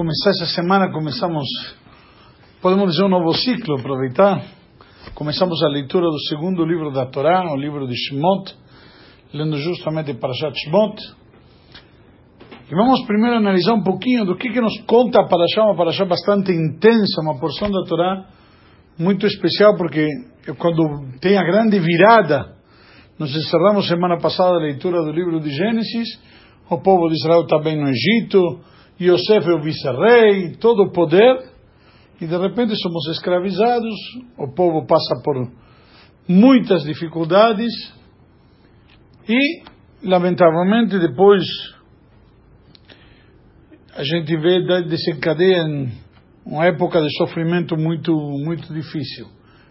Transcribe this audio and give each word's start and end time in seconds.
começar 0.00 0.30
essa 0.30 0.46
semana, 0.54 0.90
começamos, 0.90 1.46
podemos 2.62 2.92
dizer, 2.92 3.04
um 3.04 3.10
novo 3.10 3.34
ciclo, 3.34 3.78
aproveitar. 3.78 4.42
Começamos 5.14 5.62
a 5.62 5.68
leitura 5.68 6.06
do 6.06 6.18
segundo 6.20 6.64
livro 6.64 6.90
da 6.90 7.04
Torá, 7.04 7.52
o 7.52 7.54
livro 7.54 7.86
de 7.86 7.94
Shemot, 7.94 8.50
lendo 9.34 9.58
justamente 9.58 10.14
Parashat 10.14 10.58
Shemot. 10.58 10.96
E 12.70 12.74
vamos 12.74 13.04
primeiro 13.04 13.36
analisar 13.36 13.74
um 13.74 13.82
pouquinho 13.82 14.24
do 14.24 14.38
que, 14.38 14.48
que 14.48 14.60
nos 14.62 14.74
conta 14.86 15.20
a 15.20 15.28
Parashá, 15.28 15.64
uma 15.64 15.76
Parashá 15.76 16.06
bastante 16.06 16.50
intensa, 16.50 17.20
uma 17.20 17.38
porção 17.38 17.70
da 17.70 17.82
Torá 17.86 18.24
muito 18.98 19.26
especial, 19.26 19.76
porque 19.76 20.06
quando 20.56 21.10
tem 21.20 21.36
a 21.36 21.44
grande 21.44 21.78
virada, 21.78 22.56
nós 23.18 23.36
encerramos 23.36 23.86
semana 23.86 24.16
passada 24.16 24.54
a 24.54 24.60
leitura 24.60 25.02
do 25.02 25.12
livro 25.12 25.40
de 25.40 25.50
Gênesis, 25.50 26.08
o 26.70 26.80
povo 26.80 27.06
de 27.08 27.16
Israel 27.16 27.42
está 27.42 27.58
bem 27.58 27.76
no 27.76 27.86
Egito, 27.86 28.60
Yosef 29.00 29.48
é 29.48 29.54
o 29.54 29.62
vice-rei, 29.62 30.56
todo 30.56 30.82
o 30.82 30.92
poder, 30.92 31.50
e 32.20 32.26
de 32.26 32.36
repente 32.36 32.74
somos 32.76 33.08
escravizados, 33.08 33.94
o 34.36 34.52
povo 34.52 34.86
passa 34.86 35.22
por 35.24 35.50
muitas 36.28 36.82
dificuldades, 36.82 37.72
e, 39.26 39.62
lamentavelmente, 40.02 40.98
depois 40.98 41.42
a 43.96 44.04
gente 44.04 44.36
vê 44.36 44.82
desencadeia 44.82 45.64
uma 46.44 46.66
época 46.66 47.00
de 47.00 47.16
sofrimento 47.16 47.76
muito, 47.76 48.12
muito 48.12 48.72
difícil 48.72 49.26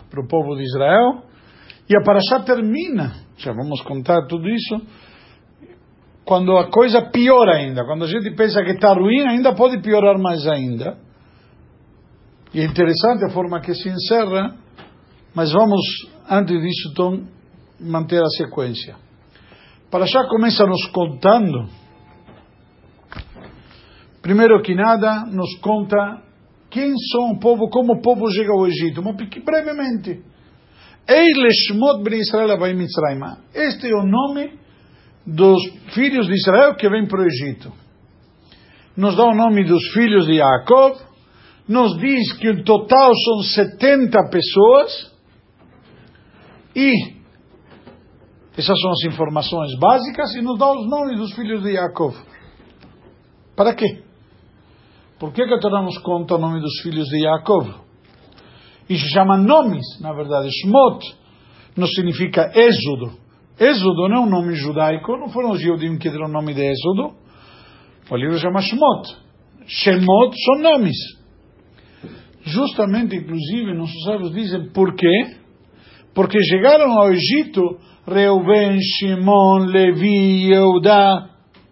para 0.10 0.24
o 0.24 0.28
povo 0.28 0.56
de 0.56 0.64
Israel, 0.64 1.24
e 1.88 1.96
a 1.96 2.02
Parashá 2.04 2.40
termina, 2.44 3.14
já 3.38 3.54
vamos 3.54 3.82
contar 3.82 4.26
tudo 4.28 4.50
isso, 4.50 4.82
quando 6.30 6.56
a 6.60 6.70
coisa 6.70 7.10
piora 7.10 7.56
ainda, 7.56 7.84
quando 7.86 8.04
a 8.04 8.08
gente 8.08 8.30
pensa 8.36 8.64
que 8.64 8.70
está 8.70 8.94
ruim, 8.94 9.28
ainda 9.28 9.56
pode 9.56 9.82
piorar 9.82 10.20
mais 10.20 10.46
ainda. 10.46 10.96
E 12.54 12.60
é 12.62 12.66
interessante 12.66 13.26
a 13.26 13.30
forma 13.30 13.60
que 13.60 13.74
se 13.74 13.90
encerra, 13.90 14.56
mas 15.34 15.52
vamos, 15.52 15.82
antes 16.30 16.62
disso, 16.62 16.90
então, 16.92 17.28
manter 17.80 18.22
a 18.22 18.30
sequência. 18.38 18.96
Para 19.90 20.06
já 20.06 20.24
começa 20.28 20.68
nos 20.68 20.86
contando, 20.92 21.68
primeiro 24.22 24.62
que 24.62 24.76
nada, 24.76 25.26
nos 25.32 25.56
conta 25.62 25.98
quem 26.70 26.94
são 27.12 27.32
o 27.32 27.40
povo, 27.40 27.72
como 27.72 27.94
o 27.94 28.02
povo 28.04 28.30
chega 28.32 28.52
ao 28.52 28.68
Egito, 28.68 29.02
mas 29.02 29.16
brevemente. 29.44 30.22
Israel 32.20 32.56
Este 33.52 33.90
é 33.90 33.96
o 33.96 34.06
nome 34.06 34.69
dos 35.34 35.62
filhos 35.94 36.28
de 36.28 36.34
Israel 36.34 36.76
que 36.76 36.90
vêm 36.90 37.08
para 37.08 37.22
o 37.22 37.26
Egito. 37.26 37.72
Nos 38.96 39.16
dá 39.16 39.24
o 39.26 39.36
nome 39.36 39.64
dos 39.64 39.84
filhos 39.94 40.26
de 40.26 40.38
Jacob, 40.38 40.98
nos 41.68 41.98
diz 42.00 42.34
que 42.34 42.50
o 42.50 42.64
total 42.64 43.12
são 43.16 43.44
70 43.44 44.30
pessoas, 44.30 45.14
e 46.76 47.20
essas 48.58 48.80
são 48.82 48.92
as 48.92 49.14
informações 49.14 49.78
básicas, 49.80 50.36
e 50.36 50.42
nos 50.42 50.58
dá 50.58 50.72
os 50.72 50.90
nomes 50.90 51.18
dos 51.18 51.34
filhos 51.34 51.64
de 51.64 51.74
Jacob. 51.74 52.14
Para 53.56 53.74
quê? 53.76 54.04
Por 55.20 55.34
que, 55.34 55.46
que 55.46 55.70
nos 55.70 55.98
conta 56.00 56.36
o 56.36 56.40
nome 56.40 56.60
dos 56.60 56.82
filhos 56.82 57.08
de 57.08 57.22
Jacob? 57.22 57.68
Isso 58.90 59.06
se 59.06 59.14
chama 59.14 59.38
nomes, 59.38 59.86
na 60.02 60.12
verdade. 60.14 60.50
Shmot 60.50 61.06
não 61.76 61.88
significa 61.88 62.52
êxodo. 62.56 63.29
Êxodo 63.60 64.08
não 64.08 64.18
é 64.18 64.20
um 64.22 64.30
nome 64.30 64.56
judaico, 64.56 65.18
não 65.18 65.30
foram 65.30 65.52
os 65.52 65.62
judeus 65.62 65.98
que 65.98 66.10
deram 66.10 66.28
o 66.28 66.32
nome 66.32 66.54
de 66.54 66.62
Êxodo. 66.62 67.14
O 68.10 68.16
livro 68.16 68.40
chama 68.40 68.62
Shemot. 68.62 69.18
Shemot 69.68 70.36
são 70.46 70.62
nomes. 70.62 70.96
Justamente, 72.44 73.18
inclusive, 73.18 73.74
nossos 73.74 74.02
sábios 74.04 74.34
dizem 74.34 74.72
por 74.72 74.96
quê? 74.96 75.36
Porque 76.16 76.42
chegaram 76.44 76.92
ao 76.94 77.12
Egito 77.12 77.78
Reuben, 78.08 78.80
Shimon, 78.82 79.66
Levi, 79.66 80.52
Eudá 80.52 81.30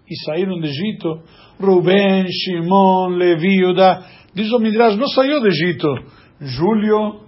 e 0.10 0.16
saíram 0.26 0.60
do 0.60 0.66
Egito 0.66 1.22
Reuben, 1.60 2.28
Shimon, 2.30 3.16
Levi, 3.16 3.62
Eudá. 3.62 4.06
Diz 4.36 4.52
o 4.52 4.60
Midrash, 4.60 4.98
não 4.98 5.08
saiu 5.08 5.40
do 5.40 5.48
Egito 5.48 5.88
Júlio, 6.40 7.22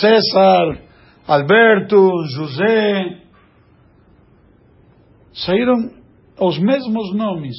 César, 0.00 0.82
Alberto, 1.26 2.10
José, 2.34 3.21
saíram 5.32 5.90
os 6.38 6.58
mesmos 6.58 7.14
nomes. 7.14 7.54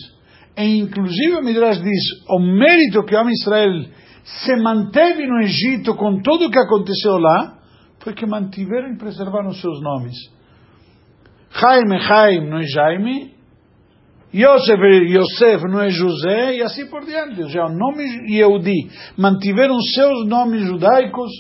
E 0.58 0.80
inclusive 0.80 1.36
o 1.36 1.44
Midrash 1.44 1.82
diz, 1.82 2.04
o 2.30 2.40
mérito 2.40 3.04
que 3.04 3.16
o 3.16 3.20
homem 3.20 3.34
Israel 3.34 3.86
se 4.24 4.56
manteve 4.58 5.26
no 5.28 5.42
Egito 5.42 5.96
com 5.96 6.22
tudo 6.22 6.46
o 6.46 6.52
que 6.52 6.60
aconteceu 6.60 7.18
lá, 7.18 7.60
foi 8.00 8.14
que 8.14 8.26
mantiveram 8.26 8.94
e 8.94 8.98
preservaram 8.98 9.50
os 9.50 9.62
seus 9.62 9.82
nomes. 9.82 10.16
Jaime, 11.52 12.00
Jaime 12.00 12.50
não 12.50 12.58
é 12.58 12.66
Jaime, 12.66 13.34
Yosef, 14.34 14.82
Yosef 14.82 15.64
não 15.70 15.80
é 15.80 15.90
José, 15.90 16.58
e 16.58 16.62
assim 16.64 16.88
por 16.88 17.06
diante. 17.06 17.40
Ou 17.42 17.48
seja, 17.48 17.66
o 17.66 17.70
nome 17.70 18.04
Yehudi. 18.34 18.90
Mantiveram 19.16 19.80
seus 19.80 20.28
nomes 20.28 20.62
judaicos, 20.64 21.32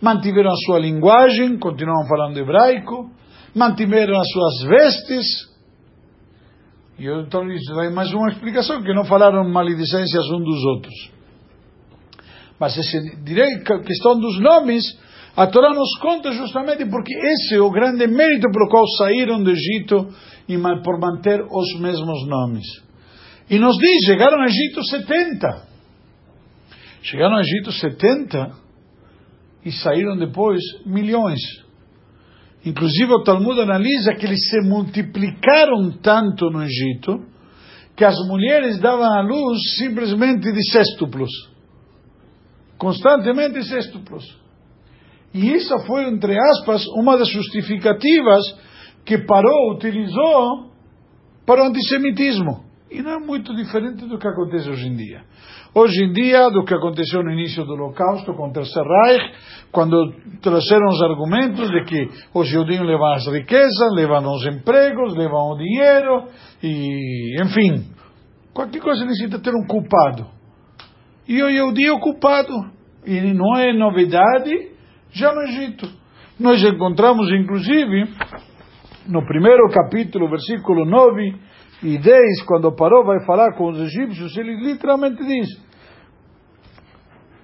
mantiveram 0.00 0.50
a 0.50 0.56
sua 0.66 0.80
linguagem, 0.80 1.56
continuam 1.58 2.04
falando 2.08 2.36
hebraico, 2.38 3.10
mantiveram 3.54 4.18
as 4.18 4.28
suas 4.28 4.62
vestes, 4.68 5.51
e 6.98 7.06
então 7.06 7.50
isso 7.50 7.74
vai 7.74 7.90
mais 7.90 8.12
uma 8.12 8.30
explicação, 8.30 8.82
que 8.82 8.94
não 8.94 9.04
falaram 9.04 9.48
maledicências 9.48 10.24
um 10.30 10.42
dos 10.42 10.64
outros. 10.64 11.10
Mas 12.58 12.78
essa 12.78 12.98
questão 13.84 14.20
dos 14.20 14.38
nomes, 14.40 14.84
a 15.36 15.46
Torá 15.46 15.70
nos 15.70 15.98
conta 15.98 16.30
justamente 16.32 16.84
porque 16.86 17.12
esse 17.12 17.56
é 17.56 17.60
o 17.60 17.70
grande 17.70 18.06
mérito 18.06 18.48
pelo 18.52 18.68
qual 18.68 18.86
saíram 18.98 19.42
do 19.42 19.50
Egito 19.50 20.08
e 20.48 20.56
por 20.84 21.00
manter 21.00 21.40
os 21.42 21.80
mesmos 21.80 22.26
nomes. 22.28 22.66
E 23.50 23.58
nos 23.58 23.76
diz, 23.78 24.04
chegaram 24.06 24.38
ao 24.38 24.44
Egito 24.44 24.84
70. 24.84 25.66
Chegaram 27.02 27.34
ao 27.34 27.40
Egito 27.40 27.72
70 27.72 28.52
e 29.64 29.72
saíram 29.72 30.16
depois 30.16 30.60
milhões. 30.86 31.40
Inclusive 32.64 33.12
o 33.12 33.22
Talmud 33.24 33.60
analisa 33.60 34.14
que 34.14 34.24
eles 34.24 34.48
se 34.48 34.60
multiplicaram 34.60 35.98
tanto 36.00 36.48
no 36.50 36.62
Egito 36.62 37.24
que 37.96 38.04
as 38.04 38.16
mulheres 38.26 38.78
davam 38.80 39.04
à 39.04 39.20
luz 39.20 39.58
simplesmente 39.76 40.50
de 40.52 40.70
sextuplos. 40.70 41.30
Constantemente 42.78 43.62
sextuplos. 43.64 44.24
E 45.34 45.52
isso 45.54 45.78
foi, 45.86 46.08
entre 46.08 46.36
aspas, 46.38 46.86
uma 46.96 47.16
das 47.16 47.28
justificativas 47.28 48.42
que 49.04 49.18
Paró 49.18 49.72
utilizou 49.74 50.70
para 51.46 51.62
o 51.62 51.66
antissemitismo. 51.66 52.64
E 52.92 53.00
não 53.00 53.12
é 53.12 53.18
muito 53.18 53.54
diferente 53.56 54.06
do 54.06 54.18
que 54.18 54.28
acontece 54.28 54.68
hoje 54.68 54.86
em 54.86 54.94
dia. 54.94 55.22
Hoje 55.74 56.04
em 56.04 56.12
dia, 56.12 56.50
do 56.50 56.62
que 56.62 56.74
aconteceu 56.74 57.22
no 57.22 57.30
início 57.30 57.64
do 57.64 57.72
Holocausto 57.72 58.34
com 58.34 58.48
o 58.48 58.52
Terceiro 58.52 58.86
Reich, 58.86 59.32
quando 59.72 59.96
trouxeram 60.42 60.88
os 60.88 61.00
argumentos 61.00 61.70
de 61.70 61.84
que 61.84 62.10
os 62.34 62.46
judeus 62.46 62.86
levam 62.86 63.14
as 63.14 63.26
riquezas, 63.26 63.94
levam 63.94 64.30
os 64.30 64.44
empregos, 64.44 65.16
levam 65.16 65.52
o 65.52 65.56
dinheiro, 65.56 66.28
e, 66.62 67.42
enfim, 67.42 67.86
qualquer 68.52 68.82
coisa 68.82 69.06
necessita 69.06 69.40
ter 69.40 69.54
um 69.54 69.66
culpado. 69.66 70.26
E 71.26 71.42
o 71.42 71.50
judeu 71.50 71.96
é 71.96 72.00
culpado. 72.00 72.52
E 73.06 73.20
não 73.32 73.56
é 73.56 73.72
novidade 73.72 74.50
já 75.12 75.32
no 75.32 75.40
Egito. 75.44 75.88
Nós 76.38 76.62
encontramos, 76.62 77.26
inclusive, 77.32 78.04
no 79.08 79.24
primeiro 79.24 79.66
capítulo, 79.70 80.28
versículo 80.28 80.84
9 80.84 81.51
e 81.82 81.98
10, 81.98 82.42
quando 82.46 82.74
Paró 82.74 83.02
vai 83.04 83.24
falar 83.26 83.56
com 83.56 83.70
os 83.70 83.78
egípcios, 83.78 84.36
ele 84.36 84.54
literalmente 84.54 85.24
diz: 85.24 85.48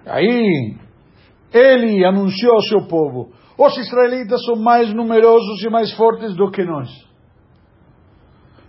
Aí, 0.07 0.77
ele 1.53 2.05
anunciou 2.05 2.55
ao 2.55 2.63
seu 2.63 2.87
povo: 2.87 3.33
os 3.59 3.77
israelitas 3.77 4.41
são 4.45 4.57
mais 4.57 4.93
numerosos 4.95 5.63
e 5.65 5.71
mais 5.71 5.93
fortes 5.95 6.37
do 6.37 6.51
que 6.51 6.65
nós. 6.65 6.89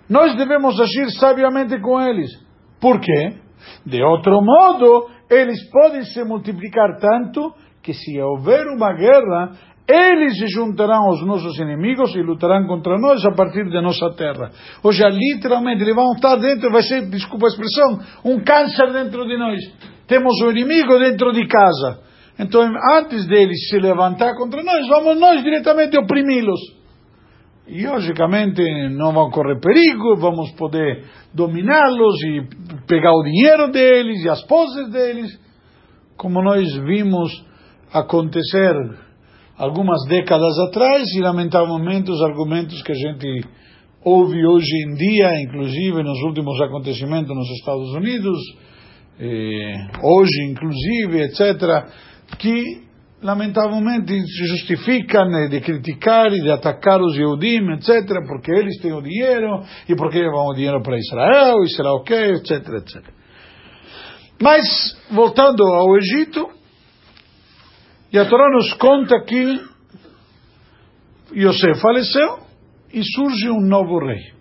Nós 0.09 0.35
devemos 0.35 0.79
agir 0.79 1.11
sabiamente 1.19 1.79
com 1.79 2.01
eles. 2.01 2.31
Por 2.81 2.99
quê? 2.99 3.37
De 3.85 4.01
outro 4.01 4.41
modo, 4.41 5.07
eles 5.29 5.69
podem 5.69 6.03
se 6.03 6.23
multiplicar 6.23 6.97
tanto 6.99 7.53
que 7.83 7.93
se 7.93 8.19
houver 8.19 8.65
uma 8.67 8.91
guerra, 8.93 9.51
eles 9.91 10.37
se 10.37 10.47
juntarão 10.47 11.05
aos 11.05 11.25
nossos 11.25 11.57
inimigos 11.57 12.15
e 12.15 12.21
lutarão 12.21 12.67
contra 12.67 12.99
nós 12.99 13.25
a 13.25 13.31
partir 13.31 13.67
de 13.67 13.81
nossa 13.81 14.11
terra. 14.11 14.51
Ou 14.83 14.91
seja, 14.91 15.09
literalmente, 15.09 15.81
eles 15.81 15.95
vão 15.95 16.13
estar 16.13 16.35
dentro, 16.35 16.71
vai 16.71 16.83
ser, 16.83 17.09
desculpa 17.09 17.47
a 17.47 17.49
expressão, 17.49 17.99
um 18.23 18.43
câncer 18.43 18.93
dentro 18.93 19.27
de 19.27 19.35
nós. 19.35 19.59
Temos 20.07 20.33
um 20.43 20.51
inimigo 20.51 20.99
dentro 20.99 21.31
de 21.31 21.47
casa. 21.47 22.01
Então, 22.37 22.61
antes 22.93 23.27
deles 23.27 23.67
se 23.67 23.79
levantar 23.79 24.35
contra 24.35 24.61
nós, 24.63 24.87
vamos 24.87 25.19
nós 25.19 25.43
diretamente 25.43 25.97
oprimi-los. 25.97 26.59
e 27.67 27.85
logicamente 27.85 28.61
não 28.89 29.11
vão 29.11 29.29
correr 29.29 29.59
perigo, 29.59 30.17
vamos 30.17 30.51
poder 30.51 31.05
dominá-los 31.33 32.21
e 32.23 32.41
pegar 32.87 33.11
o 33.11 33.23
dinheiro 33.23 33.71
deles 33.71 34.23
e 34.23 34.29
as 34.29 34.43
poses 34.45 34.89
deles, 34.91 35.39
como 36.17 36.41
nós 36.41 36.65
vimos 36.77 37.29
acontecer 37.93 38.73
algumas 39.59 40.05
décadas 40.07 40.57
atrás 40.69 41.03
e 41.13 41.19
lamentavelmente 41.19 42.09
os 42.09 42.21
argumentos 42.21 42.81
que 42.81 42.93
a 42.93 42.95
gente 42.95 43.45
ouve 44.05 44.47
hoje 44.47 44.71
em 44.85 44.95
dia, 44.95 45.41
inclusive 45.41 46.01
nos 46.01 46.17
últimos 46.21 46.59
acontecimentos 46.61 47.35
nos 47.35 47.49
Estados 47.59 47.93
Unidos, 47.93 48.39
eh, 49.19 49.75
hoje 50.01 50.45
inclusive, 50.49 51.23
etc., 51.23 51.91
que 52.37 52.87
lamentavelmente 53.21 54.13
se 54.13 54.47
justificam 54.47 55.27
de 55.49 55.59
criticar 55.59 56.31
e 56.31 56.39
de 56.41 56.51
atacar 56.51 57.01
os 57.01 57.17
Yehudim, 57.17 57.73
etc., 57.73 58.25
porque 58.25 58.51
eles 58.51 58.79
têm 58.81 58.93
o 58.93 59.01
dinheiro 59.01 59.61
e 59.89 59.93
porque 59.93 60.19
levam 60.19 60.47
o 60.47 60.53
dinheiro 60.53 60.81
para 60.81 60.97
Israel 60.97 61.57
e 61.65 61.69
será 61.75 61.91
o 61.91 62.03
quê, 62.03 62.31
etc., 62.37 62.51
etc. 62.75 63.03
Mas, 64.41 64.63
voltando 65.11 65.61
ao 65.65 65.97
Egito, 65.97 66.58
e 68.11 68.17
a 68.17 68.27
Torá 68.27 68.49
nos 68.49 68.73
conta 68.73 69.23
que 69.23 69.61
Yosef 71.33 71.79
faleceu 71.79 72.39
e 72.91 73.03
surge 73.03 73.49
um 73.49 73.61
novo 73.61 73.99
rei. 73.99 74.33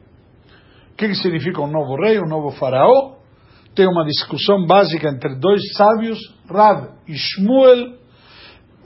O 0.93 0.97
que, 0.97 1.15
significa 1.15 1.61
um 1.61 1.71
novo 1.71 1.97
rei, 2.03 2.19
um 2.19 2.29
novo 2.29 2.51
faraó? 2.53 3.19
Tem 3.75 3.87
uma 3.87 4.05
discussão 4.05 4.67
básica 4.67 5.09
entre 5.09 5.39
dois 5.39 5.61
sábios, 5.77 6.19
Rab 6.49 6.89
e 7.07 7.15
Shmuel. 7.15 7.99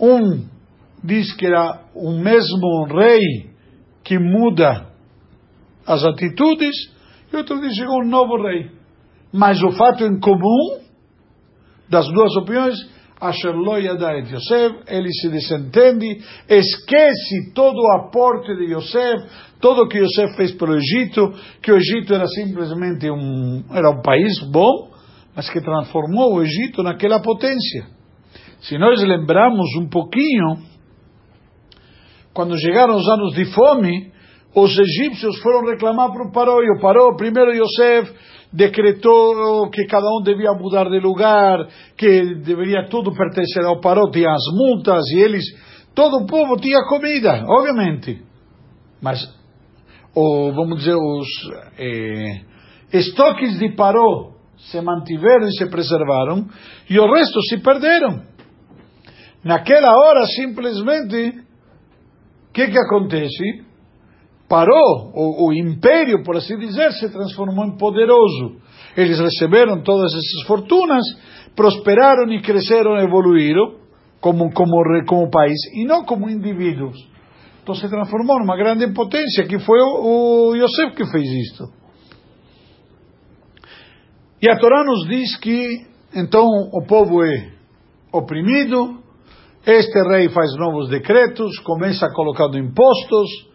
Um 0.00 0.48
diz 1.02 1.32
que 1.34 1.46
era 1.46 1.84
o 1.94 2.12
mesmo 2.12 2.86
rei 2.86 3.50
que 4.04 4.18
muda 4.18 4.90
as 5.86 6.04
atitudes, 6.04 6.74
e 7.32 7.36
outro 7.36 7.60
diz 7.60 7.70
que 7.70 7.76
chegou 7.76 8.02
um 8.02 8.08
novo 8.08 8.36
rei. 8.42 8.70
Mas 9.32 9.62
o 9.62 9.70
fato 9.72 10.04
em 10.04 10.18
comum 10.18 10.82
das 11.88 12.06
duas 12.08 12.36
opiniões 12.36 12.74
Asher 13.22 13.54
lo 13.54 13.76
et 13.78 14.32
Yosef, 14.32 14.80
ele 14.88 15.08
se 15.12 15.28
desentende, 15.28 16.18
esquece 16.48 17.52
todo 17.54 17.76
o 17.76 17.92
aporte 18.00 18.52
de 18.56 18.74
Yosef, 18.74 19.28
todo 19.60 19.82
o 19.82 19.88
que 19.88 19.98
Yosef 19.98 20.34
fez 20.36 20.50
pelo 20.56 20.74
Egito, 20.74 21.32
que 21.62 21.70
o 21.70 21.76
Egito 21.76 22.12
era 22.12 22.26
simplesmente 22.26 23.08
um, 23.08 23.62
era 23.70 23.90
um 23.90 24.02
país 24.02 24.32
bom, 24.50 24.90
mas 25.36 25.48
que 25.48 25.60
transformou 25.60 26.34
o 26.34 26.42
Egito 26.42 26.82
naquela 26.82 27.22
potência. 27.22 27.86
Se 28.60 28.76
nós 28.76 29.00
lembramos 29.00 29.68
um 29.78 29.88
pouquinho, 29.88 30.58
quando 32.34 32.58
chegaram 32.58 32.96
os 32.96 33.08
anos 33.08 33.34
de 33.34 33.44
fome, 33.54 34.10
os 34.52 34.76
egípcios 34.76 35.38
foram 35.40 35.64
reclamar 35.70 36.10
para 36.12 36.28
o 36.28 36.32
Paró, 36.32 36.60
e 36.60 36.76
o 36.76 36.80
Paró, 36.80 37.14
primeiro 37.16 37.52
Yosef, 37.52 38.12
decretou 38.52 39.70
que 39.70 39.86
cada 39.86 40.06
um 40.06 40.22
devia 40.22 40.52
mudar 40.52 40.90
de 40.90 40.98
lugar, 40.98 41.66
que 41.96 42.34
deveria 42.36 42.88
tudo 42.88 43.14
pertencer 43.14 43.64
ao 43.64 43.80
Paró, 43.80 44.10
tinha 44.10 44.30
as 44.30 44.44
multas 44.54 45.02
e 45.14 45.20
eles, 45.20 45.44
todo 45.94 46.22
o 46.22 46.26
povo 46.26 46.56
tinha 46.56 46.84
comida, 46.88 47.44
obviamente. 47.48 48.22
Mas, 49.00 49.20
ou, 50.14 50.52
vamos 50.52 50.78
dizer, 50.78 50.94
os 50.94 51.28
eh, 51.78 52.40
estoques 52.92 53.58
de 53.58 53.74
Paró 53.74 54.32
se 54.56 54.80
mantiveram 54.80 55.48
e 55.48 55.56
se 55.56 55.68
preservaram, 55.68 56.46
e 56.88 56.98
o 56.98 57.12
resto 57.12 57.40
se 57.48 57.58
perderam. 57.58 58.22
Naquela 59.42 59.90
hora, 59.90 60.24
simplesmente, 60.26 61.40
o 62.48 62.52
que, 62.52 62.68
que 62.68 62.78
acontece? 62.78 63.71
Parou, 64.52 65.10
o, 65.14 65.48
o 65.48 65.52
império, 65.54 66.22
por 66.22 66.36
assim 66.36 66.58
dizer, 66.58 66.92
se 66.92 67.10
transformou 67.10 67.64
em 67.64 67.78
poderoso. 67.78 68.56
Eles 68.94 69.18
receberam 69.18 69.82
todas 69.82 70.12
essas 70.12 70.46
fortunas, 70.46 71.02
prosperaram 71.56 72.30
e 72.30 72.42
cresceram, 72.42 72.98
evoluíram 72.98 73.76
como, 74.20 74.52
como, 74.52 74.76
como 75.06 75.30
país, 75.30 75.56
e 75.74 75.86
não 75.86 76.04
como 76.04 76.28
indivíduos. 76.28 76.98
Então 77.62 77.74
se 77.74 77.88
transformou 77.88 78.40
numa 78.40 78.54
grande 78.54 78.92
potência, 78.92 79.46
que 79.46 79.58
foi 79.58 79.78
o, 79.80 80.50
o 80.50 80.54
Yosef 80.54 80.96
que 80.96 81.10
fez 81.10 81.24
isto. 81.24 81.64
E 84.42 84.50
a 84.50 84.58
Torá 84.58 84.84
nos 84.84 85.08
diz 85.08 85.34
que, 85.38 85.78
então, 86.14 86.44
o 86.74 86.84
povo 86.86 87.24
é 87.24 87.52
oprimido, 88.12 88.98
este 89.66 89.98
rei 90.10 90.28
faz 90.28 90.54
novos 90.58 90.90
decretos, 90.90 91.58
começa 91.60 92.06
colocando 92.12 92.58
impostos, 92.58 93.50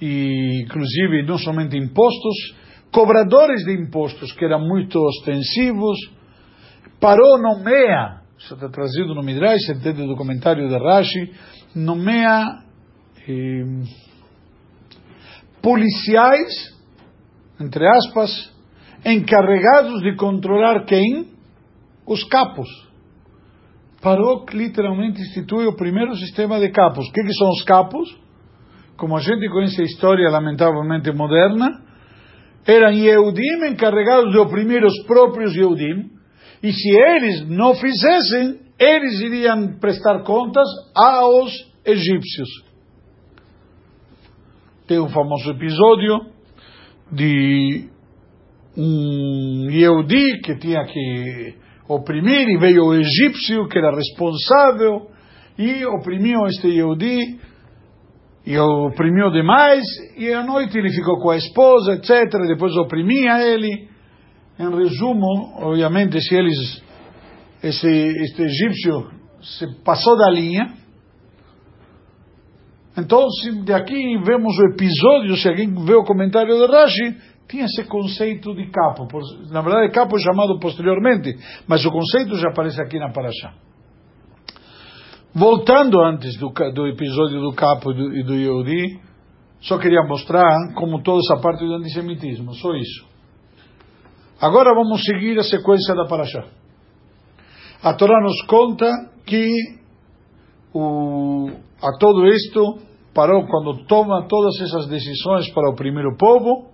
e 0.00 0.62
inclusive 0.64 1.24
não 1.26 1.38
somente 1.38 1.76
impostos, 1.76 2.34
cobradores 2.92 3.64
de 3.64 3.72
impostos 3.72 4.32
que 4.32 4.44
eram 4.44 4.60
muito 4.60 4.98
ostensivos, 4.98 5.98
parou, 7.00 7.38
nomeia, 7.38 8.20
isso 8.38 8.54
está 8.54 8.68
trazido 8.68 9.14
no 9.14 9.22
Midrash, 9.22 9.64
se 9.66 9.72
entende 9.72 10.06
do 10.06 10.16
comentário 10.16 10.68
de 10.68 10.76
Rashi, 10.76 11.32
nomeia 11.74 12.62
eh, 13.28 13.64
policiais, 15.62 16.76
entre 17.60 17.86
aspas, 17.86 18.54
encarregados 19.04 20.00
de 20.02 20.14
controlar 20.16 20.84
quem? 20.84 21.34
Os 22.06 22.22
capos. 22.24 22.68
Parou 24.00 24.44
literalmente 24.52 25.20
institui 25.20 25.66
o 25.66 25.74
primeiro 25.74 26.14
sistema 26.14 26.60
de 26.60 26.70
capos. 26.70 27.08
O 27.08 27.12
que, 27.12 27.22
que 27.22 27.32
são 27.32 27.48
os 27.48 27.62
capos? 27.64 28.25
Como 28.96 29.16
a 29.16 29.20
gente 29.20 29.48
conhece 29.48 29.80
a 29.82 29.84
história 29.84 30.30
lamentavelmente 30.30 31.12
moderna, 31.12 31.82
eram 32.66 32.90
Yehudim 32.90 33.66
encarregados 33.70 34.32
de 34.32 34.38
oprimir 34.38 34.84
os 34.84 35.04
próprios 35.06 35.54
Yehudim, 35.54 36.10
e 36.62 36.72
se 36.72 36.90
eles 36.90 37.48
não 37.48 37.74
fizessem, 37.74 38.60
eles 38.78 39.20
iriam 39.20 39.78
prestar 39.78 40.22
contas 40.22 40.66
aos 40.94 41.52
egípcios. 41.84 42.48
Tem 44.86 44.98
um 45.00 45.08
famoso 45.08 45.50
episódio 45.50 46.30
de 47.12 47.88
um 48.76 49.68
Yehudi 49.70 50.40
que 50.40 50.56
tinha 50.58 50.84
que 50.84 51.54
oprimir 51.88 52.48
e 52.48 52.58
veio 52.58 52.84
o 52.86 52.94
egípcio 52.94 53.68
que 53.68 53.78
era 53.78 53.94
responsável 53.94 55.10
e 55.58 55.84
oprimiu 55.86 56.46
este 56.46 56.68
Yehudi 56.68 57.40
e 58.46 58.56
oprimiu 58.58 59.30
demais, 59.30 59.82
e 60.16 60.32
à 60.32 60.44
noite 60.44 60.78
ele 60.78 60.92
ficou 60.92 61.18
com 61.18 61.30
a 61.30 61.36
esposa, 61.36 61.94
etc. 61.94 62.30
Depois 62.46 62.72
oprimia 62.76 63.42
ele. 63.42 63.88
Em 64.58 64.74
resumo, 64.74 65.52
obviamente, 65.58 66.18
se 66.20 66.34
eles, 66.34 66.82
esse, 67.62 67.88
este 67.88 68.42
egípcio 68.42 69.10
se 69.42 69.66
passou 69.82 70.16
da 70.16 70.30
linha, 70.30 70.72
então, 72.96 73.28
se 73.28 73.62
daqui 73.64 74.18
vemos 74.24 74.56
o 74.58 74.72
episódio, 74.72 75.36
se 75.36 75.48
alguém 75.48 75.74
vê 75.84 75.94
o 75.94 76.04
comentário 76.04 76.56
de 76.56 76.66
Rashi, 76.72 77.16
tinha 77.46 77.66
esse 77.66 77.84
conceito 77.84 78.54
de 78.54 78.70
capo. 78.70 79.06
Na 79.50 79.60
verdade, 79.60 79.92
capo 79.92 80.16
é 80.16 80.20
chamado 80.20 80.58
posteriormente, 80.58 81.36
mas 81.68 81.84
o 81.84 81.90
conceito 81.90 82.36
já 82.36 82.48
aparece 82.48 82.80
aqui 82.80 82.98
na 82.98 83.12
Parashá. 83.12 83.65
Voltando 85.38 86.00
antes 86.00 86.38
do, 86.38 86.48
do 86.72 86.86
episódio 86.86 87.42
do 87.42 87.52
capo 87.52 87.92
e 87.92 88.22
do, 88.24 88.34
Yehudi, 88.34 88.98
só 89.60 89.76
queria 89.76 90.02
mostrar 90.08 90.72
como 90.74 91.02
toda 91.02 91.18
essa 91.18 91.42
parte 91.42 91.62
do 91.62 91.74
antissemitismo, 91.74 92.54
só 92.54 92.74
isso. 92.74 93.06
Agora 94.40 94.74
vamos 94.74 95.02
seguir 95.04 95.38
a 95.38 95.42
sequência 95.42 95.94
da 95.94 96.06
Parashá. 96.06 96.42
A 97.82 97.92
Torá 97.92 98.18
nos 98.22 98.46
conta 98.46 98.86
que 99.26 99.52
o, 100.72 101.50
a 101.82 101.98
todo 101.98 102.26
isto, 102.28 102.78
parou 103.12 103.46
quando 103.46 103.84
toma 103.84 104.26
todas 104.26 104.58
essas 104.62 104.88
decisões 104.88 105.52
para 105.52 105.68
o 105.68 106.16
povo, 106.16 106.70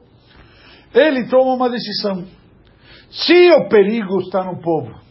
ele 0.95 1.29
toma 1.29 1.57
uma 1.57 1.69
decisão. 1.69 2.27
Se 3.11 3.51
o 3.55 3.69
perigo 3.69 4.21
está 4.21 4.45
no 4.45 4.61
povo, 4.63 5.03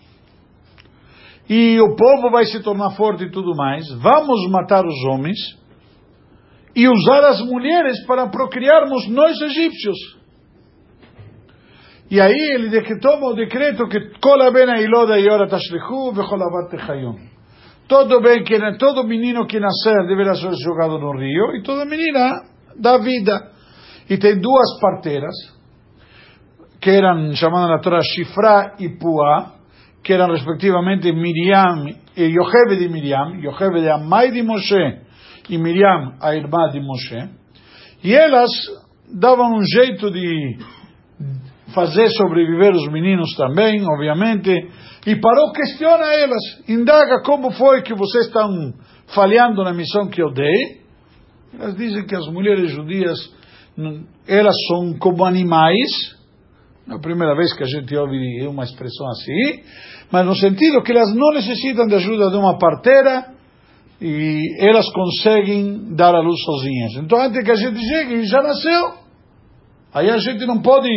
e 1.50 1.80
o 1.80 1.96
povo 1.96 2.30
vai 2.30 2.46
se 2.46 2.62
tornar 2.62 2.92
forte 2.92 3.26
e 3.26 3.32
tudo 3.32 3.56
mais, 3.56 3.86
vamos 4.02 4.50
matar 4.50 4.86
os 4.86 5.04
homens 5.06 5.38
e 6.76 6.88
usar 6.88 7.26
as 7.26 7.42
mulheres 7.42 8.06
para 8.06 8.28
procriarmos 8.28 9.08
nós 9.10 9.40
egípcios. 9.42 9.98
E 12.10 12.20
aí 12.20 12.52
ele 12.54 12.70
decretou 12.70 13.22
o 13.24 13.34
decreto 13.34 13.88
que 13.88 14.20
todo 17.88 18.22
bem 18.22 18.44
que 18.44 18.78
todo 18.78 19.06
menino 19.06 19.46
que 19.48 19.60
nascer 19.60 20.08
deverá 20.08 20.36
ser 20.36 20.54
jogado 20.64 21.00
no 21.00 21.18
rio 21.18 21.56
e 21.56 21.64
toda 21.64 21.86
menina 21.86 22.44
dá 22.78 22.98
vida. 22.98 23.52
E 24.10 24.18
tem 24.18 24.40
duas 24.40 24.80
parteiras 24.82 25.34
que 26.82 26.90
eram 26.90 27.34
chamadas 27.34 27.70
na 27.70 27.80
Torá 27.80 28.02
Shifra 28.02 28.76
e 28.80 28.90
Puá 28.90 29.61
que 30.04 30.14
eram 30.14 30.32
respectivamente 30.32 31.12
Miriam 31.12 31.86
e 32.16 32.24
Yocheve 32.24 32.78
de 32.78 32.90
Miriam, 32.90 33.38
Yocheve 33.38 33.82
de 33.82 33.90
Amai 33.90 34.32
de 34.32 34.42
Moshe 34.42 35.00
e 35.50 35.58
Miriam, 35.58 36.16
a 36.20 36.36
irmã 36.36 36.70
de 36.72 36.80
Moshe. 36.80 37.30
E 38.04 38.14
elas 38.14 38.50
davam 39.14 39.58
um 39.58 39.64
jeito 39.64 40.10
de 40.12 40.58
fazer 41.74 42.10
sobreviver 42.10 42.74
os 42.74 42.92
meninos 42.92 43.30
também, 43.36 43.86
obviamente. 43.86 44.50
E 45.06 45.16
Parou 45.16 45.52
questiona 45.52 46.14
elas, 46.14 46.42
indaga 46.68 47.22
como 47.24 47.52
foi 47.52 47.82
que 47.82 47.94
vocês 47.94 48.26
estão 48.26 48.74
falhando 49.14 49.64
na 49.64 49.74
missão 49.74 50.08
que 50.08 50.22
eu 50.22 50.32
dei. 50.32 50.82
Elas 51.54 51.76
dizem 51.76 52.06
que 52.06 52.16
as 52.16 52.28
mulheres 52.28 52.72
judias, 52.72 53.18
elas 54.28 54.56
são 54.68 54.98
como 54.98 55.26
animais. 55.26 56.21
É 56.90 56.94
a 56.94 57.00
primeira 57.00 57.36
vez 57.36 57.54
que 57.54 57.64
a 57.64 57.68
gente 57.68 57.96
ouve 57.96 58.48
uma 58.48 58.64
expressão 58.64 59.08
assim, 59.10 59.64
mas 60.12 60.26
no 60.26 60.36
sentido 60.36 60.82
que 60.82 60.92
elas 60.92 61.14
não 61.14 61.34
necessitam 61.34 61.88
de 61.88 61.96
ajuda 61.96 62.30
de 62.30 62.38
uma 62.38 62.58
parteira 62.58 63.34
e 64.02 64.56
elas 64.58 64.90
conseguem 64.92 65.94
dar 65.96 66.16
a 66.16 66.20
luz 66.20 66.42
sozinhas. 66.44 66.94
Então, 66.96 67.22
antes 67.22 67.44
que 67.44 67.52
a 67.52 67.56
gente 67.56 67.80
chegue, 67.80 68.24
já 68.26 68.42
nasceu. 68.42 68.94
Aí 69.94 70.10
a 70.10 70.18
gente 70.18 70.46
não 70.46 70.62
pode, 70.62 70.90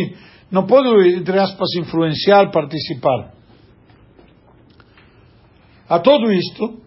não 0.50 0.66
pode, 0.66 0.88
entre 1.14 1.38
aspas, 1.38 1.68
influenciar, 1.76 2.50
participar. 2.50 3.34
A 5.86 5.98
todo 5.98 6.32
isto, 6.32 6.80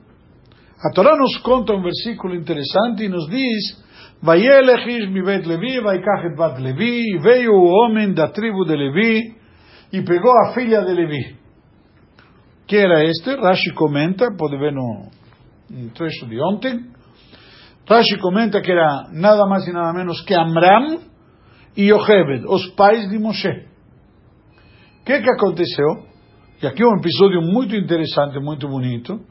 a 0.84 0.92
Torá 0.92 1.16
nos 1.16 1.38
conta 1.38 1.74
um 1.74 1.84
versículo 1.84 2.34
interessante 2.34 3.04
e 3.04 3.10
nos 3.10 3.30
diz: 3.30 3.87
Ish 4.24 5.10
mibet 5.10 5.46
Levi, 5.46 5.80
vaikach 5.80 6.26
et 6.26 6.36
bat 6.36 6.60
Levi, 6.60 7.16
e 7.16 7.20
veio 7.20 7.52
o 7.52 7.66
homem 7.66 8.14
da 8.14 8.30
tribo 8.30 8.66
de 8.66 8.76
Levi 8.76 9.36
e 9.94 10.02
pegou 10.02 10.32
a 10.44 10.54
filha 10.54 10.82
de 10.82 10.94
Levi. 10.94 11.38
Que 12.68 12.78
era 12.78 13.04
este? 13.04 13.36
Rashi 13.36 13.74
comenta, 13.74 14.36
pode 14.36 14.58
ver 14.58 14.74
no, 14.74 15.10
trecho 15.94 16.26
de 16.26 16.42
ontem. 16.42 16.92
Rashi 17.88 18.18
comenta 18.20 18.60
que 18.62 18.72
era 18.72 19.08
nada 19.14 19.46
mais 19.46 19.66
e 19.68 19.72
nada 19.72 19.94
menos 19.94 20.22
que 20.26 20.34
Amram 20.34 21.00
e 21.78 21.92
Yochebed, 21.92 22.46
os 22.48 22.68
pais 22.76 23.08
de 23.10 23.20
Moshe. 23.20 23.68
O 25.02 25.06
que 25.06 25.22
que 25.22 25.30
aconteceu? 25.30 26.08
E 26.62 26.66
aqui 26.66 26.82
é 26.82 26.88
um 26.88 26.98
episódio 26.98 27.42
muito 27.42 27.76
interessante, 27.76 28.40
muito 28.40 28.68
bonito. 28.68 29.22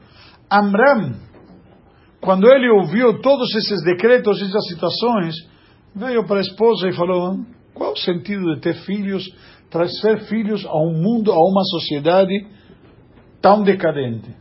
Amram 0.49 1.26
quando 2.19 2.47
ele 2.51 2.69
ouviu 2.69 3.21
todos 3.21 3.53
esses 3.55 3.83
decretos, 3.83 4.41
essas 4.41 4.67
situações, 4.67 5.35
veio 5.95 6.25
para 6.25 6.37
a 6.37 6.41
esposa 6.41 6.87
e 6.87 6.93
falou: 6.93 7.39
qual 7.73 7.93
o 7.93 7.97
sentido 7.97 8.55
de 8.55 8.61
ter 8.61 8.75
filhos, 8.85 9.23
trazer 9.69 10.21
filhos 10.27 10.65
a 10.65 10.77
um 10.77 10.93
mundo, 10.93 11.31
a 11.31 11.37
uma 11.37 11.63
sociedade 11.63 12.47
tão 13.41 13.63
decadente? 13.63 14.35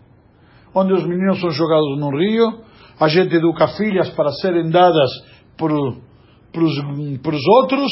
Onde 0.74 0.92
os 0.92 1.06
meninos 1.06 1.40
são 1.40 1.50
jogados 1.50 1.98
no 1.98 2.10
rio, 2.16 2.60
a 2.98 3.08
gente 3.08 3.34
educa 3.34 3.68
filhas 3.68 4.10
para 4.10 4.30
serem 4.32 4.70
dadas 4.70 5.10
para 5.56 5.72
os 5.74 7.46
outros, 7.62 7.90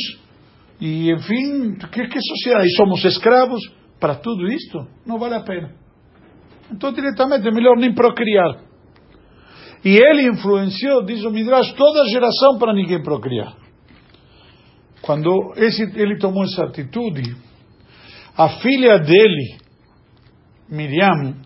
e 0.81 1.11
enfim, 1.13 1.77
que, 1.93 2.09
que 2.09 2.21
sociedade? 2.21 2.67
E 2.67 2.77
somos 2.77 3.05
escravos 3.05 3.61
para 4.01 4.17
tudo 4.17 4.47
isto? 4.49 4.87
Não 5.07 5.19
vale 5.19 5.35
a 5.35 5.41
pena. 5.41 5.73
Então, 6.71 6.93
diretamente, 6.93 7.47
é 7.47 7.51
melhor 7.51 7.77
nem 7.77 7.95
procriar. 7.95 8.64
E 9.85 9.97
ele 9.97 10.29
influenciou, 10.29 11.05
diz 11.05 11.23
o 11.25 11.31
Midrash, 11.31 11.73
toda 11.75 12.03
a 12.03 12.09
geração 12.09 12.59
para 12.59 12.73
ninguém 12.73 13.03
procriar. 13.03 13.55
Quando 15.03 15.53
esse, 15.57 15.83
ele 16.01 16.17
tomou 16.19 16.45
essa 16.45 16.65
atitude, 16.65 17.37
a 18.37 18.49
filha 18.61 18.99
dele, 18.99 19.59
Miriam, 20.71 21.37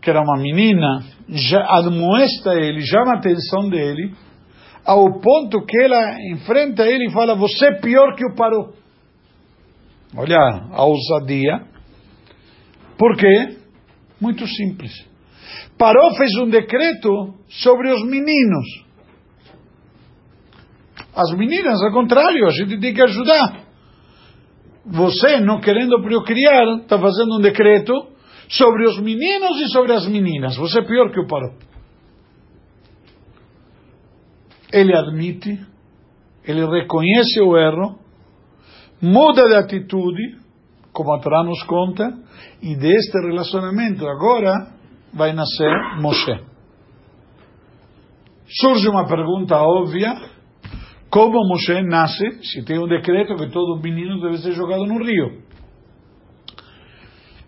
que 0.00 0.08
era 0.08 0.20
uma 0.20 0.40
menina, 0.40 1.04
já 1.28 1.60
admoesta 1.78 2.54
ele, 2.54 2.80
chama 2.82 3.14
a 3.14 3.18
atenção 3.18 3.68
dele, 3.68 4.14
ao 4.84 5.20
ponto 5.20 5.64
que 5.66 5.82
ela 5.82 6.16
enfrenta 6.32 6.86
ele 6.86 7.08
e 7.08 7.12
fala: 7.12 7.34
Você 7.34 7.66
é 7.66 7.80
pior 7.80 8.14
que 8.14 8.24
o 8.24 8.34
Paró. 8.36 8.70
Olha 10.16 10.38
a 10.70 10.84
ousadia. 10.84 11.66
Por 12.96 13.16
quê? 13.16 13.56
Muito 14.20 14.46
simples. 14.46 14.92
Paró 15.78 16.14
fez 16.16 16.30
um 16.40 16.48
decreto 16.48 17.34
sobre 17.48 17.92
os 17.92 18.02
meninos. 18.04 18.84
As 21.14 21.30
meninas, 21.36 21.80
ao 21.82 21.92
contrário, 21.92 22.46
a 22.46 22.50
gente 22.50 22.78
tem 22.80 22.92
que 22.92 23.02
ajudar. 23.02 23.64
Você, 24.86 25.40
não 25.40 25.60
querendo 25.60 26.00
procriar, 26.02 26.80
está 26.82 26.98
fazendo 26.98 27.38
um 27.38 27.40
decreto 27.40 27.92
sobre 28.48 28.86
os 28.86 28.98
meninos 29.00 29.60
e 29.60 29.68
sobre 29.68 29.92
as 29.92 30.06
meninas. 30.06 30.56
Você 30.56 30.80
é 30.80 30.84
pior 30.84 31.10
que 31.10 31.20
o 31.20 31.26
Paró. 31.26 31.54
Ele 34.72 34.94
admite, 34.94 35.60
ele 36.44 36.66
reconhece 36.66 37.40
o 37.40 37.56
erro, 37.56 37.98
muda 39.00 39.46
de 39.46 39.54
atitude, 39.54 40.36
como 40.92 41.14
a 41.14 41.20
Torá 41.20 41.44
nos 41.44 41.62
conta, 41.64 42.12
e 42.60 42.76
deste 42.76 43.18
relacionamento 43.20 44.06
agora 44.06 44.74
vai 45.14 45.32
nascer 45.32 46.00
Moshe. 46.00 46.40
Surge 48.60 48.88
uma 48.88 49.06
pergunta 49.06 49.56
óbvia: 49.56 50.12
como 51.10 51.46
Moshe 51.48 51.82
nasce 51.82 52.42
se 52.42 52.64
tem 52.64 52.78
um 52.78 52.88
decreto 52.88 53.36
que 53.36 53.50
todo 53.50 53.80
menino 53.80 54.20
deve 54.20 54.38
ser 54.38 54.52
jogado 54.52 54.84
no 54.84 54.98
rio? 54.98 55.42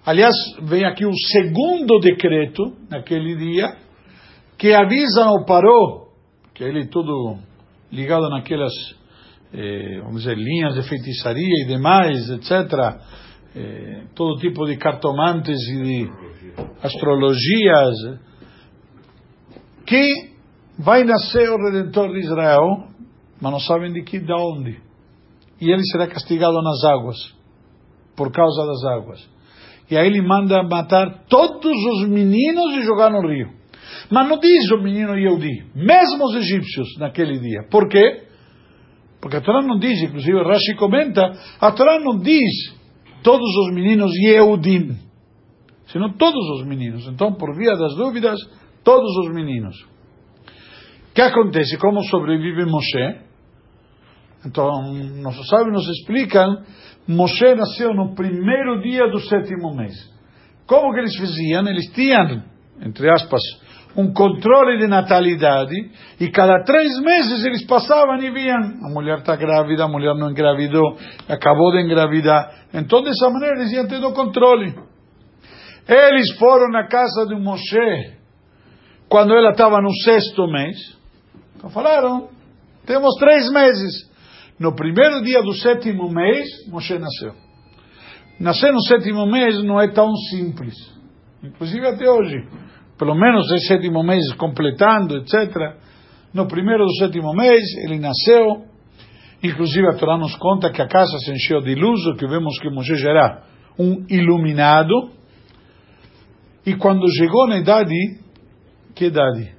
Aliás, 0.05 0.35
vem 0.63 0.85
aqui 0.85 1.05
o 1.05 1.13
segundo 1.13 1.99
decreto, 1.99 2.77
naquele 2.89 3.35
dia, 3.35 3.77
que 4.57 4.73
avisa 4.73 5.25
ao 5.25 5.45
Paró, 5.45 6.07
que 6.55 6.63
ele 6.63 6.87
tudo 6.87 7.39
ligado 7.91 8.31
naquelas, 8.31 8.73
eh, 9.53 10.01
vamos 10.05 10.23
dizer, 10.23 10.37
linhas 10.37 10.75
de 10.75 10.89
feitiçaria 10.89 11.65
e 11.65 11.67
demais, 11.67 12.31
etc., 12.31 12.51
eh, 13.59 14.03
todo 14.15 14.39
tipo 14.39 14.67
de 14.67 14.77
cartomantes 14.77 15.59
e 15.71 15.83
de 15.83 16.11
astrologias, 16.83 18.21
que 19.87 20.37
vai 20.79 21.05
nascer 21.05 21.49
o 21.49 21.57
Redentor 21.57 22.13
de 22.13 22.19
Israel, 22.19 22.89
mas 23.41 23.53
não 23.53 23.61
sabem 23.61 23.95
de 23.95 24.03
que, 24.03 24.19
de 24.19 24.33
onde. 24.33 24.79
E 25.59 25.71
ele 25.71 25.83
será 25.91 26.07
castigado 26.07 26.61
nas 26.61 26.85
águas, 26.85 27.17
por 28.15 28.31
causa 28.31 28.67
das 28.67 28.85
águas. 28.85 29.27
E 29.91 29.97
aí 29.97 30.07
ele 30.07 30.21
manda 30.21 30.63
matar 30.63 31.25
todos 31.27 31.65
os 31.65 32.09
meninos 32.09 32.77
e 32.77 32.83
jogar 32.83 33.11
no 33.11 33.27
rio. 33.27 33.49
Mas 34.11 34.29
não 34.29 34.39
diz 34.39 34.71
o 34.71 34.83
menino 34.83 35.17
Yehudi, 35.17 35.65
mesmo 35.75 36.27
os 36.27 36.35
egípcios 36.35 36.89
naquele 36.99 37.39
dia. 37.39 37.67
Por 37.71 37.89
quê? 37.89 38.25
Porque 39.19 39.39
a 39.39 39.41
Torá 39.41 39.63
não 39.63 39.79
diz, 39.79 40.03
inclusive 40.03 40.43
Rashi 40.43 40.75
comenta, 40.77 41.33
a 41.59 41.73
Torá 41.73 41.99
não 41.99 42.19
diz 42.19 42.76
todos 43.27 43.57
os 43.67 43.75
meninos 43.75 44.13
Yehudim 44.15 44.97
senão 45.89 46.13
todos 46.13 46.49
os 46.59 46.67
meninos. 46.67 47.07
Então, 47.09 47.33
por 47.33 47.57
via 47.57 47.75
das 47.77 47.97
dúvidas, 47.97 48.39
todos 48.85 49.11
os 49.25 49.35
meninos. 49.35 49.77
O 51.11 51.15
que 51.15 51.23
acontece? 51.23 51.77
Como 51.79 52.05
sobrevive 52.05 52.65
Moshe? 52.67 53.21
Então, 54.45 54.71
nossos 55.23 55.49
sábios 55.49 55.73
nos 55.73 55.89
explicam, 55.89 56.63
Moshe 57.09 57.55
nasceu 57.55 57.95
no 57.95 58.15
primeiro 58.15 58.81
dia 58.81 59.09
do 59.11 59.19
sétimo 59.21 59.75
mês. 59.75 59.95
Como 60.67 60.93
que 60.93 61.01
eles 61.01 61.17
faziam? 61.17 61.67
Eles 61.67 61.91
tinham, 61.93 62.45
entre 62.81 63.11
aspas, 63.11 63.41
um 63.97 64.13
controle 64.13 64.79
de 64.79 64.87
natalidade 64.87 65.75
e 66.21 66.31
cada 66.31 66.63
três 66.65 67.01
meses 67.01 67.45
eles 67.45 67.67
passavam 67.67 68.17
e 68.17 68.31
viam 68.31 68.59
a 68.59 68.93
mulher 68.93 69.19
está 69.19 69.35
grávida, 69.37 69.85
a 69.85 69.89
mulher 69.89 70.15
não 70.15 70.31
engravidou, 70.31 70.99
acabou 71.29 71.73
de 71.73 71.83
engravidar. 71.83 72.66
Então, 72.77 73.03
dessa 73.03 73.31
maneira, 73.31 73.57
eles 73.57 73.73
iam 73.73 73.89
tendo 73.89 74.13
controle. 74.13 74.75
Eles 75.89 76.37
foram 76.39 76.69
na 76.69 76.87
casa 76.87 77.27
de 77.27 77.35
Moshe 77.35 78.17
quando 79.09 79.33
ela 79.35 79.51
estava 79.51 79.81
no 79.81 79.93
sexto 80.03 80.47
mês. 80.47 80.77
Então 81.57 81.71
falaram: 81.71 82.29
temos 82.85 83.15
três 83.19 83.51
meses. 83.51 84.15
No 84.59 84.75
primeiro 84.75 85.23
dia 85.23 85.43
do 85.43 85.53
sétimo 85.53 86.11
mês, 86.11 86.49
Moshe 86.69 86.99
nasceu. 86.99 87.35
Nascer 88.41 88.73
no 88.73 88.83
sétimo 88.83 89.27
mês 89.27 89.63
não 89.65 89.81
é 89.81 89.89
tão 89.89 90.15
simples. 90.31 90.75
Inclusive 91.43 91.87
até 91.87 92.11
hoje. 92.11 92.47
Pelo 92.99 93.15
menos 93.15 93.51
é 93.53 93.59
sétimo 93.59 94.03
mês 94.03 94.33
completando, 94.35 95.19
etc. 95.19 95.77
No 96.33 96.47
primeiro 96.47 96.85
do 96.85 96.95
sétimo 96.97 97.33
mês, 97.35 97.63
ele 97.85 97.99
nasceu. 97.99 98.65
Inclusive 99.47 99.87
a 99.89 99.97
Torá 99.97 100.19
nos 100.19 100.35
conta 100.37 100.73
que 100.73 100.83
a 100.83 100.89
casa 100.89 101.19
se 101.19 101.31
encheu 101.31 101.61
de 101.61 101.75
luz, 101.75 102.05
o 102.07 102.17
que 102.17 102.27
vemos 102.27 102.59
que 102.59 102.69
Moshe 102.69 102.97
já 102.97 103.11
era 103.11 103.43
um 103.79 104.05
iluminado. 104.09 105.13
E 106.65 106.75
quando 106.75 107.07
chegou 107.17 107.47
na 107.47 107.59
idade, 107.59 107.95
que 108.95 109.05
idade? 109.07 109.55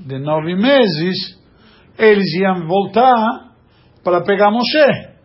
De 0.00 0.18
nove 0.18 0.54
meses, 0.54 1.16
eles 1.98 2.30
iam 2.34 2.66
voltar 2.66 3.54
para 4.04 4.22
pegar 4.22 4.50
Moshe. 4.50 5.16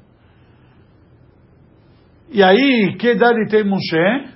E 2.30 2.42
aí, 2.42 2.96
que 2.98 3.12
idade 3.12 3.46
tem 3.50 3.66
Moshe? 3.66 4.32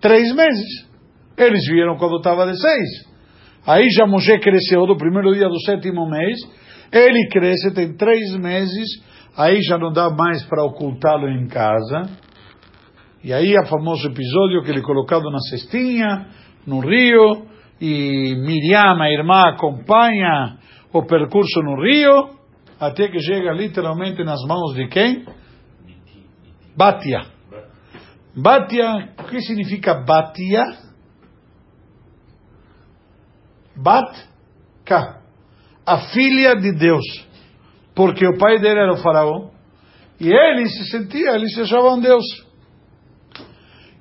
Três 0.00 0.32
meses. 0.32 0.88
Eles 1.36 1.66
viram 1.66 1.96
quando 1.96 2.18
estava 2.18 2.46
de 2.46 2.56
seis. 2.56 3.09
Aí 3.66 3.88
já 3.90 4.06
Moshe 4.06 4.38
cresceu 4.38 4.86
do 4.86 4.96
primeiro 4.96 5.32
dia 5.34 5.48
do 5.48 5.60
sétimo 5.60 6.08
mês. 6.08 6.38
Ele 6.92 7.28
cresce, 7.28 7.72
tem 7.74 7.94
três 7.94 8.34
meses. 8.36 9.02
Aí 9.36 9.60
já 9.62 9.78
não 9.78 9.92
dá 9.92 10.10
mais 10.10 10.42
para 10.44 10.64
ocultá-lo 10.64 11.28
em 11.28 11.46
casa. 11.46 12.10
E 13.22 13.32
aí 13.32 13.54
o 13.54 13.66
famoso 13.66 14.06
episódio 14.08 14.62
que 14.62 14.70
ele 14.70 14.80
é 14.80 14.82
colocado 14.82 15.30
na 15.30 15.38
cestinha, 15.40 16.26
no 16.66 16.80
rio, 16.80 17.46
e 17.80 18.34
Miriam, 18.36 19.00
a 19.00 19.10
irmã, 19.10 19.48
acompanha 19.48 20.58
o 20.92 21.02
percurso 21.04 21.60
no 21.62 21.82
rio, 21.82 22.30
até 22.78 23.08
que 23.08 23.18
chega 23.20 23.52
literalmente 23.52 24.24
nas 24.24 24.40
mãos 24.46 24.74
de 24.74 24.88
quem? 24.88 25.24
Batia. 26.76 27.20
Batia, 28.34 29.10
o 29.18 29.24
que 29.24 29.40
significa 29.40 29.94
Batia? 29.94 30.89
Batka, 33.82 35.20
a 35.86 35.98
filha 36.12 36.54
de 36.56 36.72
Deus. 36.72 37.04
Porque 37.94 38.26
o 38.26 38.38
pai 38.38 38.58
dele 38.58 38.80
era 38.80 38.92
o 38.92 39.02
faraó. 39.02 39.50
E 40.18 40.28
ele 40.28 40.66
se 40.68 40.90
sentia, 40.90 41.32
ele 41.32 41.48
se 41.48 41.62
achava 41.62 41.94
um 41.94 42.00
Deus. 42.00 42.24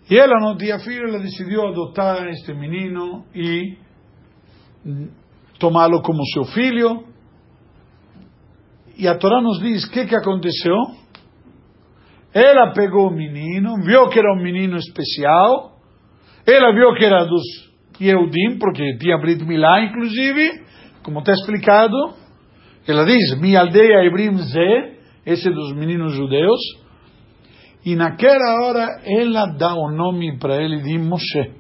E 0.09 0.17
ela 0.17 0.39
não 0.39 0.57
tinha 0.57 0.79
filho, 0.79 1.07
ela 1.07 1.19
decidiu 1.19 1.67
adotar 1.67 2.27
este 2.27 2.53
menino 2.53 3.25
e 3.33 3.77
tomá-lo 5.59 6.01
como 6.01 6.25
seu 6.33 6.45
filho. 6.45 7.05
E 8.97 9.07
a 9.07 9.15
Torá 9.17 9.39
nos 9.41 9.59
diz 9.59 9.85
o 9.85 9.91
que, 9.91 10.05
que 10.05 10.15
aconteceu. 10.15 10.75
Ela 12.33 12.73
pegou 12.73 13.07
o 13.07 13.15
menino, 13.15 13.75
viu 13.83 14.09
que 14.09 14.19
era 14.19 14.33
um 14.33 14.43
menino 14.43 14.77
especial, 14.77 15.79
ela 16.45 16.73
viu 16.73 16.93
que 16.95 17.05
era 17.05 17.25
dos 17.25 17.68
Yehudim, 17.99 18.57
porque 18.59 18.97
tinha 18.97 19.17
Brit 19.17 19.43
Milá, 19.43 19.83
inclusive, 19.83 20.63
como 21.03 21.19
está 21.19 21.33
explicado. 21.33 21.95
Ela 22.87 23.05
diz, 23.05 23.39
minha 23.39 23.59
aldeia 23.59 24.05
Ebrim 24.05 24.37
Zé, 24.37 24.93
esse 25.25 25.49
dos 25.49 25.75
meninos 25.75 26.13
judeus. 26.13 26.59
E 27.85 27.95
naquela 27.95 28.65
hora 28.65 28.87
ela 29.05 29.45
dá 29.45 29.73
o 29.73 29.91
nome 29.91 30.37
para 30.37 30.61
ele 30.61 30.81
de 30.81 30.97
Moshe. 30.97 31.51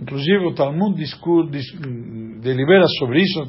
Inclusive 0.00 0.46
o 0.46 0.54
Talmud 0.54 0.96
discute, 0.96 1.58
delibera 2.40 2.86
sobre 2.98 3.20
isso, 3.22 3.42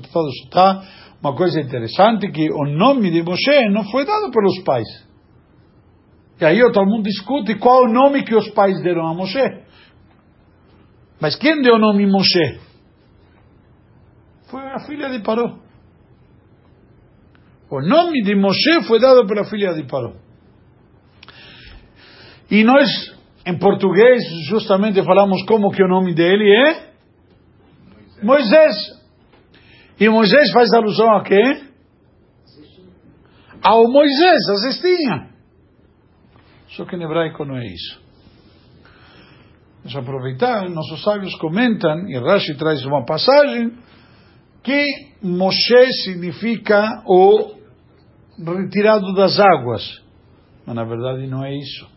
está 0.43 0.83
uma 1.21 1.35
coisa 1.35 1.61
interessante, 1.61 2.29
que 2.31 2.49
o 2.51 2.65
nome 2.65 3.11
de 3.11 3.21
Moshe 3.21 3.69
não 3.69 3.83
foi 3.85 4.05
dado 4.05 4.31
pelos 4.31 4.59
pais. 4.63 4.87
E 6.41 6.45
aí 6.45 6.61
o 6.63 6.71
Talmud 6.71 7.03
discute 7.03 7.55
qual 7.55 7.83
o 7.83 7.93
nome 7.93 8.23
que 8.23 8.35
os 8.35 8.49
pais 8.49 8.81
deram 8.81 9.07
a 9.07 9.13
Moshe. 9.13 9.60
Mas 11.21 11.35
quem 11.35 11.61
deu 11.61 11.75
o 11.75 11.79
nome 11.79 12.07
Moshe? 12.07 12.59
Foi 14.49 14.63
a 14.63 14.79
filha 14.79 15.07
de 15.11 15.19
Paró. 15.23 15.59
O 17.69 17.79
nome 17.79 18.23
de 18.23 18.35
Moshe 18.35 18.81
foi 18.87 18.99
dado 18.99 19.27
pela 19.27 19.45
filha 19.45 19.71
de 19.75 19.83
Paró. 19.83 20.15
E 22.49 22.63
nós, 22.63 22.89
em 23.45 23.57
português, 23.57 24.23
justamente 24.49 25.01
falamos 25.05 25.45
como 25.45 25.71
que 25.71 25.83
o 25.83 25.87
nome 25.87 26.15
dele 26.15 26.51
é 26.51 26.91
Moisés. 28.23 28.75
E 29.99 30.09
Moisés 30.09 30.51
faz 30.51 30.73
alusão 30.73 31.15
a 31.15 31.23
quê? 31.23 31.61
Ao 33.61 33.87
Moisés, 33.87 34.49
a 34.49 34.55
cestinha. 34.55 35.29
Só 36.69 36.83
que 36.85 36.95
em 36.95 37.03
hebraico 37.03 37.45
não 37.45 37.57
é 37.57 37.65
isso. 37.67 38.01
Vamos 39.83 39.97
aproveitar, 39.97 40.69
nossos 40.69 41.03
sábios 41.03 41.33
comentam, 41.37 42.07
e 42.07 42.15
Rashi 42.19 42.53
traz 42.55 42.85
uma 42.85 43.03
passagem, 43.03 43.71
que 44.63 44.85
Moshe 45.23 45.91
significa 46.03 47.01
o 47.07 47.55
retirado 48.37 49.11
das 49.15 49.39
águas. 49.39 49.81
Mas 50.67 50.75
na 50.75 50.83
verdade 50.83 51.25
não 51.25 51.43
é 51.43 51.55
isso. 51.55 51.89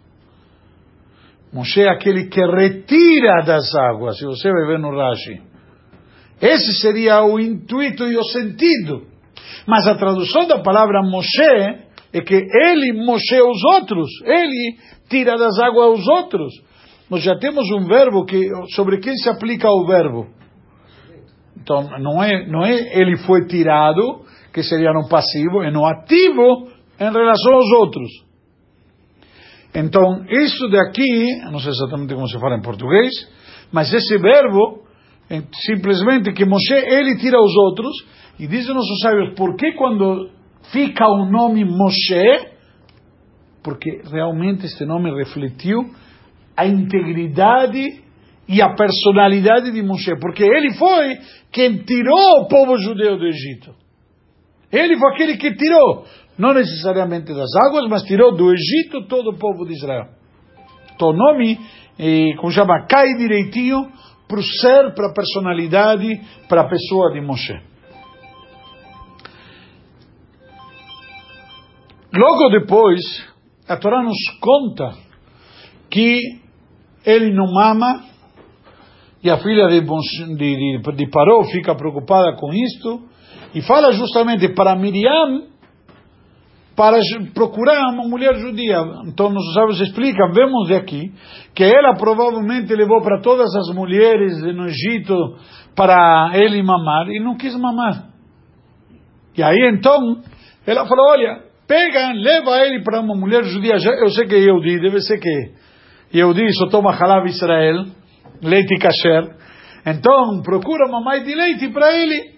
Moshe 1.52 1.82
é 1.82 1.90
aquele 1.90 2.28
que 2.28 2.40
retira 2.40 3.42
das 3.44 3.74
águas, 3.74 4.16
se 4.16 4.24
você 4.24 4.50
vai 4.50 4.66
ver 4.66 4.78
no 4.78 4.96
Rashi. 4.96 5.42
Esse 6.40 6.80
seria 6.80 7.22
o 7.22 7.38
intuito 7.38 8.04
e 8.04 8.16
o 8.16 8.24
sentido. 8.24 9.06
Mas 9.66 9.86
a 9.86 9.94
tradução 9.94 10.46
da 10.46 10.62
palavra 10.62 11.02
Moshe 11.02 11.84
é 12.14 12.20
que 12.22 12.34
ele 12.34 12.94
Moshe 12.94 13.42
os 13.42 13.62
outros, 13.74 14.08
ele 14.24 14.78
tira 15.10 15.36
das 15.36 15.58
águas 15.58 16.00
os 16.00 16.08
outros. 16.08 16.73
Nós 17.10 17.22
já 17.22 17.36
temos 17.38 17.70
um 17.70 17.84
verbo 17.86 18.24
que 18.24 18.48
sobre 18.74 18.98
quem 18.98 19.14
se 19.16 19.28
aplica 19.28 19.68
o 19.68 19.86
verbo. 19.86 20.26
Então 21.60 21.88
não 21.98 22.22
é 22.22 22.46
não 22.46 22.64
é 22.64 22.98
ele 22.98 23.16
foi 23.18 23.46
tirado, 23.46 24.24
que 24.52 24.62
seria 24.62 24.92
no 24.92 25.08
passivo, 25.08 25.62
é 25.62 25.70
no 25.70 25.84
ativo 25.84 26.68
em 27.00 27.12
relação 27.12 27.54
aos 27.54 27.70
outros. 27.80 28.08
Então, 29.74 30.24
isso 30.30 30.68
daqui, 30.68 31.40
não 31.50 31.58
sei 31.58 31.72
exatamente 31.72 32.14
como 32.14 32.28
se 32.28 32.38
fala 32.38 32.56
em 32.56 32.62
português, 32.62 33.10
mas 33.72 33.92
esse 33.92 34.16
verbo, 34.18 34.84
é 35.28 35.42
simplesmente 35.66 36.32
que 36.32 36.44
Moshe, 36.44 36.74
ele 36.74 37.16
tira 37.16 37.40
os 37.40 37.56
outros, 37.56 37.92
e 38.38 38.46
dizem 38.46 38.72
nossos 38.72 39.00
sábios, 39.00 39.34
por 39.34 39.56
que 39.56 39.72
quando 39.72 40.30
fica 40.70 41.04
o 41.08 41.28
nome 41.28 41.64
Moshe? 41.64 42.54
Porque 43.64 44.02
realmente 44.12 44.66
este 44.66 44.84
nome 44.84 45.12
refletiu 45.12 45.90
a 46.56 46.66
integridade 46.66 48.02
e 48.46 48.60
a 48.60 48.74
personalidade 48.74 49.70
de 49.72 49.82
Moshe, 49.82 50.14
porque 50.20 50.44
ele 50.44 50.74
foi 50.74 51.18
quem 51.50 51.78
tirou 51.78 52.42
o 52.42 52.48
povo 52.48 52.76
judeu 52.76 53.18
do 53.18 53.26
Egito. 53.26 53.74
Ele 54.70 54.98
foi 54.98 55.12
aquele 55.12 55.36
que 55.36 55.54
tirou 55.54 56.04
não 56.36 56.52
necessariamente 56.52 57.32
das 57.32 57.50
águas, 57.66 57.88
mas 57.88 58.02
tirou 58.02 58.34
do 58.34 58.52
Egito 58.52 59.06
todo 59.06 59.30
o 59.30 59.38
povo 59.38 59.64
de 59.64 59.74
Israel. 59.74 60.08
Então 60.94 61.08
o 61.08 61.12
nome, 61.12 61.58
eh, 61.98 62.34
como 62.36 62.52
chama, 62.52 62.86
cai 62.86 63.14
direitinho 63.14 63.90
para 64.26 64.38
o 64.38 64.42
ser, 64.42 64.94
para 64.94 65.10
a 65.10 65.14
personalidade, 65.14 66.20
para 66.48 66.62
a 66.62 66.68
pessoa 66.68 67.12
de 67.12 67.20
Moshe. 67.20 67.54
Logo 72.16 72.48
depois, 72.50 73.00
a 73.68 73.76
Torá 73.76 74.02
nos 74.02 74.16
conta 74.40 74.96
que 75.90 76.43
ele 77.04 77.32
não 77.32 77.52
mama 77.52 78.02
e 79.22 79.30
a 79.30 79.38
filha 79.38 79.68
de, 79.68 79.80
de, 79.80 80.80
de, 80.80 80.96
de 80.96 81.10
Paró 81.10 81.44
fica 81.44 81.74
preocupada 81.74 82.36
com 82.36 82.52
isto 82.52 83.02
e 83.54 83.62
fala 83.62 83.92
justamente 83.92 84.48
para 84.54 84.76
Miriam 84.76 85.54
para 86.76 86.98
procurar 87.32 87.92
uma 87.92 88.06
mulher 88.08 88.34
judia. 88.34 88.78
Então, 89.06 89.30
nossos 89.30 89.54
sábios 89.54 89.80
explicam, 89.80 90.32
vemos 90.32 90.70
aqui, 90.72 91.12
que 91.54 91.62
ela 91.62 91.94
provavelmente 91.94 92.74
levou 92.74 93.00
para 93.00 93.20
todas 93.20 93.54
as 93.54 93.74
mulheres 93.74 94.42
no 94.42 94.66
Egito 94.66 95.14
para 95.76 96.32
ele 96.34 96.62
mamar 96.62 97.08
e 97.08 97.20
não 97.20 97.36
quis 97.36 97.54
mamar. 97.56 98.08
E 99.36 99.42
aí 99.42 99.70
então, 99.72 100.20
ela 100.66 100.86
falou: 100.86 101.10
olha, 101.10 101.44
pega, 101.66 102.12
leva 102.12 102.66
ele 102.66 102.82
para 102.82 103.00
uma 103.00 103.14
mulher 103.14 103.44
judia. 103.44 103.76
Eu 104.00 104.10
sei 104.10 104.26
que 104.26 104.34
é 104.34 104.38
Yehudi, 104.38 104.80
deve 104.80 105.00
ser 105.00 105.18
que 105.18 105.63
Yehudi 106.14 106.52
só 106.54 106.68
toma 106.68 106.92
halab 106.92 107.26
Israel, 107.28 107.86
leite 108.42 108.76
kasher. 108.78 109.36
Então, 109.86 110.42
procura 110.42 110.86
uma 110.88 111.00
mãe 111.00 111.22
de 111.22 111.34
leite 111.34 111.68
para 111.70 111.92
ele. 111.92 112.34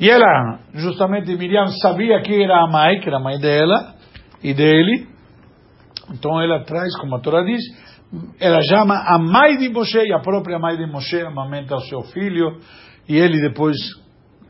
E 0.00 0.10
ela, 0.10 0.58
justamente 0.74 1.36
Miriam, 1.36 1.66
sabia 1.80 2.20
que 2.22 2.42
era 2.42 2.64
a 2.64 2.66
mãe, 2.66 2.98
que 3.00 3.08
era 3.08 3.18
a 3.18 3.22
mãe 3.22 3.38
dela 3.38 3.94
e 4.42 4.52
dele. 4.52 5.06
Então 6.12 6.40
ela 6.40 6.64
traz, 6.64 6.96
como 6.98 7.14
a 7.16 7.20
Torá 7.20 7.44
diz, 7.44 7.62
ela 8.40 8.60
chama 8.62 8.94
a 8.94 9.18
mãe 9.18 9.56
de 9.58 9.68
Moshe 9.68 9.98
e 9.98 10.12
a 10.12 10.18
própria 10.18 10.58
mãe 10.58 10.76
de 10.76 10.86
Moshe 10.86 11.20
amamenta 11.20 11.76
o 11.76 11.80
seu 11.80 12.02
filho 12.02 12.58
e 13.08 13.16
ele 13.16 13.40
depois 13.40 13.76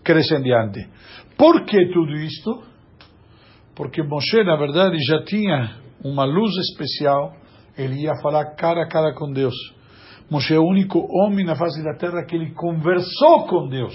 cresce 0.03 0.35
em 0.35 0.43
diante. 0.43 0.89
Por 1.37 1.65
que 1.65 1.87
tudo 1.93 2.15
isto? 2.17 2.63
Porque 3.77 4.03
Moshe, 4.03 4.43
na 4.45 4.57
verdade, 4.57 4.97
já 5.07 5.23
tinha 5.25 5.77
uma 6.03 6.25
luz 6.25 6.53
especial, 6.71 7.35
ele 7.77 8.03
ia 8.03 8.15
falar 8.23 8.55
cara 8.55 8.83
a 8.83 8.89
cara 8.89 9.15
com 9.15 9.33
Deus. 9.33 9.55
Moshe 10.31 10.55
é 10.55 10.59
o 10.59 10.65
único 10.65 10.99
homem 11.11 11.45
na 11.45 11.57
face 11.57 11.83
da 11.83 11.95
terra 11.95 12.25
que 12.25 12.35
ele 12.35 12.53
conversou 12.55 13.47
com 13.47 13.69
Deus. 13.69 13.95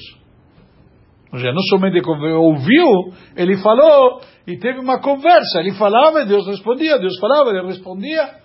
Ou 1.32 1.40
seja, 1.40 1.52
não 1.52 1.62
somente 1.64 2.00
ouviu, 2.08 3.14
ele 3.36 3.58
falou 3.58 4.22
e 4.46 4.58
teve 4.58 4.80
uma 4.80 5.00
conversa. 5.00 5.60
Ele 5.60 5.74
falava 5.74 6.22
e 6.22 6.26
Deus 6.26 6.48
respondia, 6.48 7.00
Deus 7.00 7.20
falava, 7.20 7.50
ele 7.50 7.66
respondia. 7.68 8.36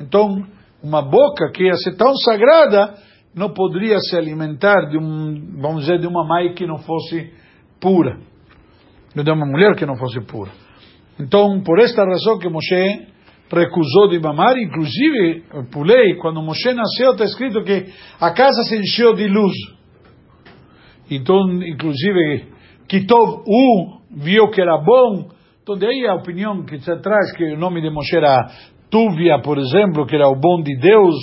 Então, 0.00 0.44
uma 0.82 1.02
boca 1.02 1.50
que 1.52 1.64
ia 1.64 1.74
ser 1.74 1.96
tão 1.96 2.14
sagrada 2.16 2.94
não 3.34 3.52
poderia 3.52 3.98
se 3.98 4.16
alimentar 4.16 4.88
de 4.88 4.98
um, 4.98 5.58
vamos 5.60 5.80
dizer, 5.80 5.98
de 5.98 6.06
uma 6.06 6.26
mãe 6.26 6.54
que 6.54 6.66
não 6.66 6.78
fosse 6.78 7.32
pura, 7.80 8.18
de 9.14 9.30
uma 9.30 9.46
mulher 9.46 9.74
que 9.74 9.86
não 9.86 9.96
fosse 9.96 10.20
pura. 10.20 10.50
Então, 11.18 11.60
por 11.62 11.80
esta 11.80 12.04
razão 12.04 12.38
que 12.38 12.48
Moshe 12.48 13.06
recusou 13.50 14.08
de 14.08 14.18
mamar, 14.18 14.56
inclusive, 14.58 15.44
pulei, 15.72 16.16
quando 16.16 16.42
Moshe 16.42 16.72
nasceu, 16.72 17.12
está 17.12 17.24
escrito 17.24 17.62
que 17.64 17.86
a 18.20 18.30
casa 18.32 18.62
se 18.64 18.76
encheu 18.76 19.14
de 19.14 19.26
luz. 19.26 19.54
Então, 21.10 21.50
inclusive, 21.62 22.48
Kitov 22.86 23.44
U 23.46 24.00
viu 24.10 24.50
que 24.50 24.60
era 24.60 24.76
bom. 24.78 25.30
Então, 25.62 25.78
daí 25.78 26.06
a 26.06 26.14
opinião 26.14 26.64
que 26.64 26.78
se 26.78 26.96
traz 27.00 27.32
que 27.36 27.44
o 27.44 27.58
nome 27.58 27.80
de 27.80 27.90
Moshe 27.90 28.16
era 28.16 28.50
Tuvia, 28.90 29.40
por 29.40 29.58
exemplo, 29.58 30.06
que 30.06 30.14
era 30.14 30.28
o 30.28 30.38
bom 30.38 30.62
de 30.62 30.76
Deus, 30.78 31.14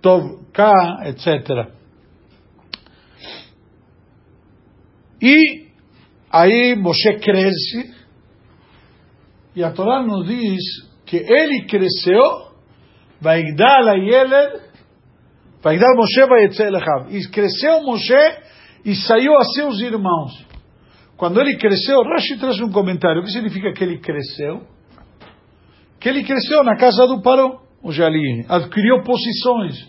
Tov 0.00 0.22
K, 0.52 0.72
etc. 1.06 1.72
E 5.20 5.66
aí 6.30 6.74
Moshe 6.76 7.14
cresce, 7.20 7.94
e 9.54 9.62
a 9.62 9.70
Torá 9.70 10.02
nos 10.02 10.26
diz 10.26 10.91
que 11.12 11.18
ele 11.18 11.66
cresceu, 11.66 12.46
Vaigdal 13.20 13.86
Ayeled, 13.86 14.62
Vaigdal 15.62 15.94
Moshe 15.94 16.26
Vayetze 16.26 16.62
Elechav. 16.62 17.14
E 17.14 17.28
cresceu 17.28 17.82
Moshe 17.82 18.38
e 18.82 18.94
saiu 18.94 19.36
a 19.36 19.44
seus 19.44 19.78
irmãos. 19.80 20.32
Quando 21.18 21.38
ele 21.38 21.58
cresceu, 21.58 22.02
Rashi 22.02 22.38
traz 22.38 22.58
um 22.62 22.72
comentário. 22.72 23.20
O 23.20 23.24
que 23.24 23.30
significa 23.30 23.74
que 23.74 23.84
ele 23.84 23.98
cresceu? 23.98 24.62
Que 26.00 26.08
ele 26.08 26.24
cresceu 26.24 26.64
na 26.64 26.78
casa 26.78 27.06
do 27.06 27.20
Paró, 27.20 27.60
o 27.82 27.92
Jali, 27.92 28.46
adquiriu 28.48 29.02
posições. 29.02 29.86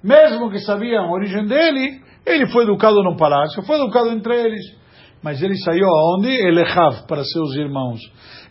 Mesmo 0.00 0.48
que 0.48 0.60
sabiam 0.60 1.06
a 1.06 1.10
origem 1.10 1.44
dele, 1.44 2.00
ele 2.24 2.46
foi 2.46 2.62
educado 2.62 3.02
no 3.02 3.16
palácio, 3.16 3.64
foi 3.64 3.80
educado 3.80 4.10
entre 4.10 4.32
eles. 4.32 4.64
Mas 5.22 5.40
ele 5.40 5.56
saiu 5.56 5.86
aonde? 5.86 6.28
Elechav, 6.28 7.06
para 7.06 7.22
seus 7.22 7.54
irmãos. 7.54 8.00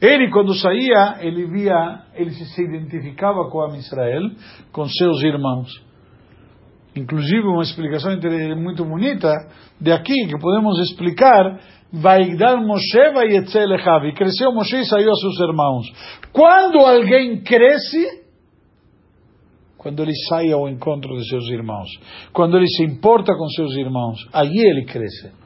Ele, 0.01 0.31
quando 0.31 0.55
saía, 0.55 1.17
ele 1.19 1.45
via, 1.45 2.03
ele 2.15 2.31
se 2.31 2.63
identificava 2.63 3.49
com 3.49 3.61
a 3.61 3.77
Israel, 3.77 4.31
com 4.71 4.85
seus 4.85 5.21
irmãos. 5.21 5.69
Inclusive, 6.95 7.47
uma 7.47 7.63
explicação 7.63 8.17
muito 8.57 8.83
bonita 8.85 9.31
de 9.79 9.91
aqui, 9.91 10.27
que 10.27 10.39
podemos 10.39 10.79
explicar, 10.79 11.59
vai 11.91 12.35
dar 12.35 12.57
Moshe 12.57 13.11
vai 13.13 13.27
Elechav. 13.27 14.05
E 14.07 14.13
cresceu 14.13 14.53
Moshe 14.53 14.77
e 14.77 14.85
saiu 14.85 15.11
a 15.11 15.15
seus 15.15 15.39
irmãos. 15.39 15.85
Quando 16.31 16.79
alguém 16.79 17.41
cresce, 17.43 18.21
quando 19.77 20.03
ele 20.03 20.15
sai 20.29 20.51
ao 20.51 20.69
encontro 20.69 21.15
de 21.17 21.27
seus 21.29 21.49
irmãos, 21.49 21.89
quando 22.33 22.57
ele 22.57 22.67
se 22.67 22.83
importa 22.83 23.33
com 23.35 23.47
seus 23.49 23.75
irmãos, 23.75 24.17
aí 24.33 24.57
ele 24.57 24.85
cresce. 24.85 25.40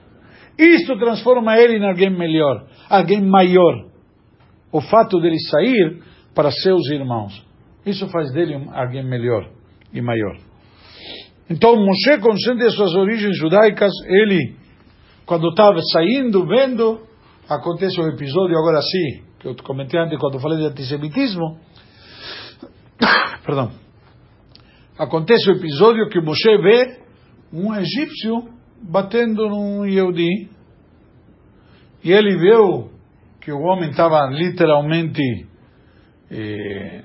Isto 0.58 0.98
transforma 0.98 1.58
ele 1.58 1.78
em 1.78 1.86
alguém 1.86 2.10
melhor, 2.10 2.66
alguém 2.90 3.22
maior. 3.22 3.86
O 4.72 4.82
fato 4.82 5.20
dele 5.20 5.38
sair 5.50 6.02
para 6.34 6.52
seus 6.52 6.90
irmãos, 6.90 7.46
isso 7.86 8.08
faz 8.10 8.32
dele 8.34 8.56
alguém 8.74 9.04
melhor 9.04 9.50
e 9.94 10.02
maior. 10.02 10.38
Então 11.50 11.76
Moshe, 11.76 12.20
consciente 12.22 12.66
de 12.66 12.72
suas 12.72 12.94
origens 12.96 13.38
judaicas, 13.38 13.92
ele, 14.08 14.56
quando 15.26 15.50
estava 15.50 15.80
saindo, 15.94 16.46
vendo, 16.48 17.02
acontece 17.48 18.00
o 18.00 18.08
episódio 18.08 18.58
agora 18.58 18.82
sim, 18.82 19.24
que 19.40 19.48
eu 19.48 19.56
comentei 19.64 20.00
antes 20.00 20.18
quando 20.18 20.40
falei 20.40 20.58
de 20.58 20.66
antissemitismo. 20.66 21.60
Perdão. 23.46 23.72
Acontece 24.98 25.50
o 25.52 25.56
episódio 25.56 26.10
que 26.10 26.22
Moshe 26.22 26.58
vê 26.58 27.00
um 27.54 27.76
egípcio 27.76 28.55
batendo 28.82 29.50
num 29.50 29.86
Yehudi. 29.86 30.50
E 32.04 32.12
ele 32.12 32.38
viu 32.38 32.92
que 33.42 33.52
o 33.52 33.62
homem 33.62 33.90
estava 33.90 34.28
literalmente, 34.28 35.48
eh, 36.32 37.04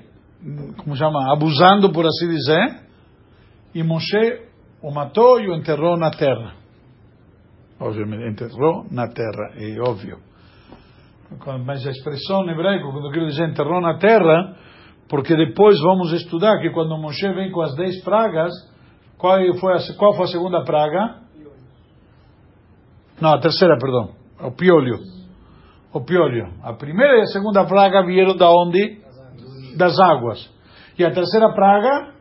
como 0.77 0.95
chama, 0.95 1.33
abusando, 1.33 1.91
por 1.91 2.05
assim 2.05 2.27
dizer. 2.29 2.81
E 3.73 3.83
Moshe 3.83 4.41
o 4.81 4.91
matou 4.91 5.39
e 5.39 5.49
o 5.49 5.55
enterrou 5.55 5.97
na 5.97 6.11
terra. 6.11 6.55
Obviamente, 7.79 8.29
enterrou 8.29 8.85
na 8.91 9.07
terra, 9.07 9.53
é 9.55 9.79
óbvio. 9.79 10.19
Mas 11.65 11.85
a 11.87 11.91
expressão 11.91 12.43
em 12.43 12.51
hebraico, 12.51 12.91
quando 12.91 13.05
eu 13.05 13.11
quero 13.11 13.27
dizer 13.27 13.49
enterrou 13.49 13.79
na 13.79 13.97
terra, 13.97 14.55
porque 15.07 15.35
depois 15.35 15.79
vamos 15.79 16.11
estudar 16.13 16.59
que 16.59 16.69
quando 16.71 16.97
Moshe 16.97 17.27
vem 17.33 17.51
com 17.51 17.61
as 17.61 17.75
dez 17.75 18.03
pragas, 18.03 18.51
qual 19.17 19.37
foi 19.59 19.73
a, 19.73 19.97
qual 19.97 20.13
foi 20.15 20.25
a 20.25 20.29
segunda 20.29 20.63
praga? 20.63 21.20
Não, 23.21 23.33
a 23.33 23.39
terceira, 23.39 23.77
perdão. 23.77 24.15
O 24.41 24.51
piolho. 24.51 24.99
O 25.93 26.01
piolho. 26.01 26.51
A 26.63 26.73
primeira 26.73 27.19
e 27.19 27.21
a 27.21 27.27
segunda 27.27 27.63
praga 27.65 28.03
vieram 28.03 28.35
da 28.35 28.49
onde? 28.49 28.99
Das 29.77 29.99
águas. 29.99 30.49
E 30.97 31.05
a 31.05 31.11
terceira 31.11 31.53
praga? 31.53 32.13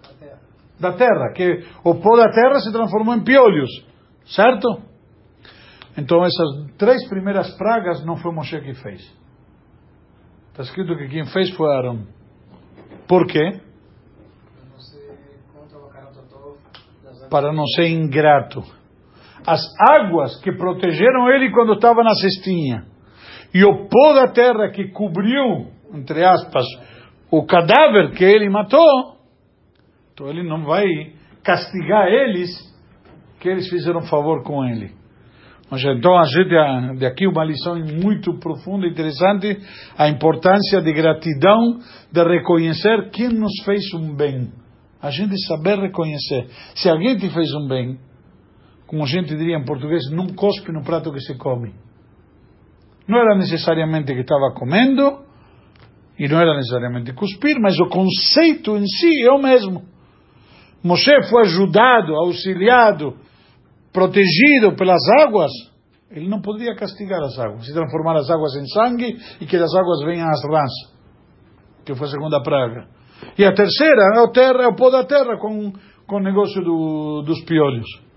Da 0.79 0.93
terra. 0.93 1.33
Que 1.35 1.65
o 1.83 1.95
pó 1.95 2.17
da 2.17 2.31
terra 2.31 2.61
se 2.61 2.71
transformou 2.71 3.15
em 3.15 3.25
piolhos. 3.25 3.71
Certo? 4.27 4.83
Então 5.97 6.23
essas 6.23 6.77
três 6.77 7.09
primeiras 7.09 7.51
pragas 7.57 8.05
não 8.05 8.17
foi 8.17 8.33
Moshe 8.33 8.61
que 8.61 8.75
fez. 8.75 9.01
Está 10.51 10.63
escrito 10.65 10.97
que 10.97 11.09
quem 11.09 11.25
fez 11.27 11.51
foi 11.57 11.75
Aaron. 11.75 12.05
Por 13.09 13.27
quê? 13.27 13.61
Para 17.31 17.53
não 17.53 17.65
ser 17.67 17.89
ingrato 17.89 18.80
as 19.47 19.61
águas 19.91 20.41
que 20.43 20.53
protegeram 20.53 21.29
ele 21.31 21.51
quando 21.51 21.75
estava 21.75 22.03
na 22.03 22.15
cestinha 22.15 22.85
e 23.55 23.65
o 23.65 23.89
pó 23.89 24.13
da 24.15 24.29
terra 24.29 24.71
que 24.71 24.89
cobriu, 24.89 25.69
entre 25.93 26.25
aspas, 26.25 26.65
o 27.31 27.45
cadáver 27.45 28.13
que 28.13 28.25
ele 28.25 28.49
matou, 28.49 29.17
então 30.13 30.29
ele 30.29 30.43
não 30.43 30.65
vai 30.65 30.87
castigar 31.43 32.07
eles 32.09 32.49
que 33.41 33.49
eles 33.49 33.69
fizeram 33.69 34.03
favor 34.03 34.43
com 34.43 34.65
ele. 34.65 34.93
Então 35.73 36.19
a 36.19 36.25
gente 36.25 36.99
de 36.99 37.07
aqui 37.07 37.29
uma 37.29 37.45
lição 37.45 37.77
muito 38.03 38.39
profunda 38.41 38.87
e 38.87 38.91
interessante 38.91 39.57
a 39.97 40.09
importância 40.09 40.83
de 40.83 40.93
gratidão 40.93 41.79
de 42.11 42.25
reconhecer 42.25 43.11
quem 43.11 43.29
nos 43.29 43.53
fez 43.65 43.83
um 43.95 44.17
bem. 44.17 44.53
A 45.01 45.11
gente 45.11 45.35
saber 45.47 45.79
reconhecer. 45.79 46.49
Se 46.75 46.91
alguém 46.91 47.17
te 47.17 47.31
fez 47.31 47.55
um 47.55 47.69
bem, 47.69 47.99
como 48.91 49.05
a 49.05 49.07
gente 49.07 49.37
diria 49.37 49.57
em 49.57 49.65
português, 49.65 50.11
não 50.11 50.27
cospe 50.35 50.73
no 50.73 50.83
prato 50.83 51.13
que 51.13 51.21
se 51.21 51.39
come. 51.39 51.73
Não 53.07 53.21
era 53.21 53.39
necessariamente 53.39 54.13
que 54.13 54.23
estava 54.23 54.53
comendo, 54.53 55.21
e 56.19 56.27
não 56.27 56.41
era 56.41 56.57
necessariamente 56.57 57.13
cuspir, 57.13 57.57
mas 57.61 57.79
o 57.79 57.87
conceito 57.87 58.77
em 58.77 58.85
si 58.85 59.23
é 59.23 59.31
o 59.31 59.41
mesmo. 59.41 59.85
Moshe 60.83 61.09
foi 61.31 61.43
ajudado, 61.43 62.17
auxiliado, 62.17 63.15
protegido 63.93 64.75
pelas 64.75 65.03
águas, 65.21 65.53
ele 66.11 66.29
não 66.29 66.41
podia 66.41 66.75
castigar 66.75 67.23
as 67.23 67.39
águas, 67.39 67.65
se 67.65 67.73
transformar 67.73 68.17
as 68.17 68.29
águas 68.29 68.57
em 68.57 68.67
sangue 68.67 69.17
e 69.41 69.47
que 69.47 69.57
das 69.57 69.73
águas 69.73 70.01
venham 70.05 70.29
as 70.29 70.43
rãs, 70.43 70.73
que 71.85 71.95
foi 71.95 72.09
a 72.09 72.11
segunda 72.11 72.43
praga. 72.43 72.89
E 73.39 73.45
a 73.45 73.55
terceira 73.55 74.17
é 74.17 74.21
o, 74.21 74.33
terra, 74.33 74.65
é 74.65 74.67
o 74.67 74.75
pó 74.75 74.91
da 74.91 75.05
terra 75.05 75.39
com, 75.39 75.73
com 76.09 76.17
o 76.17 76.21
negócio 76.21 76.61
do, 76.61 77.23
dos 77.23 77.41
piolhos. 77.45 78.10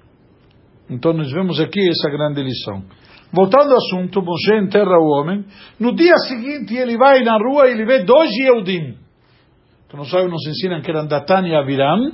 Então 0.89 1.13
nós 1.13 1.31
vemos 1.31 1.59
aqui 1.59 1.79
essa 1.89 2.09
grande 2.09 2.41
lição. 2.43 2.83
Voltando 3.31 3.71
ao 3.71 3.77
assunto, 3.77 4.21
Moshe 4.21 4.55
enterra 4.55 4.97
o 4.99 5.19
homem. 5.19 5.43
No 5.79 5.95
dia 5.95 6.15
seguinte 6.27 6.75
ele 6.75 6.97
vai 6.97 7.23
na 7.23 7.37
rua 7.37 7.67
e 7.67 7.71
ele 7.71 7.85
vê 7.85 8.03
dois 8.03 8.29
Yehudim. 8.31 8.95
Que 9.89 9.97
nós 9.97 10.09
sabemos, 10.09 10.33
nos 10.33 10.47
ensinam 10.47 10.81
que 10.81 10.91
eram 10.91 11.07
Datan 11.07 11.47
e 11.47 11.55
Aviram, 11.55 12.11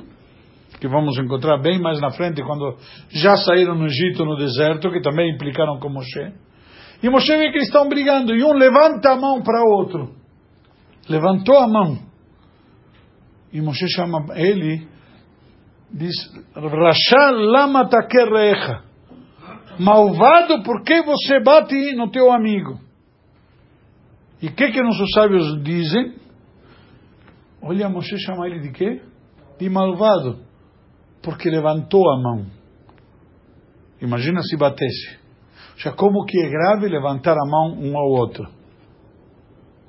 que 0.80 0.88
vamos 0.88 1.18
encontrar 1.18 1.62
bem 1.62 1.80
mais 1.80 2.00
na 2.00 2.12
frente, 2.12 2.42
quando 2.44 2.78
já 3.10 3.36
saíram 3.36 3.76
no 3.76 3.86
Egito, 3.86 4.24
no 4.24 4.38
deserto, 4.38 4.90
que 4.92 5.02
também 5.02 5.34
implicaram 5.34 5.80
com 5.80 5.90
Moshe. 5.90 6.34
E 7.02 7.10
Moshe 7.10 7.36
vê 7.36 7.50
que 7.50 7.58
eles 7.58 7.68
estão 7.68 7.88
brigando, 7.88 8.36
e 8.36 8.44
um 8.44 8.54
levanta 8.54 9.12
a 9.12 9.16
mão 9.16 9.42
para 9.42 9.62
o 9.64 9.78
outro. 9.78 10.14
Levantou 11.10 11.58
a 11.58 11.68
mão. 11.68 12.00
E 13.52 13.62
Moshe 13.62 13.88
chama 13.90 14.26
ele 14.36 14.88
diz 15.92 16.16
Rasha 16.56 17.32
lama 17.32 17.88
takerecha. 17.90 18.84
Malvado, 19.80 20.62
por 20.64 20.84
que 20.84 21.02
você 21.04 21.40
bate 21.40 21.96
no 21.96 22.12
teu 22.12 22.32
amigo? 22.32 22.80
E 24.42 24.48
o 24.48 24.54
que 24.54 24.72
que 24.72 24.82
nossos 24.82 25.10
sábios 25.14 25.64
dizem? 25.64 26.16
Olha, 27.62 27.90
Moshe 27.90 28.18
chama 28.20 28.48
ele 28.48 28.60
de 28.60 28.72
quê? 28.72 29.02
De 29.58 29.70
malvado. 29.70 30.40
Porque 31.22 31.50
levantou 31.50 32.10
a 32.10 32.22
mão. 32.22 32.46
Imagina 34.02 34.42
se 34.42 34.58
batesse. 34.58 35.20
Já 35.78 35.92
como 35.94 36.26
que 36.26 36.42
é 36.42 36.50
grave 36.50 36.88
levantar 36.88 37.34
a 37.34 37.46
mão 37.46 37.78
um 37.80 37.98
ao 37.98 38.10
outro. 38.10 38.48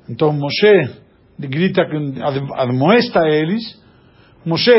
Então 0.09 0.33
Moshe 0.33 1.01
grita, 1.39 1.83
admoesta 2.57 3.21
eles 3.29 3.80
Moshe, 4.45 4.73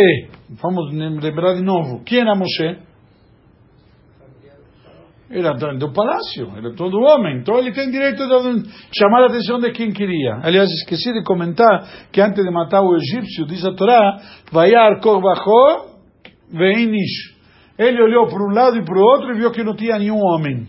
vamos 0.61 0.91
lembrar 0.91 1.55
de 1.55 1.61
novo, 1.61 2.03
quem 2.03 2.19
era 2.19 2.35
Moshe? 2.35 2.79
Era 5.29 5.53
do 5.53 5.93
palácio, 5.93 6.51
era 6.57 6.73
todo 6.73 6.99
homem, 6.99 7.37
então 7.37 7.57
ele 7.57 7.71
tem 7.71 7.89
direito 7.89 8.17
de 8.17 8.69
chamar 8.97 9.23
a 9.23 9.27
atenção 9.27 9.59
de 9.59 9.71
quem 9.71 9.93
queria. 9.93 10.39
Aliás, 10.43 10.69
esqueci 10.69 11.13
de 11.13 11.23
comentar 11.23 12.09
que 12.11 12.19
antes 12.19 12.43
de 12.43 12.51
matar 12.51 12.81
o 12.81 12.95
egípcio, 12.95 13.45
diz 13.45 13.63
a 13.63 13.73
Torá, 13.73 14.19
Vayar 14.51 14.99
Korbacho 14.99 15.91
Veinish. 16.51 17.39
Ele 17.77 18.01
olhou 18.01 18.27
para 18.27 18.43
um 18.43 18.53
lado 18.53 18.77
e 18.77 18.83
para 18.83 18.97
o 18.97 19.01
outro 19.01 19.31
e 19.31 19.37
viu 19.37 19.51
que 19.51 19.63
não 19.63 19.73
tinha 19.73 19.97
nenhum 19.97 20.19
homem. 20.19 20.67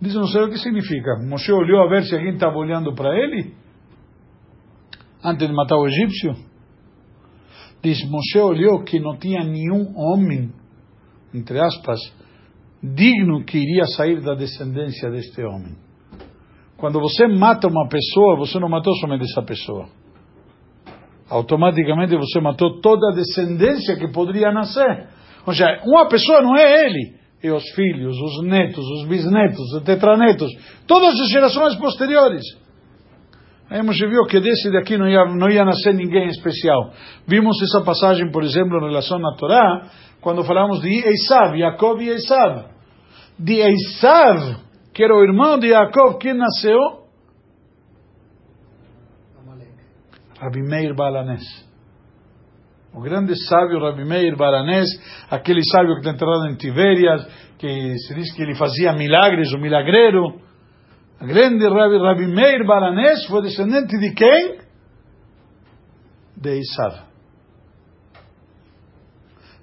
Diz, 0.00 0.14
não 0.14 0.26
sei 0.26 0.42
o 0.42 0.48
que 0.48 0.58
significa. 0.58 1.16
Moshe 1.28 1.52
olhou 1.52 1.82
a 1.82 1.88
ver 1.88 2.04
se 2.04 2.14
alguém 2.14 2.32
estava 2.32 2.56
olhando 2.56 2.94
para 2.94 3.14
ele 3.14 3.52
antes 5.22 5.46
de 5.46 5.52
matar 5.52 5.76
o 5.76 5.86
egípcio. 5.86 6.45
Diz, 7.86 8.02
Moshe 8.10 8.40
olhou 8.40 8.82
que 8.82 8.98
não 8.98 9.16
tinha 9.16 9.44
nenhum 9.44 9.96
homem, 9.96 10.50
entre 11.32 11.60
aspas, 11.60 12.00
digno 12.82 13.44
que 13.44 13.58
iria 13.58 13.84
sair 13.96 14.20
da 14.22 14.34
descendência 14.34 15.08
deste 15.08 15.40
homem. 15.44 15.76
Quando 16.76 16.98
você 16.98 17.28
mata 17.28 17.68
uma 17.68 17.86
pessoa, 17.88 18.38
você 18.38 18.58
não 18.58 18.68
matou 18.68 18.92
somente 18.96 19.22
essa 19.30 19.40
pessoa. 19.40 19.86
Automaticamente 21.30 22.16
você 22.16 22.40
matou 22.40 22.80
toda 22.80 23.12
a 23.12 23.14
descendência 23.14 23.94
que 23.96 24.08
poderia 24.08 24.50
nascer. 24.50 25.06
Ou 25.46 25.52
seja, 25.52 25.80
uma 25.84 26.08
pessoa 26.08 26.42
não 26.42 26.56
é 26.56 26.86
ele, 26.86 27.14
é 27.40 27.52
os 27.52 27.70
filhos, 27.70 28.16
os 28.18 28.44
netos, 28.48 28.84
os 28.84 29.06
bisnetos, 29.06 29.60
os 29.60 29.84
tetranetos, 29.84 30.50
todas 30.88 31.14
as 31.20 31.28
gerações 31.30 31.76
posteriores. 31.76 32.42
Aí 33.68 33.82
Moshe 33.82 34.06
viu 34.06 34.24
que 34.26 34.38
desse 34.38 34.70
daqui 34.70 34.96
não 34.96 35.08
ia, 35.08 35.24
não 35.24 35.50
ia 35.50 35.64
nascer 35.64 35.92
ninguém 35.92 36.28
especial. 36.28 36.92
Vimos 37.26 37.56
essa 37.62 37.84
passagem, 37.84 38.30
por 38.30 38.44
exemplo, 38.44 38.78
em 38.78 38.88
relação 38.88 39.18
à 39.18 39.36
Torá, 39.36 39.90
quando 40.20 40.44
falamos 40.44 40.80
de 40.80 41.04
Esav, 41.04 41.58
Jacob 41.58 42.00
e 42.00 42.08
Esav. 42.10 42.66
De 43.38 43.60
Esav, 43.60 44.60
que 44.94 45.02
era 45.02 45.14
o 45.14 45.22
irmão 45.22 45.58
de 45.58 45.70
Jacob, 45.70 46.18
quem 46.18 46.34
nasceu? 46.34 46.78
Rabi 50.38 50.62
Meir 50.62 50.94
Balanés. 50.94 51.42
O 52.94 53.00
grande 53.00 53.34
sábio 53.48 53.80
Rabi 53.80 54.04
Meir 54.04 54.36
Balanés, 54.36 54.86
aquele 55.30 55.62
sábio 55.64 55.94
que 55.94 56.00
está 56.00 56.12
enterrado 56.12 56.46
em 56.48 56.56
Tibérias, 56.56 57.26
que 57.58 57.98
se 57.98 58.14
diz 58.14 58.34
que 58.34 58.42
ele 58.42 58.54
fazia 58.54 58.92
milagres, 58.92 59.52
o 59.52 59.58
milagreiro. 59.58 60.45
O 61.20 61.26
grande 61.26 61.66
Rabi, 61.66 61.98
Rabi 61.98 62.26
Meir 62.26 62.66
Balanés 62.66 63.24
foi 63.26 63.42
descendente 63.42 63.98
de 63.98 64.12
quem? 64.14 64.58
De 66.36 66.58
Isav. 66.58 67.06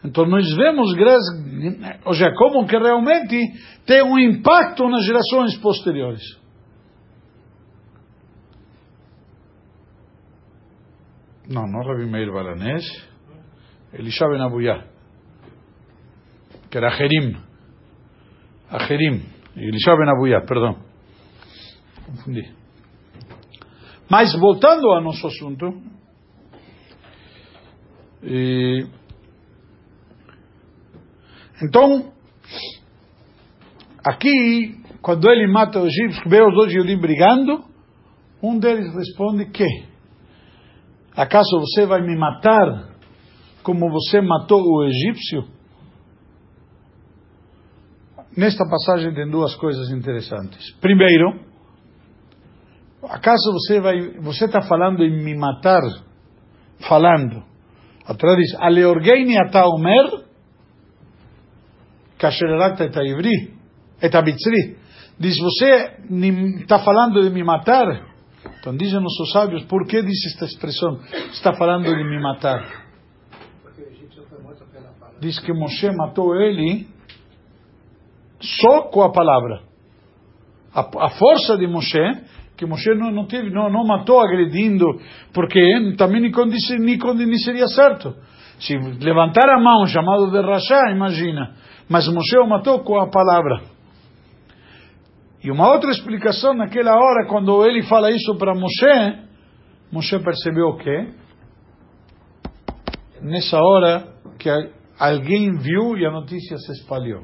Então 0.04 0.26
nós 0.26 0.46
vemos, 0.56 0.90
ou 2.06 2.14
seja, 2.14 2.34
como 2.36 2.68
que 2.68 2.78
realmente 2.78 3.38
tem 3.86 4.04
um 4.04 4.20
impacto 4.20 4.90
nas 4.90 5.06
gerações 5.06 5.58
posteriores. 5.60 6.22
Não, 11.48 11.68
não 11.68 11.86
Rabi 11.86 12.06
Meir 12.06 12.32
Balanés, 12.34 12.84
Elisha 13.94 14.28
Ben 14.28 14.42
Abuyá, 14.42 14.86
que 16.70 16.78
era 16.78 16.90
Jerim, 16.90 17.38
Ajerim, 18.70 19.24
Elisha 19.56 19.96
Ben 19.96 20.10
Abuyá, 20.10 20.42
perdão, 20.42 20.93
confundi. 22.06 22.54
Mas 24.10 24.34
voltando 24.40 24.88
ao 24.90 25.04
nosso 25.04 25.26
assunto, 25.28 25.82
e 28.24 28.88
então, 31.64 32.12
aqui, 34.06 34.76
quando 35.02 35.30
ele 35.30 35.48
mata 35.48 35.80
os 35.80 35.88
egípcios, 35.88 36.30
vê 36.30 36.42
os 36.42 36.54
dois 36.54 36.74
judeus 36.74 37.00
brigando, 37.00 37.64
um 38.42 38.60
deles 38.60 38.94
responde 38.94 39.46
que 39.50 39.66
acaso 41.16 41.60
você 41.60 41.86
vai 41.86 42.02
me 42.02 42.18
matar 42.18 42.92
como 43.64 43.90
você 43.90 44.20
matou 44.20 44.62
o 44.62 44.84
egípcio? 44.84 45.46
Nesta 48.36 48.66
passagem 48.68 49.14
tem 49.14 49.30
duas 49.30 49.56
coisas 49.56 49.90
interessantes. 49.92 50.74
Primeiro, 50.82 51.40
Acaso 53.10 53.52
você 53.52 53.80
vai, 53.80 54.00
você 54.20 54.46
está 54.46 54.62
falando 54.62 55.04
em 55.04 55.24
me 55.24 55.36
matar, 55.36 55.82
falando. 56.88 57.44
A 58.06 58.14
Torá 58.14 58.36
diz, 58.36 58.56
Aleorgeini 58.60 59.38
ataomer, 59.38 60.24
kashererakta 62.18 62.86
etaivri, 62.86 63.54
etabitzri. 64.02 64.78
Diz, 65.20 65.38
você 65.38 65.98
está 66.62 66.80
falando 66.80 67.22
de 67.22 67.30
me 67.30 67.44
matar? 67.44 68.08
Então 68.60 68.76
dizem 68.76 69.02
nossos 69.02 69.32
sábios, 69.32 69.64
por 69.66 69.86
que 69.86 70.02
diz 70.02 70.26
esta 70.28 70.46
expressão? 70.46 71.00
Está 71.32 71.54
falando 71.54 71.86
de 71.86 72.04
me 72.04 72.22
matar. 72.22 72.84
Diz 75.20 75.40
que 75.40 75.54
Moshe 75.54 75.90
matou 75.92 76.36
ele 76.36 76.88
só 78.40 78.84
com 78.84 79.02
a 79.02 79.12
palavra. 79.12 79.64
A, 80.74 80.82
a 80.82 81.10
força 81.12 81.58
de 81.58 81.68
Moshe 81.68 82.00
que 82.58 82.66
Moshe 82.66 82.94
não, 82.96 83.12
não, 83.12 83.26
teve, 83.26 83.50
não, 83.50 83.70
não 83.70 83.86
matou 83.86 84.22
agredindo, 84.22 84.86
porque 85.34 85.60
também 85.98 86.22
nem, 86.22 87.38
seria 87.38 87.68
certo. 87.68 88.14
Se 88.60 88.78
levantar 88.78 89.50
a 89.50 89.60
mão, 89.60 89.86
chamado 89.88 90.32
de 90.32 90.40
rachá, 90.40 90.92
imagina. 90.92 91.56
Mas 91.90 92.08
Moshe 92.08 92.38
o 92.38 92.48
matou 92.48 92.84
com 92.84 92.98
a 92.98 93.10
palavra. 93.10 93.62
E 95.44 95.52
uma 95.52 95.70
outra 95.70 95.92
explicação, 95.92 96.54
naquela 96.54 96.94
hora, 96.96 97.28
quando 97.28 97.66
ele 97.66 97.84
fala 97.84 98.12
isso 98.12 98.36
para 98.38 98.54
Moshe, 98.56 99.20
Moshe 99.92 100.18
percebeu 100.20 100.78
que, 100.78 101.08
nessa 103.22 103.58
hora, 103.58 104.08
que 104.40 104.50
alguém 104.98 105.52
viu 105.58 105.98
e 105.98 106.06
a 106.06 106.12
notícia 106.12 106.58
se 106.58 106.72
espalhou. 106.72 107.24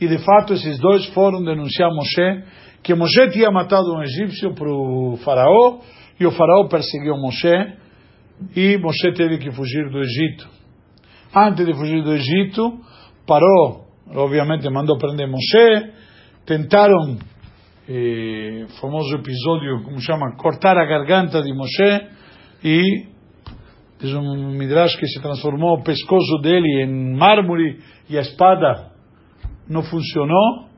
E 0.00 0.08
de 0.08 0.18
fato, 0.24 0.54
esses 0.54 0.78
dois 0.78 1.06
foram 1.08 1.44
denunciar 1.44 1.90
Moshe, 1.94 2.44
que 2.82 2.94
Moshe 2.94 3.28
tinha 3.30 3.50
matado 3.50 3.94
um 3.94 4.02
egípcio 4.02 4.54
para 4.54 4.70
o 4.70 5.16
faraó, 5.24 5.80
e 6.18 6.26
o 6.26 6.30
faraó 6.30 6.68
perseguiu 6.68 7.16
Moshe, 7.16 7.74
e 8.56 8.78
Moshe 8.78 9.12
teve 9.12 9.38
que 9.38 9.50
fugir 9.50 9.90
do 9.90 9.98
Egito. 9.98 10.48
Antes 11.34 11.66
de 11.66 11.74
fugir 11.74 12.02
do 12.02 12.12
Egito, 12.12 12.80
parou 13.26 13.90
obviamente 14.14 14.68
mandou 14.68 14.98
prender 14.98 15.28
Moshe, 15.28 15.92
tentaram, 16.44 17.18
eh, 17.88 18.66
famoso 18.80 19.14
episódio, 19.14 19.82
como 19.84 20.00
chama, 20.00 20.36
cortar 20.36 20.76
a 20.76 20.84
garganta 20.84 21.42
de 21.42 21.52
Moshe, 21.52 22.06
e 22.64 23.06
diz 24.00 24.14
um 24.14 24.52
midrash 24.52 24.96
que 24.96 25.06
se 25.06 25.20
transformou 25.20 25.78
o 25.78 25.82
pescoço 25.82 26.38
dele 26.42 26.84
em 26.84 27.16
mármore 27.16 27.78
e 28.08 28.18
a 28.18 28.22
espada 28.22 28.90
não 29.68 29.82
funcionou 29.82 30.69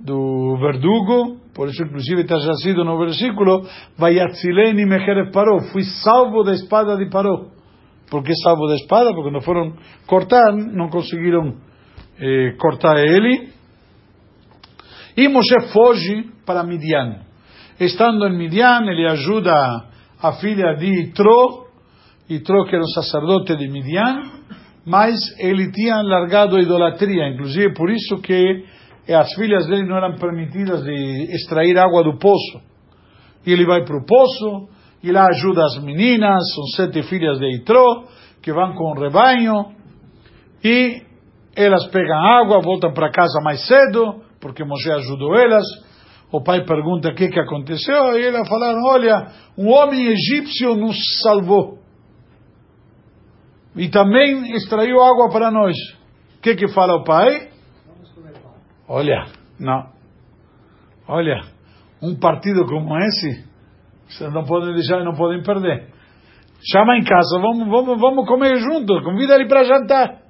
do 0.00 0.56
verdugo, 0.60 1.40
por 1.54 1.68
isso 1.68 1.82
inclusive 1.82 2.22
está 2.22 2.38
jazido 2.38 2.84
no 2.84 2.98
versículo, 2.98 3.66
Vayatzileni 3.96 4.86
Mejeref 4.86 5.32
Paró, 5.32 5.58
fui 5.72 5.82
salvo 5.82 6.42
da 6.44 6.52
espada 6.52 6.96
de 6.96 7.10
Paró. 7.10 7.48
Por 8.10 8.22
que 8.22 8.32
salvo 8.42 8.66
da 8.68 8.74
espada? 8.74 9.12
Porque 9.12 9.30
não 9.30 9.40
foram 9.40 9.74
cortar, 10.06 10.52
não 10.52 10.88
conseguiram 10.88 11.56
eh, 12.18 12.54
cortar 12.58 12.96
ele. 12.98 13.50
E 15.16 15.28
Moshe 15.28 15.60
foge 15.72 16.30
para 16.46 16.62
Midian. 16.62 17.22
Estando 17.78 18.26
em 18.26 18.38
Midian, 18.38 18.82
ele 18.86 19.06
ajuda 19.06 19.52
a 20.22 20.32
filha 20.40 20.74
de 20.74 20.86
Itro, 20.86 21.66
Itro 22.28 22.64
que 22.64 22.74
era 22.74 22.82
um 22.82 22.88
sacerdote 22.88 23.56
de 23.56 23.68
Midian, 23.68 24.22
mas 24.86 25.16
ele 25.38 25.70
tinha 25.70 26.00
largado 26.02 26.56
a 26.56 26.62
idolatria, 26.62 27.28
inclusive 27.28 27.74
por 27.74 27.90
isso 27.90 28.16
que 28.22 28.64
as 29.14 29.32
filhas 29.34 29.66
dele 29.66 29.86
não 29.86 29.96
eram 29.96 30.16
permitidas 30.16 30.82
de 30.82 31.34
extrair 31.34 31.78
água 31.78 32.04
do 32.04 32.18
poço. 32.18 32.60
E 33.46 33.52
ele 33.52 33.64
vai 33.64 33.84
para 33.84 33.96
o 33.96 34.04
poço, 34.04 34.68
e 35.02 35.10
lá 35.10 35.26
ajuda 35.26 35.64
as 35.64 35.82
meninas, 35.82 36.42
são 36.54 36.64
sete 36.76 37.02
filhas 37.04 37.38
de 37.38 37.56
Itro, 37.56 38.04
que 38.42 38.52
vão 38.52 38.74
com 38.74 38.92
o 38.92 39.00
rebanho, 39.00 39.72
e 40.62 41.02
elas 41.56 41.86
pegam 41.86 42.18
água, 42.18 42.60
voltam 42.60 42.92
para 42.92 43.10
casa 43.10 43.40
mais 43.42 43.66
cedo, 43.66 44.22
porque 44.40 44.64
Moshe 44.64 44.90
ajudou 44.92 45.36
elas. 45.36 45.64
O 46.30 46.42
pai 46.42 46.64
pergunta 46.64 47.08
o 47.08 47.14
que, 47.14 47.28
que 47.28 47.40
aconteceu, 47.40 48.18
e 48.18 48.26
elas 48.26 48.46
falaram: 48.48 48.78
Olha, 48.90 49.26
um 49.56 49.68
homem 49.68 50.06
egípcio 50.06 50.74
nos 50.76 50.96
salvou. 51.22 51.78
E 53.74 53.88
também 53.88 54.54
extraiu 54.54 55.00
água 55.00 55.30
para 55.30 55.50
nós. 55.50 55.76
O 56.36 56.40
que, 56.42 56.54
que 56.54 56.68
fala 56.68 56.96
o 56.96 57.04
pai? 57.04 57.48
Olha, 58.88 59.26
não. 59.60 59.90
Olha, 61.06 61.42
um 62.02 62.18
partido 62.18 62.64
como 62.64 62.98
esse, 62.98 63.44
vocês 64.08 64.32
não 64.32 64.44
podem 64.44 64.72
deixar, 64.72 65.04
não 65.04 65.14
podem 65.14 65.42
perder. 65.42 65.88
Chama 66.72 66.96
em 66.96 67.04
casa, 67.04 67.38
vamos, 67.38 67.68
vamos, 67.68 68.00
vamos 68.00 68.26
comer 68.26 68.56
juntos, 68.56 69.04
convida 69.04 69.34
ele 69.34 69.46
para 69.46 69.64
jantar. 69.64 70.22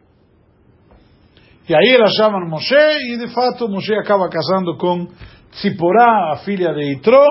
E 1.68 1.74
aí 1.74 1.94
elas 1.94 2.14
chamam 2.14 2.48
Moshe, 2.48 2.74
e 2.74 3.18
de 3.18 3.32
fato 3.32 3.68
Moshe 3.68 3.94
acaba 3.94 4.28
casando 4.28 4.76
com 4.76 5.06
Tziporá, 5.52 6.32
a 6.32 6.36
filha 6.44 6.72
de 6.74 6.94
Itro, 6.94 7.22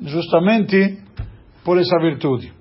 justamente 0.00 0.98
por 1.64 1.78
essa 1.78 1.98
virtude. 1.98 2.52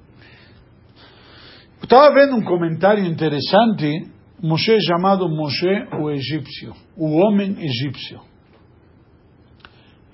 Estava 1.82 2.14
vendo 2.14 2.36
um 2.36 2.44
comentário 2.44 3.04
interessante 3.06 4.12
Moshe 4.42 4.78
chamado 4.82 5.28
Moshe 5.28 5.88
o 6.02 6.10
egípcio, 6.10 6.74
o 6.96 7.18
homem 7.18 7.56
egípcio. 7.60 8.22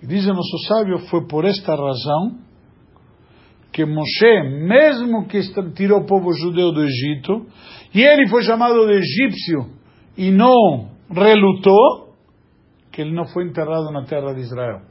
E 0.02 0.08
diz 0.08 0.26
o 0.26 0.34
nosso 0.34 0.58
sábio, 0.68 1.00
foi 1.10 1.28
por 1.28 1.46
esta 1.46 1.76
razão 1.76 2.40
que 3.72 3.86
Moshe, 3.86 4.66
mesmo 4.68 5.28
que 5.28 5.40
tirou 5.74 6.00
o 6.00 6.06
povo 6.06 6.32
judeu 6.32 6.72
do 6.72 6.82
Egito, 6.82 7.46
e 7.94 8.02
ele 8.02 8.28
foi 8.28 8.42
chamado 8.44 8.86
de 8.88 8.94
egípcio 8.94 9.70
e 10.18 10.32
não 10.32 10.92
relutou, 11.12 12.16
que 12.92 13.02
ele 13.02 13.14
não 13.14 13.26
foi 13.26 13.46
enterrado 13.46 13.92
na 13.92 14.06
terra 14.06 14.34
de 14.34 14.42
Israel. 14.42 14.82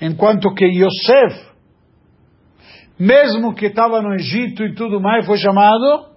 Enquanto 0.00 0.52
que 0.54 0.66
Yosef, 0.66 1.52
mesmo 2.98 3.54
que 3.54 3.66
estava 3.66 4.02
no 4.02 4.14
Egito 4.14 4.64
e 4.64 4.74
tudo 4.74 5.00
mais, 5.00 5.24
foi 5.24 5.38
chamado 5.38 6.10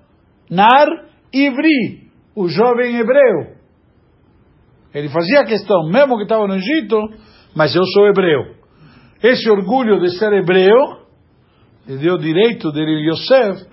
Nar 0.50 1.09
Ivri, 1.34 2.10
o 2.36 2.48
jovem 2.48 2.96
hebreu. 2.98 3.58
Ele 4.94 5.10
fazia 5.10 5.44
questão, 5.44 5.88
mesmo 5.90 6.18
que 6.18 6.24
estava 6.24 6.48
no 6.48 6.56
Egito, 6.56 6.98
mas 7.56 7.76
eu 7.76 7.84
sou 7.86 8.08
hebreu. 8.08 8.56
Esse 9.22 9.50
orgulho 9.50 10.00
de 10.00 10.18
ser 10.18 10.32
hebreu 10.34 11.00
lhe 11.88 11.98
deu 11.98 12.18
direito 12.18 12.72
dele, 12.72 13.10
Yosef. 13.10 13.68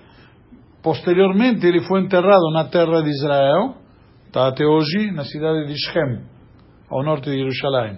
Posteriormente, 0.83 1.65
ele 1.65 1.81
foi 1.81 2.01
enterrado 2.01 2.51
na 2.53 2.65
terra 2.65 3.01
de 3.01 3.09
Israel, 3.09 3.75
está 4.25 4.47
até 4.47 4.65
hoje 4.65 5.11
na 5.11 5.23
cidade 5.23 5.67
de 5.67 5.75
Shem, 5.77 6.21
ao 6.89 7.03
norte 7.03 7.29
de 7.29 7.37
Jerusalém. 7.37 7.97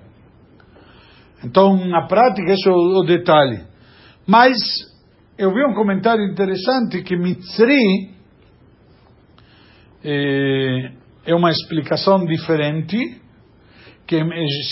Então, 1.43 1.85
na 1.87 2.07
prática, 2.07 2.51
esse 2.53 2.67
é 2.67 2.71
o 2.71 3.03
detalhe. 3.03 3.63
Mas 4.27 4.57
eu 5.37 5.53
vi 5.53 5.65
um 5.65 5.73
comentário 5.73 6.23
interessante 6.23 7.01
que 7.01 7.17
Mitzri 7.17 8.18
é, 10.03 10.91
é 11.25 11.35
uma 11.35 11.49
explicação 11.51 12.25
diferente, 12.25 13.21
que 14.07 14.19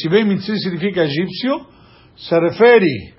se 0.01 0.09
bem 0.09 0.25
Mitzri 0.25 0.59
significa 0.59 1.03
egípcio, 1.03 1.67
se 2.15 2.39
refere 2.39 3.13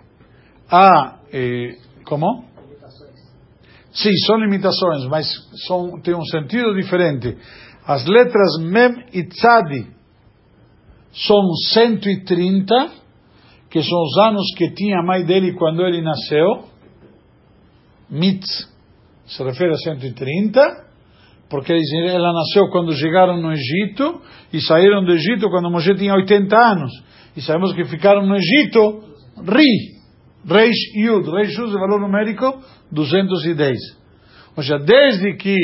a, 0.71 1.21
eh, 1.33 1.77
como? 2.05 2.45
Sim, 3.93 4.13
são 4.27 4.37
limitações, 4.37 5.05
mas 5.09 5.27
são, 5.67 6.01
tem 6.03 6.15
um 6.15 6.25
sentido 6.25 6.75
diferente. 6.75 7.37
As 7.87 8.05
letras 8.07 8.59
Mem 8.61 9.07
e 9.13 9.25
Tzadi 9.25 9.87
são 11.13 11.55
130, 11.73 12.75
que 13.71 13.83
são 13.83 14.03
os 14.03 14.19
anos 14.19 14.55
que 14.57 14.71
tinha 14.73 14.99
a 14.99 15.03
mãe 15.03 15.25
dele 15.25 15.55
quando 15.55 15.83
ele 15.83 16.03
nasceu. 16.03 16.65
Mitz 18.11 18.69
se 19.27 19.43
refere 19.43 19.73
a 19.73 19.77
130, 19.77 20.88
porque 21.49 21.73
ela 21.73 22.33
nasceu 22.33 22.69
quando 22.69 22.93
chegaram 22.95 23.41
no 23.41 23.53
Egito 23.53 24.21
e 24.53 24.61
saíram 24.61 25.03
do 25.05 25.13
Egito 25.13 25.49
quando 25.49 25.71
Moshe 25.71 25.95
tinha 25.95 26.15
80 26.15 26.57
anos. 26.57 26.93
E 27.37 27.41
sabemos 27.41 27.73
que 27.73 27.85
ficaram 27.85 28.27
no 28.27 28.37
Egito 28.37 29.03
Ri, 29.39 29.99
Reis 30.47 30.77
Yud. 30.95 31.31
Reis 31.31 31.57
Yud 31.57 31.75
é 31.75 31.79
valor 31.79 32.01
numérico 32.01 32.61
210. 32.93 33.79
Ou 34.57 34.63
seja, 34.63 34.79
desde 34.79 35.37
que 35.37 35.57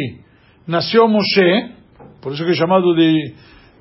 nasceu 0.66 1.06
Moshe, 1.06 1.74
por 2.22 2.32
isso 2.32 2.44
que 2.44 2.52
é 2.52 2.54
chamado 2.54 2.94
de, 2.94 3.34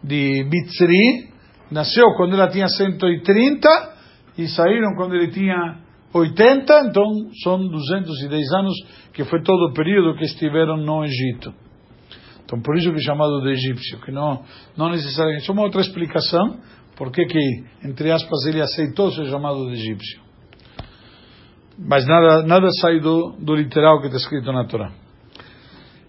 de 0.04 0.44
Mitzri, 0.44 1.30
nasceu 1.72 2.06
quando 2.18 2.34
ela 2.34 2.50
tinha 2.50 2.68
130 2.68 3.68
e 4.38 4.48
saíram 4.50 4.94
quando 4.98 5.16
ele 5.16 5.30
tinha 5.32 5.78
80, 6.14 6.88
então 6.90 7.04
são 7.44 7.66
210 7.66 8.54
anos, 8.54 8.74
que 9.14 9.24
foi 9.24 9.42
todo 9.42 9.70
o 9.70 9.74
período 9.74 10.18
que 10.18 10.26
estiveram 10.26 10.78
no 10.78 11.06
Egito. 11.06 11.63
Então, 12.54 12.62
por 12.62 12.78
isso 12.78 12.92
que 12.92 13.00
é 13.00 13.02
chamado 13.02 13.42
de 13.42 13.50
egípcio, 13.50 14.00
que 14.02 14.12
não, 14.12 14.44
não 14.78 14.90
necessariamente. 14.90 15.52
Uma 15.52 15.64
outra 15.64 15.82
explicação, 15.82 16.60
porque 16.96 17.26
que, 17.26 17.40
entre 17.84 18.12
aspas, 18.12 18.46
ele 18.46 18.62
aceitou 18.62 19.12
ser 19.12 19.26
chamado 19.26 19.68
de 19.70 19.74
egípcio. 19.74 20.22
Mas 21.80 22.06
nada, 22.06 22.44
nada 22.44 22.68
sai 22.80 23.00
do, 23.00 23.32
do 23.40 23.56
literal 23.56 24.00
que 24.00 24.06
está 24.06 24.18
escrito 24.18 24.52
na 24.52 24.68
Torá. 24.68 24.92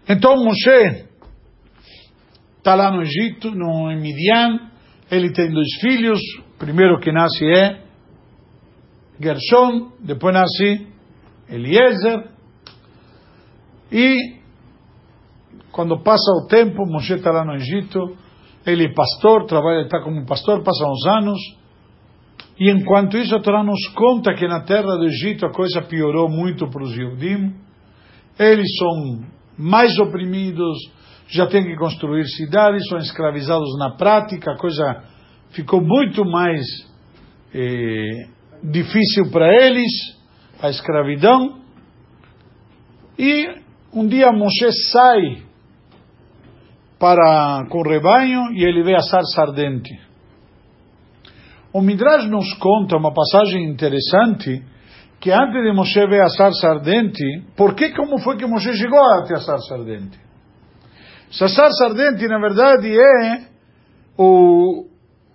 Então, 0.06 0.36
Moshe 0.36 1.06
está 2.58 2.74
lá 2.74 2.90
no 2.90 3.00
Egito, 3.00 3.50
no, 3.50 3.90
em 3.90 3.98
Midian, 3.98 4.70
ele 5.10 5.32
tem 5.32 5.50
dois 5.50 5.68
filhos, 5.80 6.20
primeiro 6.58 7.00
que 7.00 7.10
nasce 7.10 7.42
é 7.46 7.82
Gershon, 9.18 9.92
depois 10.00 10.34
nasce 10.34 10.86
Eliezer, 11.48 12.28
e 13.90 14.33
quando 15.74 16.00
passa 16.04 16.30
o 16.30 16.46
tempo, 16.46 16.86
Moshe 16.86 17.14
está 17.14 17.32
lá 17.32 17.44
no 17.44 17.56
Egito, 17.56 18.16
ele 18.64 18.84
é 18.84 18.94
pastor, 18.94 19.44
trabalha, 19.44 19.82
está 19.82 20.00
como 20.00 20.24
pastor, 20.24 20.62
passa 20.62 20.86
uns 20.86 21.04
anos, 21.04 21.40
e 22.60 22.70
enquanto 22.70 23.18
isso 23.18 23.34
a 23.34 23.40
Torá 23.40 23.64
nos 23.64 23.88
conta 23.88 24.34
que 24.34 24.46
na 24.46 24.60
terra 24.60 24.96
do 24.96 25.04
Egito 25.06 25.44
a 25.44 25.50
coisa 25.50 25.82
piorou 25.82 26.28
muito 26.28 26.70
para 26.70 26.84
os 26.84 26.96
Yudim, 26.96 27.56
eles 28.38 28.68
são 28.78 29.24
mais 29.58 29.98
oprimidos, 29.98 30.78
já 31.26 31.48
têm 31.48 31.64
que 31.64 31.74
construir 31.74 32.24
cidades, 32.24 32.86
são 32.88 32.98
escravizados 32.98 33.76
na 33.76 33.96
prática, 33.96 34.52
a 34.52 34.56
coisa 34.56 35.02
ficou 35.50 35.80
muito 35.80 36.24
mais 36.24 36.64
eh, 37.52 38.28
difícil 38.62 39.28
para 39.32 39.52
eles, 39.52 39.90
a 40.62 40.70
escravidão. 40.70 41.58
E 43.18 43.48
um 43.92 44.06
dia 44.06 44.30
Moshe 44.30 44.70
sai 44.92 45.43
para 47.04 47.66
com 47.68 47.80
o 47.80 47.82
rebanho 47.82 48.50
e 48.54 48.64
ele 48.64 48.82
vê 48.82 48.94
a 48.94 49.02
sarça 49.02 49.42
ardente. 49.42 49.92
O 51.70 51.82
Midrash 51.82 52.26
nos 52.30 52.54
conta 52.54 52.96
uma 52.96 53.12
passagem 53.12 53.62
interessante 53.62 54.64
que 55.20 55.30
antes 55.30 55.62
de 55.62 55.72
Moshe 55.74 56.00
ver 56.06 56.22
a 56.22 56.30
sarça 56.30 56.66
ardente, 56.66 57.42
por 57.54 57.74
que 57.74 57.90
como 57.90 58.18
foi 58.20 58.38
que 58.38 58.46
Moshe 58.46 58.74
chegou 58.74 58.98
até 59.20 59.34
a 59.34 59.40
sarça 59.40 59.74
ardente? 59.74 60.18
Essa 61.30 61.48
sarça 61.48 61.84
ardente, 61.88 62.26
na 62.26 62.38
verdade, 62.38 62.98
é 62.98 63.48
o, 64.16 64.86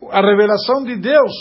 a 0.09 0.21
revelação 0.21 0.83
de 0.83 0.97
Deus. 0.97 1.33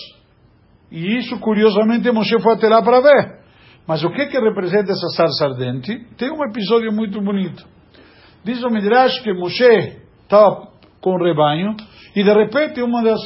E 0.93 1.17
isso, 1.17 1.41
curiosamente, 1.41 2.11
Moshe 2.11 2.39
foi 2.43 2.53
até 2.53 2.69
lá 2.69 2.83
para 2.83 3.01
ver. 3.01 3.39
Mas 3.87 4.05
o 4.05 4.11
que 4.11 4.27
que 4.27 4.39
representa 4.39 4.93
essa 4.93 5.09
sarça 5.17 5.47
ardente? 5.47 6.07
Tem 6.19 6.31
um 6.31 6.45
episódio 6.45 6.93
muito 6.93 7.19
bonito. 7.23 7.65
Diz 8.45 8.63
o 8.63 8.69
Midrash 8.69 9.21
que 9.21 9.33
Moshe 9.33 10.07
estava 10.29 10.69
com 11.01 11.15
o 11.15 11.25
rebanho, 11.25 11.75
e 12.15 12.23
de 12.23 12.33
repente 12.33 12.83
uma 12.83 13.03
das 13.03 13.21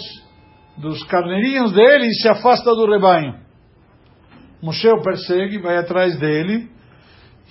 dos 0.79 1.03
carneirinhos 1.05 1.73
dele 1.73 2.11
se 2.15 2.29
afasta 2.29 2.75
do 2.75 2.91
rebanho. 2.91 3.35
Moshe 4.63 4.89
o 4.89 5.03
persegue, 5.03 5.59
vai 5.59 5.77
atrás 5.77 6.19
dele, 6.19 6.71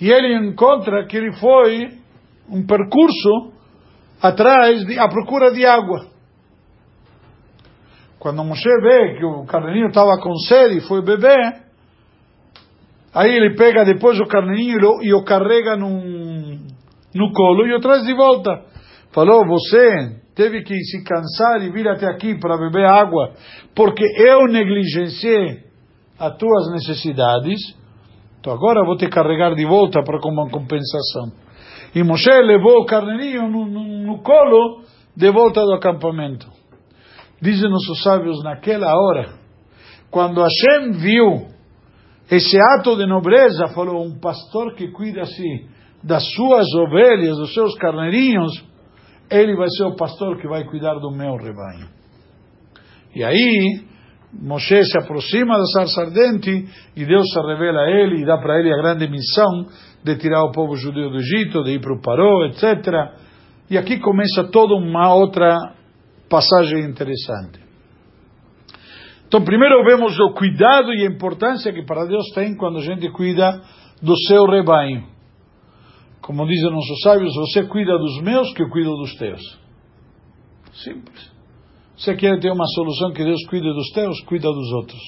e 0.00 0.10
ele 0.10 0.34
encontra 0.34 1.06
que 1.06 1.16
ele 1.16 1.32
foi 1.36 1.98
um 2.48 2.66
percurso 2.66 3.52
atrás, 4.20 4.84
de, 4.86 4.98
à 4.98 5.06
procura 5.08 5.52
de 5.52 5.64
água. 5.64 6.06
Quando 8.18 8.42
Moshe 8.44 8.68
vê 8.82 9.18
que 9.18 9.24
o 9.24 9.44
carneirinho 9.44 9.88
estava 9.88 10.18
com 10.20 10.34
sede 10.36 10.78
e 10.78 10.88
foi 10.88 11.02
beber, 11.02 11.62
aí 13.14 13.30
ele 13.30 13.54
pega 13.54 13.84
depois 13.84 14.18
o 14.18 14.26
carneirinho 14.26 15.02
e 15.02 15.12
o, 15.12 15.22
carrega 15.24 15.76
num, 15.76 16.66
no 17.14 17.32
colo 17.32 17.66
e 17.66 17.74
o 17.74 17.80
traz 17.80 18.02
de 18.04 18.14
volta 18.14 18.71
falou: 19.12 19.46
Você 19.46 20.20
teve 20.34 20.62
que 20.62 20.74
se 20.74 21.04
cansar 21.04 21.62
e 21.62 21.70
vir 21.70 21.88
até 21.88 22.06
aqui 22.06 22.38
para 22.38 22.56
beber 22.56 22.84
água, 22.84 23.32
porque 23.74 24.04
eu 24.18 24.46
negligenciei 24.48 25.64
as 26.18 26.36
tuas 26.36 26.72
necessidades. 26.72 27.60
Então 28.40 28.52
agora 28.52 28.84
vou 28.84 28.96
te 28.96 29.08
carregar 29.08 29.54
de 29.54 29.64
volta 29.64 30.02
para 30.02 30.18
como 30.18 30.42
uma 30.42 30.50
compensação. 30.50 31.32
E 31.94 32.02
Moshe 32.02 32.30
levou 32.30 32.80
o 32.80 32.86
carneirinho 32.86 33.48
no, 33.48 33.66
no, 33.66 33.84
no 34.06 34.22
colo 34.22 34.82
de 35.16 35.30
volta 35.30 35.60
do 35.60 35.74
acampamento. 35.74 36.46
Dizem 37.40 37.70
nossos 37.70 38.02
sábios, 38.02 38.42
naquela 38.42 38.94
hora, 38.94 39.34
quando 40.10 40.40
Hashem 40.40 40.92
viu 40.92 41.48
esse 42.30 42.56
ato 42.78 42.96
de 42.96 43.06
nobreza, 43.06 43.68
falou: 43.74 44.02
um 44.04 44.18
pastor 44.18 44.74
que 44.74 44.88
cuida 44.88 45.22
assim 45.22 45.66
das 46.02 46.24
suas 46.32 46.66
ovelhas, 46.74 47.36
dos 47.36 47.52
seus 47.52 47.76
carneirinhos, 47.76 48.52
ele 49.30 49.56
vai 49.56 49.68
ser 49.70 49.84
o 49.84 49.96
pastor 49.96 50.40
que 50.40 50.48
vai 50.48 50.64
cuidar 50.64 50.94
do 50.94 51.10
meu 51.10 51.36
rebanho. 51.36 51.88
E 53.14 53.22
aí, 53.22 53.84
Moshe 54.32 54.82
se 54.84 54.98
aproxima 54.98 55.58
da 55.58 55.64
sarça 55.66 56.02
ardente 56.02 56.66
e 56.96 57.04
Deus 57.04 57.30
se 57.30 57.40
revela 57.40 57.82
a 57.82 57.90
ele 57.90 58.22
e 58.22 58.24
dá 58.24 58.38
para 58.38 58.58
ele 58.58 58.72
a 58.72 58.76
grande 58.78 59.06
missão 59.06 59.66
de 60.02 60.16
tirar 60.16 60.42
o 60.44 60.52
povo 60.52 60.74
judeu 60.74 61.10
do 61.10 61.18
Egito, 61.18 61.62
de 61.62 61.72
ir 61.72 61.80
para 61.80 61.94
o 61.94 62.00
Paró, 62.00 62.46
etc. 62.46 62.64
E 63.68 63.76
aqui 63.76 63.98
começa 63.98 64.44
toda 64.50 64.74
uma 64.74 65.14
outra 65.14 65.74
passagem 66.30 66.80
interessante. 66.84 67.60
Então, 69.28 69.44
primeiro 69.44 69.84
vemos 69.84 70.18
o 70.18 70.32
cuidado 70.32 70.92
e 70.94 71.06
a 71.06 71.10
importância 71.10 71.72
que 71.72 71.84
para 71.84 72.06
Deus 72.06 72.30
tem 72.34 72.56
quando 72.56 72.78
a 72.78 72.82
gente 72.82 73.10
cuida 73.10 73.60
do 74.02 74.14
seu 74.28 74.44
rebanho. 74.46 75.11
Como 76.22 76.46
dizem 76.46 76.70
nossos 76.70 77.00
sábios, 77.02 77.34
você 77.34 77.64
cuida 77.64 77.98
dos 77.98 78.22
meus, 78.22 78.54
que 78.54 78.62
eu 78.62 78.70
cuido 78.70 78.96
dos 78.96 79.14
teus. 79.16 79.58
Simples. 80.72 81.32
Você 81.96 82.14
quer 82.16 82.38
ter 82.40 82.50
uma 82.50 82.66
solução 82.74 83.12
que 83.12 83.24
Deus 83.24 83.44
cuide 83.48 83.68
dos 83.72 83.90
teus, 83.90 84.20
cuida 84.22 84.48
dos 84.48 84.72
outros. 84.72 85.00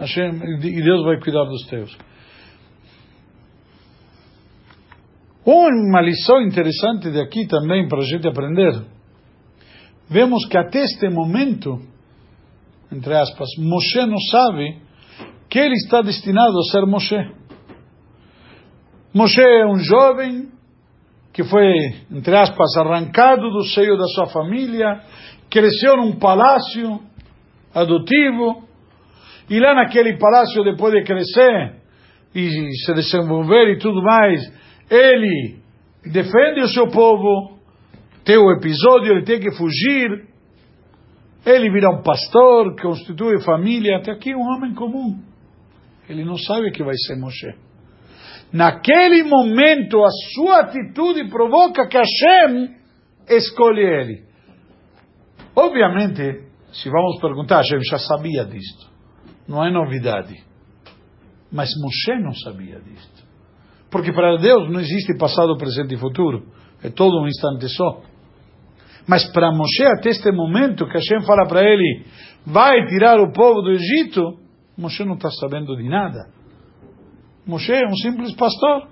E 0.00 0.82
Deus 0.82 1.04
vai 1.04 1.20
cuidar 1.20 1.44
dos 1.44 1.66
teus. 1.66 1.96
Uma 5.44 6.00
lição 6.00 6.40
interessante 6.40 7.10
de 7.10 7.20
aqui 7.20 7.46
também 7.46 7.86
para 7.86 7.98
a 7.98 8.04
gente 8.04 8.26
aprender. 8.26 8.82
Vemos 10.08 10.46
que 10.46 10.56
até 10.56 10.80
este 10.84 11.08
momento, 11.10 11.80
entre 12.90 13.14
aspas, 13.14 13.48
Moshe 13.58 14.06
não 14.06 14.18
sabe 14.30 14.78
que 15.50 15.58
ele 15.58 15.74
está 15.74 16.02
destinado 16.02 16.58
a 16.58 16.62
ser 16.70 16.86
Moshe. 16.86 17.43
Moshe 19.14 19.40
é 19.40 19.64
um 19.64 19.78
jovem 19.78 20.48
que 21.32 21.44
foi, 21.44 21.68
entre 22.10 22.36
aspas, 22.36 22.76
arrancado 22.76 23.48
do 23.48 23.62
seio 23.62 23.96
da 23.96 24.06
sua 24.08 24.26
família, 24.26 25.02
cresceu 25.48 25.96
num 25.96 26.18
palácio 26.18 26.98
adotivo, 27.72 28.64
e 29.48 29.60
lá 29.60 29.74
naquele 29.74 30.18
palácio, 30.18 30.64
depois 30.64 30.92
de 30.94 31.04
crescer 31.04 31.76
e 32.34 32.72
se 32.84 32.92
desenvolver 32.92 33.74
e 33.74 33.78
tudo 33.78 34.02
mais, 34.02 34.52
ele 34.90 35.58
defende 36.12 36.60
o 36.62 36.68
seu 36.68 36.88
povo, 36.88 37.56
tem 38.24 38.36
o 38.36 38.50
episódio, 38.50 39.12
ele 39.12 39.24
tem 39.24 39.38
que 39.38 39.52
fugir, 39.52 40.26
ele 41.46 41.70
vira 41.70 41.90
um 41.90 42.02
pastor, 42.02 42.74
constitui 42.80 43.40
família, 43.44 43.98
até 43.98 44.10
aqui 44.10 44.34
um 44.34 44.42
homem 44.42 44.74
comum. 44.74 45.20
Ele 46.08 46.24
não 46.24 46.36
sabe 46.36 46.72
que 46.72 46.82
vai 46.82 46.94
ser 46.96 47.16
Moshe. 47.16 47.73
Naquele 48.54 49.24
momento, 49.24 50.00
a 50.04 50.10
sua 50.32 50.60
atitude 50.60 51.28
provoca 51.28 51.88
que 51.88 51.98
Hashem 51.98 52.70
escolhe 53.28 53.82
ele. 53.82 54.22
Obviamente, 55.56 56.44
se 56.72 56.88
vamos 56.88 57.20
perguntar, 57.20 57.56
Hashem 57.56 57.80
já 57.80 57.98
sabia 57.98 58.44
disto. 58.44 58.88
Não 59.48 59.64
é 59.64 59.72
novidade. 59.72 60.36
Mas 61.50 61.68
Moshe 61.82 62.22
não 62.22 62.32
sabia 62.32 62.78
disto. 62.78 63.24
Porque 63.90 64.12
para 64.12 64.36
Deus 64.36 64.70
não 64.70 64.78
existe 64.78 65.18
passado, 65.18 65.56
presente 65.56 65.96
e 65.96 65.98
futuro. 65.98 66.46
É 66.80 66.90
todo 66.90 67.20
um 67.20 67.26
instante 67.26 67.68
só. 67.70 68.02
Mas 69.04 69.24
para 69.32 69.50
Moshe, 69.50 69.84
até 69.98 70.10
este 70.10 70.30
momento, 70.30 70.86
que 70.86 70.92
Hashem 70.92 71.26
fala 71.26 71.44
para 71.48 71.60
ele, 71.60 72.06
vai 72.46 72.86
tirar 72.86 73.18
o 73.18 73.32
povo 73.32 73.62
do 73.62 73.72
Egito, 73.72 74.38
Moshe 74.78 75.04
não 75.04 75.14
está 75.14 75.28
sabendo 75.40 75.76
de 75.76 75.88
nada. 75.88 76.43
Moshe 77.46 77.72
é 77.72 77.86
um 77.86 77.96
simples 77.96 78.34
pastor. 78.34 78.88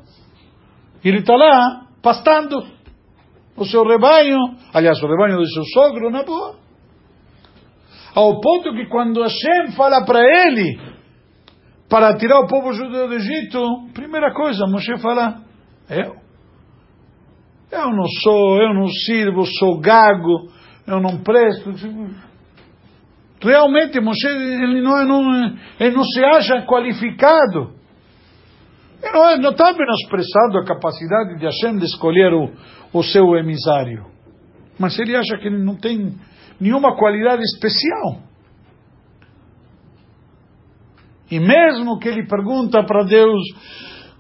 Ele 1.05 1.19
está 1.19 1.35
lá, 1.35 1.87
pastando 2.03 2.63
o 3.57 3.65
seu 3.65 3.85
rebanho, 3.85 4.39
aliás, 4.73 5.03
o 5.03 5.07
rebanho 5.07 5.39
do 5.39 5.49
seu 5.49 5.65
sogro, 5.65 6.11
na 6.11 6.23
boa. 6.23 6.57
Ao 8.15 8.41
ponto 8.41 8.73
que 8.75 8.87
quando 8.87 9.23
Hashem 9.23 9.73
fala 9.75 10.05
para 10.05 10.21
ele, 10.21 10.79
para 11.89 12.17
tirar 12.17 12.41
o 12.41 12.47
povo 12.47 12.73
judeu 12.73 13.09
do 13.09 13.15
Egito, 13.15 13.59
primeira 13.95 14.33
coisa, 14.33 14.67
Moshe 14.67 14.97
fala, 14.99 15.43
eu? 15.91 16.17
Eu 17.71 17.91
não 17.91 18.07
sou, 18.23 18.61
eu 18.61 18.75
não 18.75 18.87
sirvo, 18.87 19.47
sou 19.47 19.81
gago, 19.81 20.51
eu 20.87 21.01
não 21.01 21.23
presto. 21.23 21.71
Realmente, 23.41 23.99
Moshe, 23.99 24.27
ele 24.27 24.83
não, 24.83 25.05
não, 25.07 25.57
ele 25.81 25.97
não 25.97 26.05
se 26.05 26.23
acha 26.23 26.67
qualificado. 26.67 27.82
Ele 29.03 29.43
não 29.43 29.51
está 29.51 29.73
menosprezando 29.73 30.59
a 30.59 30.65
capacidade 30.65 31.37
de 31.37 31.45
Hashem 31.45 31.77
de 31.77 31.87
escolher 31.87 32.33
o, 32.33 32.51
o 32.93 33.03
seu 33.03 33.37
emissário. 33.37 34.07
Mas 34.79 34.97
ele 34.99 35.17
acha 35.17 35.37
que 35.39 35.49
ele 35.49 35.63
não 35.63 35.77
tem 35.77 36.15
nenhuma 36.61 36.97
qualidade 36.97 37.43
especial. 37.43 38.23
E 41.31 41.41
mesmo 41.41 41.99
que 41.99 42.09
ele 42.09 42.27
pergunta 42.27 42.85
para 42.85 43.05
Deus, 43.05 43.41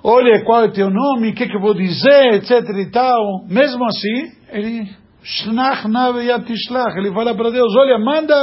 olha 0.03 0.45
qual 0.45 0.64
é 0.64 0.70
teu 0.72 0.91
nome, 0.91 1.30
o 1.30 1.35
que, 1.35 1.47
que 1.47 1.57
eu 1.57 1.61
vou 1.61 1.74
dizer, 1.74 2.35
etc 2.35 2.68
e 2.76 2.91
tal, 2.91 3.45
mesmo 3.49 3.85
assim, 3.85 4.33
ele, 4.51 4.89
ele 6.97 7.12
fala 7.12 7.35
para 7.37 7.51
Deus, 7.51 7.72
olha, 7.76 7.99
manda 7.99 8.35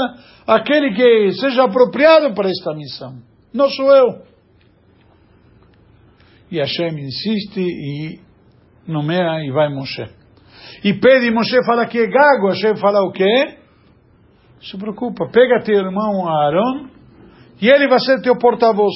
aquele 0.47 0.93
que 0.93 1.31
seja 1.33 1.63
apropriado 1.63 2.33
para 2.33 2.49
esta 2.49 2.73
missão. 2.73 3.15
Não 3.53 3.69
sou 3.69 3.93
eu. 3.93 4.28
E 6.51 6.59
Hashem 6.59 6.99
insiste 6.99 7.59
e 7.59 8.19
nomeia 8.87 9.43
e 9.45 9.51
vai 9.51 9.69
Moshe. 9.69 10.03
E 10.83 10.93
pede, 10.93 11.31
Moshe 11.31 11.63
fala 11.65 11.85
que 11.85 11.99
é 11.99 12.07
gago, 12.07 12.49
Hashem 12.49 12.75
fala 12.77 12.99
o 13.07 13.11
quê? 13.11 13.57
Se 14.61 14.77
preocupa, 14.77 15.29
pega 15.31 15.63
teu 15.63 15.75
irmão 15.75 16.27
Aaron 16.27 16.89
e 17.61 17.69
ele 17.69 17.87
vai 17.87 17.99
ser 17.99 18.21
teu 18.21 18.37
porta-voz. 18.37 18.93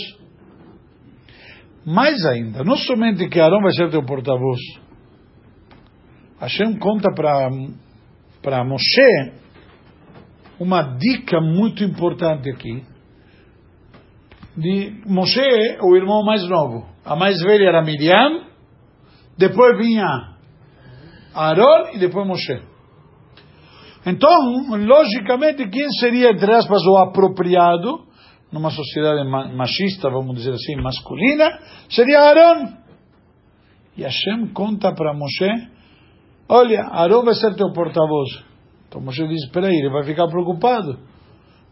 Mais 1.85 2.23
ainda, 2.25 2.63
não 2.63 2.77
somente 2.77 3.27
que 3.27 3.39
Aaron 3.39 3.61
vai 3.61 3.71
ser 3.73 3.89
teu 3.89 4.03
porta-voz. 4.05 4.59
Hashem 6.39 6.77
conta 6.77 7.09
para 7.13 8.63
Moshe 8.65 9.43
uma 10.59 10.81
dica 10.97 11.39
muito 11.39 11.83
importante 11.83 12.49
aqui. 12.49 12.83
De 14.55 15.01
Moshe, 15.05 15.77
o 15.81 15.95
irmão 15.95 16.23
mais 16.23 16.47
novo. 16.47 16.85
A 17.03 17.15
mais 17.15 17.41
velha 17.41 17.69
era 17.69 17.81
Miriam, 17.81 18.45
depois 19.37 19.77
vinha 19.77 20.05
Aaron 21.33 21.91
e 21.93 21.99
depois 21.99 22.27
Moshe. 22.27 22.61
Então, 24.05 24.29
logicamente, 24.69 25.67
quem 25.69 25.89
seria, 25.99 26.31
entre 26.31 26.53
aspas, 26.53 26.81
o 26.85 26.97
apropriado, 26.97 28.05
numa 28.51 28.69
sociedade 28.69 29.27
machista, 29.55 30.09
vamos 30.09 30.35
dizer 30.35 30.51
assim, 30.51 30.75
masculina, 30.81 31.59
seria 31.89 32.19
Aaron. 32.19 32.73
E 33.97 34.03
Hashem 34.03 34.47
conta 34.53 34.93
para 34.93 35.13
Moshe, 35.13 35.49
olha, 36.47 36.81
Aaron 36.91 37.23
vai 37.23 37.33
ser 37.33 37.55
teu 37.55 37.71
porta-voz. 37.73 38.43
Então 38.87 39.01
Moshe 39.01 39.27
diz, 39.27 39.43
espera 39.45 39.67
aí, 39.67 39.75
ele 39.75 39.89
vai 39.89 40.03
ficar 40.03 40.27
preocupado. 40.27 40.99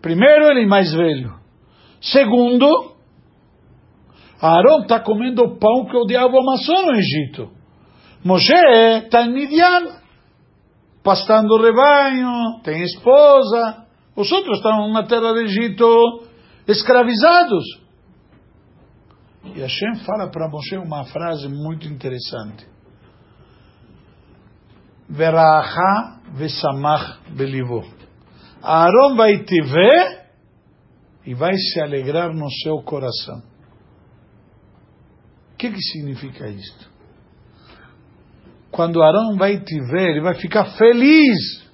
Primeiro, 0.01 0.49
ele 0.49 0.63
é 0.63 0.67
mais 0.67 0.91
velho. 0.93 1.40
Segundo, 2.01 2.95
Aaron 4.41 4.81
está 4.81 4.99
comendo 4.99 5.43
o 5.43 5.57
pão 5.59 5.85
que 5.85 5.95
o 5.95 6.05
diabo 6.05 6.39
amassou 6.39 6.83
no 6.87 6.95
Egito. 6.95 7.51
Moshe 8.25 8.53
está 9.05 9.21
em 9.23 9.33
Midian, 9.33 9.99
pastando 11.03 11.53
o 11.53 11.61
rebanho, 11.61 12.59
tem 12.63 12.81
esposa. 12.81 13.85
Os 14.15 14.31
outros 14.31 14.57
estão 14.57 14.91
na 14.91 15.03
terra 15.03 15.31
do 15.31 15.41
Egito 15.41 16.23
escravizados. 16.67 17.63
E 19.55 19.59
Hashem 19.59 19.95
fala 20.03 20.29
para 20.31 20.49
Moshe 20.49 20.77
uma 20.77 21.05
frase 21.05 21.47
muito 21.47 21.87
interessante. 21.87 22.65
Veraha 25.07 26.19
vesamach 26.33 27.19
belivo. 27.29 27.83
Aaron 28.63 29.15
vai 29.15 29.43
te 29.43 29.61
ver 29.61 30.20
e 31.25 31.33
vai 31.33 31.53
se 31.55 31.79
alegrar 31.79 32.33
no 32.33 32.49
seu 32.49 32.81
coração 32.81 33.51
que, 35.61 35.69
que 35.69 35.81
significa 35.81 36.47
isto? 36.47 36.89
Quando 38.71 39.03
Arão 39.03 39.37
vai 39.37 39.59
te 39.59 39.79
ver, 39.91 40.09
ele 40.09 40.21
vai 40.21 40.33
ficar 40.35 40.65
feliz. 40.77 41.69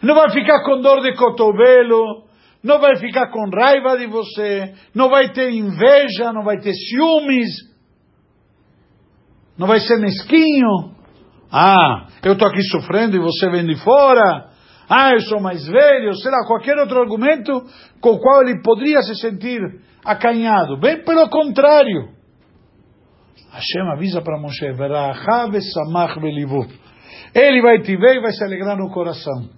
Não 0.00 0.14
vai 0.14 0.30
ficar 0.30 0.64
com 0.64 0.80
dor 0.80 1.02
de 1.02 1.14
cotovelo, 1.14 2.24
não 2.62 2.80
vai 2.80 2.96
ficar 2.96 3.30
com 3.30 3.50
raiva 3.50 3.98
de 3.98 4.06
você, 4.06 4.72
não 4.94 5.10
vai 5.10 5.30
ter 5.32 5.50
inveja, 5.50 6.32
não 6.32 6.42
vai 6.42 6.58
ter 6.58 6.72
ciúmes, 6.72 7.50
não 9.58 9.66
vai 9.66 9.80
ser 9.80 9.98
mesquinho. 9.98 10.96
Ah, 11.52 12.06
eu 12.22 12.32
estou 12.32 12.48
aqui 12.48 12.62
sofrendo 12.62 13.16
e 13.16 13.20
você 13.20 13.50
vem 13.50 13.66
de 13.66 13.76
fora. 13.82 14.47
Ah, 14.88 15.12
eu 15.12 15.20
sou 15.20 15.40
mais 15.40 15.66
velho, 15.66 16.14
sei 16.14 16.30
lá, 16.30 16.46
qualquer 16.46 16.78
outro 16.78 16.98
argumento 17.00 17.52
com 18.00 18.12
o 18.12 18.18
qual 18.18 18.42
ele 18.42 18.62
poderia 18.62 19.02
se 19.02 19.14
sentir 19.16 19.60
acanhado. 20.04 20.78
Bem 20.80 21.04
pelo 21.04 21.28
contrário. 21.28 22.08
Hashem 23.52 23.90
avisa 23.92 24.22
para 24.22 24.38
Moshe, 24.38 24.64
Ele 27.34 27.62
vai 27.62 27.80
te 27.80 27.96
ver 27.96 28.16
e 28.16 28.20
vai 28.20 28.32
se 28.32 28.44
alegrar 28.44 28.76
no 28.76 28.90
coração. 28.90 29.48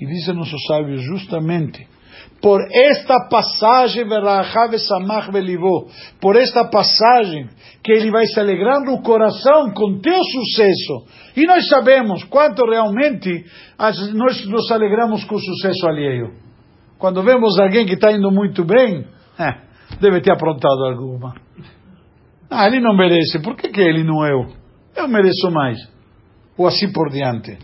E 0.00 0.06
dizem 0.06 0.34
nossos 0.34 0.60
sábios 0.66 1.02
justamente, 1.02 1.86
por 2.40 2.60
esta 2.72 3.28
passagem, 3.28 4.06
por 6.20 6.36
esta 6.36 6.64
passagem, 6.70 7.48
que 7.82 7.92
ele 7.92 8.10
vai 8.10 8.26
se 8.26 8.40
alegrar 8.40 8.80
no 8.80 9.02
coração 9.02 9.72
com 9.72 10.00
teu 10.00 10.18
sucesso. 10.22 11.06
E 11.36 11.46
nós 11.46 11.68
sabemos 11.68 12.24
quanto 12.24 12.64
realmente 12.64 13.44
nós 14.14 14.46
nos 14.46 14.70
alegramos 14.70 15.24
com 15.24 15.34
o 15.34 15.40
sucesso 15.40 15.86
alheio. 15.86 16.32
Quando 16.98 17.22
vemos 17.22 17.58
alguém 17.58 17.86
que 17.86 17.94
está 17.94 18.12
indo 18.12 18.30
muito 18.30 18.64
bem, 18.64 19.04
deve 20.00 20.20
ter 20.20 20.32
aprontado 20.32 20.84
alguma. 20.84 21.34
Ah, 22.50 22.66
ele 22.66 22.80
não 22.80 22.96
merece. 22.96 23.40
Por 23.42 23.56
que, 23.56 23.68
que 23.68 23.80
ele 23.80 24.02
não 24.02 24.26
eu? 24.26 24.60
eu 24.96 25.08
mereço 25.08 25.50
mais. 25.50 25.78
Ou 26.56 26.66
assim 26.66 26.92
por 26.92 27.10
diante. 27.10 27.58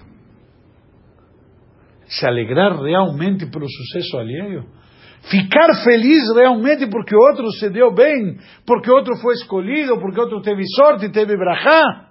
Se 2.06 2.26
alegrar 2.26 2.76
realmente 2.80 3.46
pelo 3.46 3.66
sucesso 3.68 4.18
alheio. 4.18 4.64
Ficar 5.22 5.74
feliz 5.82 6.22
realmente 6.34 6.86
porque 6.86 7.16
outro 7.16 7.50
se 7.52 7.68
deu 7.70 7.92
bem, 7.92 8.38
porque 8.64 8.90
outro 8.90 9.16
foi 9.16 9.34
escolhido, 9.34 9.98
porque 9.98 10.20
outro 10.20 10.40
teve 10.40 10.62
sorte, 10.76 11.10
teve 11.10 11.36
brachá. 11.36 12.10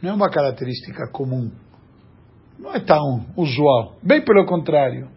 Não 0.00 0.10
é 0.10 0.14
uma 0.14 0.30
característica 0.30 1.10
comum. 1.12 1.50
Não 2.58 2.72
é 2.74 2.80
tão 2.80 3.26
usual. 3.36 3.96
Bem 4.02 4.24
pelo 4.24 4.46
contrário. 4.46 5.08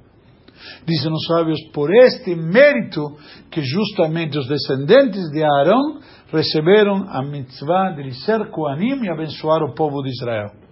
Dizem 0.85 1.11
os 1.11 1.25
sábios, 1.27 1.59
por 1.73 1.93
este 1.93 2.35
mérito 2.35 3.17
que 3.51 3.61
justamente 3.61 4.37
os 4.37 4.47
descendentes 4.47 5.29
de 5.31 5.43
Aarão 5.43 5.99
receberam 6.31 7.05
a 7.09 7.23
mitzvah 7.23 7.91
de 7.91 8.13
ser 8.23 8.49
Koanim 8.49 9.03
e 9.03 9.09
abençoar 9.09 9.63
o 9.63 9.73
povo 9.73 10.01
de 10.01 10.09
Israel. 10.09 10.64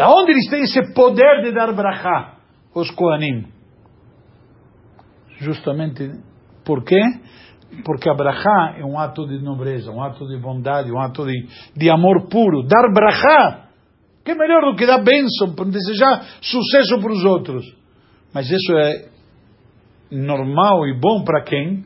Da 0.00 0.08
onde 0.08 0.32
eles 0.32 0.48
têm 0.48 0.62
esse 0.62 0.94
poder 0.94 1.42
de 1.42 1.52
dar 1.52 1.74
brachá, 1.74 2.38
os 2.74 2.90
Koanim? 2.92 3.44
Justamente, 5.40 6.10
por 6.64 6.82
quê? 6.82 7.02
Porque 7.84 8.08
a 8.08 8.14
brachá 8.14 8.76
é 8.78 8.82
um 8.82 8.98
ato 8.98 9.26
de 9.26 9.44
nobreza, 9.44 9.90
um 9.90 10.02
ato 10.02 10.26
de 10.26 10.38
bondade, 10.38 10.90
um 10.90 10.98
ato 10.98 11.26
de, 11.26 11.46
de 11.76 11.90
amor 11.90 12.28
puro. 12.30 12.62
Dar 12.62 12.90
brachá, 12.94 13.68
que 14.24 14.30
é 14.30 14.34
melhor 14.34 14.62
do 14.70 14.74
que 14.74 14.86
dar 14.86 15.04
bênção, 15.04 15.54
desejar 15.70 16.22
sucesso 16.40 16.98
para 16.98 17.12
os 17.12 17.22
outros. 17.22 17.66
Mas 18.32 18.50
isso 18.50 18.72
é 18.78 19.06
normal 20.10 20.86
e 20.86 20.98
bom 20.98 21.24
para 21.24 21.44
quem? 21.44 21.84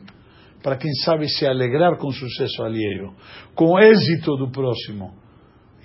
Para 0.63 0.77
quem 0.77 0.93
sabe 1.03 1.27
se 1.27 1.45
alegrar 1.45 1.97
com 1.97 2.07
o 2.07 2.13
sucesso 2.13 2.63
alheio, 2.63 3.13
com 3.53 3.73
o 3.73 3.77
êxito 3.77 4.37
do 4.37 4.49
próximo. 4.49 5.24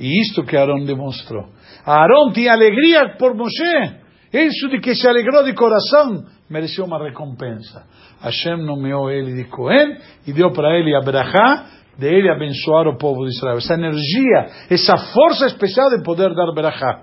E 0.00 0.20
isto 0.22 0.42
que 0.44 0.56
Aaron 0.56 0.84
demonstrou. 0.84 1.46
Aaron 1.84 2.32
tinha 2.32 2.52
alegria 2.52 3.16
por 3.18 3.34
Moshe. 3.36 4.00
Isso 4.32 4.68
de 4.68 4.80
que 4.80 4.94
se 4.94 5.06
alegrou 5.06 5.44
de 5.44 5.52
coração 5.52 6.24
mereceu 6.48 6.84
uma 6.84 7.02
recompensa. 7.02 7.84
Hashem 8.22 8.64
nomeou 8.64 9.10
ele 9.10 9.34
de 9.34 9.44
Cohen 9.50 9.96
e 10.26 10.32
deu 10.32 10.52
para 10.52 10.78
ele 10.78 10.94
a 10.96 11.00
brachá 11.00 11.66
de 11.98 12.06
ele 12.06 12.30
abençoar 12.30 12.88
o 12.88 12.96
povo 12.96 13.24
de 13.24 13.30
Israel. 13.30 13.58
Essa 13.58 13.74
energia, 13.74 14.46
essa 14.70 14.96
força 15.12 15.46
especial 15.46 15.90
de 15.90 16.02
poder 16.02 16.34
dar 16.34 16.52
brachá. 16.54 17.02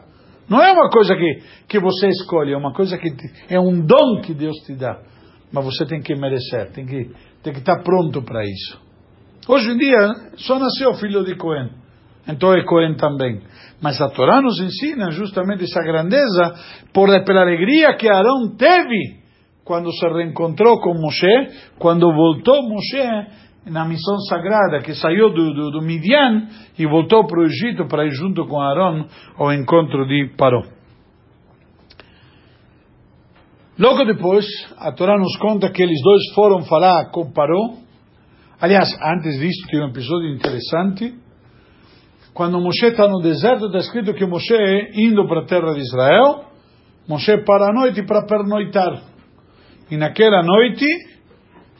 Não 0.49 0.63
é 0.63 0.71
uma 0.71 0.89
coisa 0.89 1.15
que, 1.15 1.43
que 1.67 1.79
você 1.79 2.07
escolhe, 2.07 2.53
é 2.53 2.57
uma 2.57 2.73
coisa 2.73 2.97
que 2.97 3.09
é 3.49 3.59
um 3.59 3.85
dom 3.85 4.21
que 4.21 4.33
Deus 4.33 4.55
te 4.65 4.73
dá. 4.75 4.97
Mas 5.51 5.63
você 5.63 5.85
tem 5.85 6.01
que 6.01 6.15
merecer, 6.15 6.71
tem 6.71 6.85
que, 6.85 7.11
tem 7.43 7.53
que 7.53 7.59
estar 7.59 7.83
pronto 7.83 8.23
para 8.23 8.43
isso. 8.43 8.81
Hoje 9.47 9.69
em 9.71 9.77
dia, 9.77 10.13
só 10.37 10.57
nasceu 10.57 10.93
filho 10.95 11.23
de 11.23 11.35
Cohen. 11.35 11.69
Então 12.27 12.53
é 12.53 12.63
Cohen 12.63 12.95
também. 12.95 13.41
Mas 13.81 14.01
a 14.01 14.09
Torá 14.09 14.41
nos 14.41 14.59
ensina 14.59 15.11
justamente 15.11 15.63
essa 15.63 15.81
grandeza 15.81 16.55
por, 16.93 17.07
pela 17.23 17.41
alegria 17.41 17.95
que 17.95 18.09
Arão 18.09 18.55
teve 18.57 19.17
quando 19.63 19.91
se 19.91 20.07
reencontrou 20.07 20.79
com 20.79 20.93
Moshe, 20.93 21.49
quando 21.77 22.11
voltou 22.13 22.63
Moshe 22.63 23.03
na 23.65 23.85
missão 23.85 24.17
sagrada, 24.29 24.79
que 24.79 24.95
saiu 24.95 25.29
do, 25.29 25.53
do, 25.53 25.71
do 25.71 25.81
Midian 25.81 26.47
e 26.79 26.85
voltou 26.85 27.27
para 27.27 27.41
o 27.41 27.45
Egito 27.45 27.85
para 27.87 28.05
ir 28.05 28.11
junto 28.11 28.45
com 28.47 28.61
Aaron 28.61 29.05
ao 29.37 29.51
encontro 29.53 30.07
de 30.07 30.33
Paró. 30.37 30.63
Logo 33.77 34.05
depois, 34.05 34.45
a 34.77 34.91
Torá 34.91 35.17
nos 35.19 35.37
conta 35.37 35.69
que 35.69 35.83
eles 35.83 36.01
dois 36.01 36.33
foram 36.33 36.63
falar 36.63 37.11
com 37.11 37.31
Paró. 37.31 37.73
Aliás, 38.59 38.89
antes 39.03 39.37
disso, 39.37 39.67
tem 39.69 39.81
um 39.81 39.89
episódio 39.89 40.33
interessante. 40.33 41.13
Quando 42.37 42.61
Moshe 42.61 42.85
está 42.85 43.07
no 43.07 43.19
deserto, 43.19 43.65
está 43.65 43.79
escrito 43.79 44.13
que 44.13 44.23
Moshe, 44.23 44.53
indo 44.93 45.27
para 45.27 45.41
a 45.41 45.45
terra 45.45 45.73
de 45.73 45.79
Israel, 45.79 46.45
Moshe 47.09 47.35
para 47.43 47.71
a 47.71 47.73
noite 47.73 48.03
para 48.03 48.27
pernoitar. 48.27 49.01
E 49.89 49.97
naquela 49.97 50.43
noite, 50.43 50.85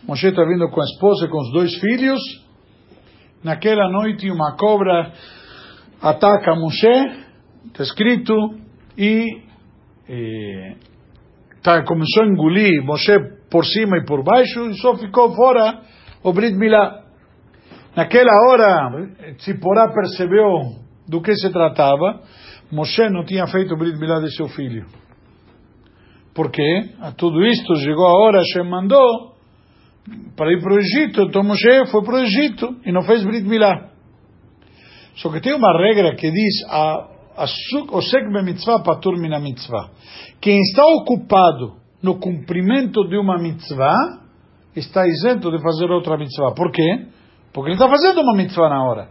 Moshe 0.08 0.26
está 0.26 0.44
vindo 0.46 0.68
com 0.72 0.82
a 0.82 0.84
esposa 0.84 1.28
e 1.28 1.30
com 1.30 1.38
os 1.38 1.52
dois 1.52 1.76
filhos. 1.76 2.20
Naquela 3.44 3.88
noite, 3.92 4.32
uma 4.32 4.56
cobra 4.58 5.14
ataca 6.02 6.56
Moshe, 6.56 6.88
está 7.68 7.84
escrito, 7.84 8.34
e 8.98 9.28
eh, 10.10 10.76
tá, 11.62 11.84
começou 11.84 12.24
a 12.24 12.28
engolir 12.30 12.84
Moshe 12.84 13.14
por 13.52 13.64
cima 13.64 14.00
e 14.00 14.06
por 14.06 14.24
baixo, 14.24 14.72
e 14.72 14.74
só 14.80 14.98
ficou 14.98 15.36
fora 15.36 15.84
o 16.24 16.34
Brit 16.34 16.58
Milá. 16.58 17.07
Naquela 17.98 18.32
hora, 18.46 19.10
Tzipporá 19.40 19.92
percebeu 19.92 20.76
do 21.08 21.20
que 21.20 21.34
se 21.34 21.52
tratava. 21.52 22.22
Moshe 22.72 23.10
não 23.10 23.26
tinha 23.26 23.48
feito 23.48 23.74
o 23.74 23.78
Brit 23.78 23.98
Milá 23.98 24.20
de 24.20 24.32
seu 24.36 24.48
filho. 24.50 24.86
Por 26.36 26.52
quê? 26.52 26.92
A 27.02 27.12
tudo 27.12 27.44
isto 27.44 27.76
chegou 27.78 28.06
a 28.06 28.14
hora, 28.22 28.38
Hashem 28.38 28.70
mandou 28.70 29.36
para 30.36 30.54
ir 30.54 30.62
para 30.62 30.76
o 30.76 30.80
Egito. 30.80 31.24
Então 31.24 31.42
Moshe 31.44 31.88
foi 31.88 32.04
para 32.04 32.14
o 32.14 32.20
Egito 32.20 32.76
e 32.86 32.92
não 32.92 33.02
fez 33.02 33.24
Brit 33.24 33.48
Milá. 33.48 33.90
Só 35.16 35.32
que 35.32 35.42
tem 35.42 35.56
uma 35.56 35.76
regra 35.80 36.16
que 36.16 36.30
diz 36.30 36.70
a 36.70 37.08
Osek 37.92 38.28
mitzvah 38.44 38.84
patur 38.84 39.18
mina 39.18 39.40
mitzvah. 39.40 39.90
Quem 40.40 40.60
está 40.60 40.86
ocupado 40.86 41.78
no 42.04 42.20
cumprimento 42.20 43.08
de 43.08 43.18
uma 43.18 43.40
mitzvah 43.40 44.22
está 44.76 45.08
isento 45.08 45.50
de 45.50 45.60
fazer 45.64 45.90
outra 45.90 46.16
mitzvah. 46.16 46.54
Por 46.54 46.72
quê? 46.72 47.17
Porque 47.58 47.72
ele 47.72 47.76
está 47.76 47.90
fazendo 47.90 48.22
uma 48.22 48.36
mitzvah 48.36 48.70
na 48.70 48.84
hora. 48.84 49.10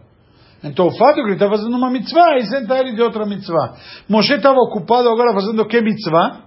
Então 0.62 0.86
o 0.86 0.96
fato 0.96 1.16
de 1.16 1.22
que 1.22 1.26
ele 1.26 1.32
está 1.32 1.48
fazendo 1.48 1.76
uma 1.76 1.90
mitzvah 1.90 2.38
isenta 2.38 2.78
ele 2.78 2.94
de 2.94 3.02
outra 3.02 3.26
mitzvah. 3.26 3.74
Moshe 4.08 4.34
estava 4.34 4.56
ocupado 4.60 5.08
agora 5.08 5.34
fazendo 5.34 5.66
que 5.66 5.80
mitzvah? 5.80 6.42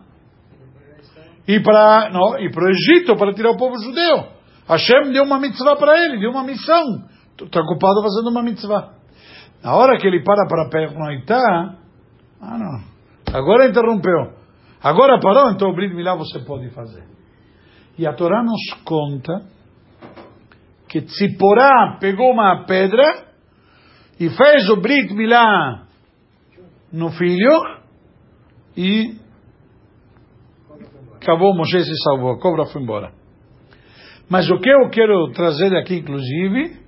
E 1.46 1.60
para, 1.60 2.10
não, 2.10 2.40
e 2.40 2.50
para 2.50 2.64
o 2.64 2.70
Egito, 2.70 3.18
para 3.18 3.34
tirar 3.34 3.52
o 3.52 3.58
povo 3.58 3.78
judeu. 3.84 4.28
Hashem 4.66 5.12
deu 5.12 5.26
uma 5.26 5.42
mitzvah 5.42 5.76
para 5.76 6.02
ele, 6.06 6.22
deu 6.22 6.32
uma 6.32 6.46
missão. 6.46 7.04
Está 7.38 7.60
ocupado 7.60 8.02
fazendo 8.02 8.30
uma 8.30 8.44
mitzvah. 8.44 8.94
Na 9.62 9.76
hora 9.76 9.98
que 9.98 10.08
ele 10.08 10.24
para 10.24 10.48
para 10.48 10.70
pernoitar, 10.70 11.76
ah 12.42 12.58
não, 12.58 12.82
agora 13.38 13.68
interrompeu. 13.68 14.36
Agora 14.82 15.20
parou, 15.20 15.52
então 15.52 15.70
o 15.70 15.76
Brit 15.76 15.94
Milá 15.94 16.16
você 16.16 16.40
pode 16.46 16.70
fazer. 16.70 17.04
E 17.98 18.08
a 18.08 18.14
Torá 18.14 18.42
nos 18.42 18.82
conta 18.86 19.59
que 20.90 21.02
Tziporá 21.02 21.98
pegou 22.00 22.32
uma 22.32 22.66
pedra 22.66 23.28
e 24.20 24.30
fez 24.30 24.68
o 24.70 24.82
Brit 24.82 25.14
Milá 25.14 25.86
no 26.92 27.12
filho 27.12 27.80
e 28.76 29.16
acabou, 31.16 31.56
Moshe 31.56 31.84
se 31.84 31.96
salvou, 32.04 32.32
a 32.32 32.40
cobra 32.40 32.66
foi 32.66 32.82
embora. 32.82 33.12
Mas 34.28 34.50
o 34.50 34.58
que 34.58 34.70
eu 34.70 34.90
quero 34.90 35.32
trazer 35.32 35.76
aqui, 35.76 35.98
inclusive, 35.98 36.80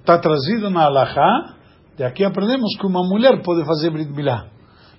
está 0.00 0.18
trazido 0.18 0.70
na 0.70 0.84
Alahá. 0.84 1.54
De 1.96 2.04
aqui 2.04 2.24
aprendemos 2.24 2.76
que 2.78 2.86
uma 2.86 3.02
mulher 3.02 3.42
pode 3.42 3.64
fazer 3.64 3.90
Brit 3.90 4.10
Milá. 4.12 4.48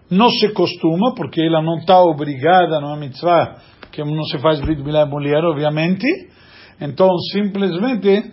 Não 0.09 0.29
se 0.29 0.51
costuma, 0.53 1.13
porque 1.15 1.41
ela 1.41 1.61
não 1.61 1.77
está 1.77 1.99
obrigada, 1.99 2.79
não 2.79 2.95
é 2.95 2.99
mitzvah, 2.99 3.57
que 3.91 4.03
não 4.03 4.23
se 4.23 4.39
faz 4.39 4.59
Brit 4.61 4.81
Milá 4.81 5.05
mulher, 5.05 5.43
obviamente. 5.43 6.07
Então, 6.80 7.09
simplesmente, 7.32 8.32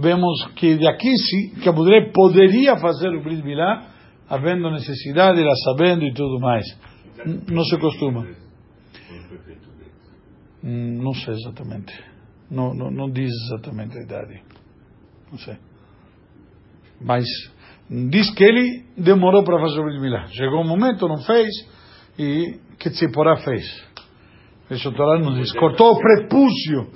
vemos 0.00 0.46
que 0.54 0.76
de 0.76 0.86
aqui 0.86 1.16
sim, 1.16 1.60
que 1.60 1.68
a 1.68 1.72
mulher 1.72 2.12
poderia 2.12 2.76
fazer 2.76 3.08
o 3.08 3.22
Brit 3.22 3.42
Milá, 3.42 3.88
havendo 4.28 4.70
necessidade, 4.70 5.40
ela 5.40 5.54
sabendo 5.64 6.04
e 6.04 6.12
tudo 6.14 6.38
mais. 6.38 6.64
Não 7.50 7.64
se 7.64 7.78
costuma. 7.78 8.26
Hum, 10.64 11.02
não 11.02 11.12
sei 11.12 11.34
exatamente. 11.34 11.92
Não, 12.50 12.72
não, 12.72 12.90
não 12.90 13.10
diz 13.10 13.30
exatamente 13.46 13.98
a 13.98 14.02
idade. 14.02 14.42
Não 15.30 15.38
sei. 15.38 15.56
Mas 17.00 17.24
diz 17.90 18.30
que 18.34 18.44
ele 18.44 18.84
demorou 18.96 19.42
para 19.42 19.60
fazer 19.60 19.80
o 19.80 19.84
Brit 19.84 20.00
Milá. 20.00 20.26
Chegou 20.28 20.60
um 20.60 20.68
momento, 20.68 21.08
não 21.08 21.18
fez, 21.18 21.48
e 22.16 22.60
que 22.78 22.90
Tzipora 22.90 23.36
fez. 23.38 23.64
Isso 24.70 24.90
Torá 24.92 25.18
nos 25.18 25.36
diz. 25.36 25.52
Cortou 25.52 25.92
o 25.92 26.00
prepúcio. 26.00 26.90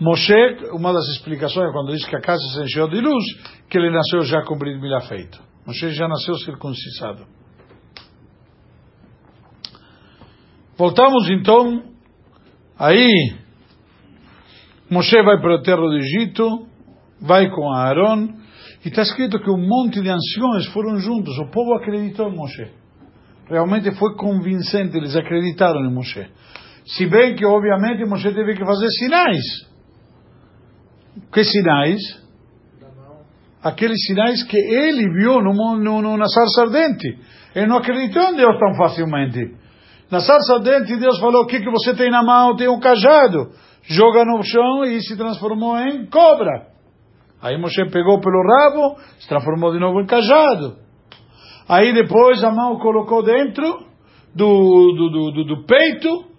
Moshe, 0.00 0.34
uma 0.72 0.92
das 0.92 1.06
explicações 1.16 1.68
é 1.68 1.72
quando 1.72 1.92
diz 1.92 2.04
que 2.06 2.16
a 2.16 2.20
casa 2.20 2.42
se 2.54 2.62
encheu 2.62 2.88
de 2.88 3.00
luz, 3.00 3.24
que 3.68 3.78
ele 3.78 3.90
nasceu 3.90 4.22
já 4.22 4.42
com 4.42 4.54
o 4.54 4.58
Brit 4.58 4.80
Milá 4.80 5.00
feito. 5.02 5.40
Moshe 5.66 5.90
já 5.90 6.08
nasceu 6.08 6.34
circuncisado. 6.36 7.26
Voltamos 10.76 11.28
então 11.30 11.90
Aí, 12.80 13.36
Moshe 14.90 15.22
vai 15.22 15.38
para 15.38 15.56
a 15.56 15.62
terra 15.62 15.82
do 15.82 15.98
Egito, 15.98 16.66
vai 17.20 17.50
com 17.50 17.70
Aaron, 17.70 18.26
e 18.82 18.88
está 18.88 19.02
escrito 19.02 19.38
que 19.38 19.50
um 19.50 19.58
monte 19.58 20.00
de 20.00 20.08
anciões 20.08 20.64
foram 20.72 20.98
juntos, 20.98 21.36
o 21.40 21.50
povo 21.50 21.74
acreditou 21.74 22.30
em 22.30 22.34
Moshe. 22.34 22.70
Realmente 23.50 23.94
foi 23.96 24.16
convincente, 24.16 24.96
eles 24.96 25.14
acreditaram 25.14 25.84
em 25.84 25.92
Moshe. 25.92 26.26
Se 26.96 27.06
bem 27.06 27.34
que, 27.34 27.44
obviamente, 27.44 28.04
Moshe 28.04 28.32
teve 28.34 28.54
que 28.54 28.64
fazer 28.64 28.88
sinais. 28.90 29.44
Que 31.32 31.44
sinais? 31.44 32.20
aqueles 33.62 33.98
sinais 34.06 34.42
que 34.44 34.56
ele 34.56 35.04
viu 35.12 35.40
no, 35.40 35.52
no, 35.76 36.02
no, 36.02 36.16
na 36.16 36.26
sarça 36.26 36.62
ardente. 36.62 37.18
Ele 37.54 37.66
não 37.66 37.78
acreditou 37.78 38.22
em 38.22 38.36
Deus 38.36 38.58
tão 38.58 38.74
facilmente. 38.74 39.54
Na 40.10 40.20
sarça 40.20 40.54
ardente, 40.54 40.96
Deus 40.98 41.18
falou: 41.18 41.42
O 41.42 41.46
que, 41.46 41.60
que 41.60 41.70
você 41.70 41.94
tem 41.94 42.10
na 42.10 42.22
mão? 42.22 42.56
Tem 42.56 42.68
um 42.68 42.80
cajado. 42.80 43.50
Joga 43.82 44.24
no 44.24 44.42
chão 44.42 44.84
e 44.84 45.00
se 45.02 45.16
transformou 45.16 45.78
em 45.78 46.06
cobra. 46.06 46.68
Aí 47.42 47.56
Moshe 47.58 47.82
pegou 47.90 48.20
pelo 48.20 48.42
rabo, 48.42 48.98
se 49.18 49.28
transformou 49.28 49.72
de 49.72 49.78
novo 49.78 50.00
em 50.00 50.06
cajado. 50.06 50.76
Aí 51.68 51.92
depois 51.94 52.42
a 52.44 52.50
mão 52.50 52.78
colocou 52.78 53.22
dentro 53.22 53.86
do, 54.34 54.92
do, 54.92 55.30
do, 55.32 55.44
do 55.44 55.64
peito 55.64 56.29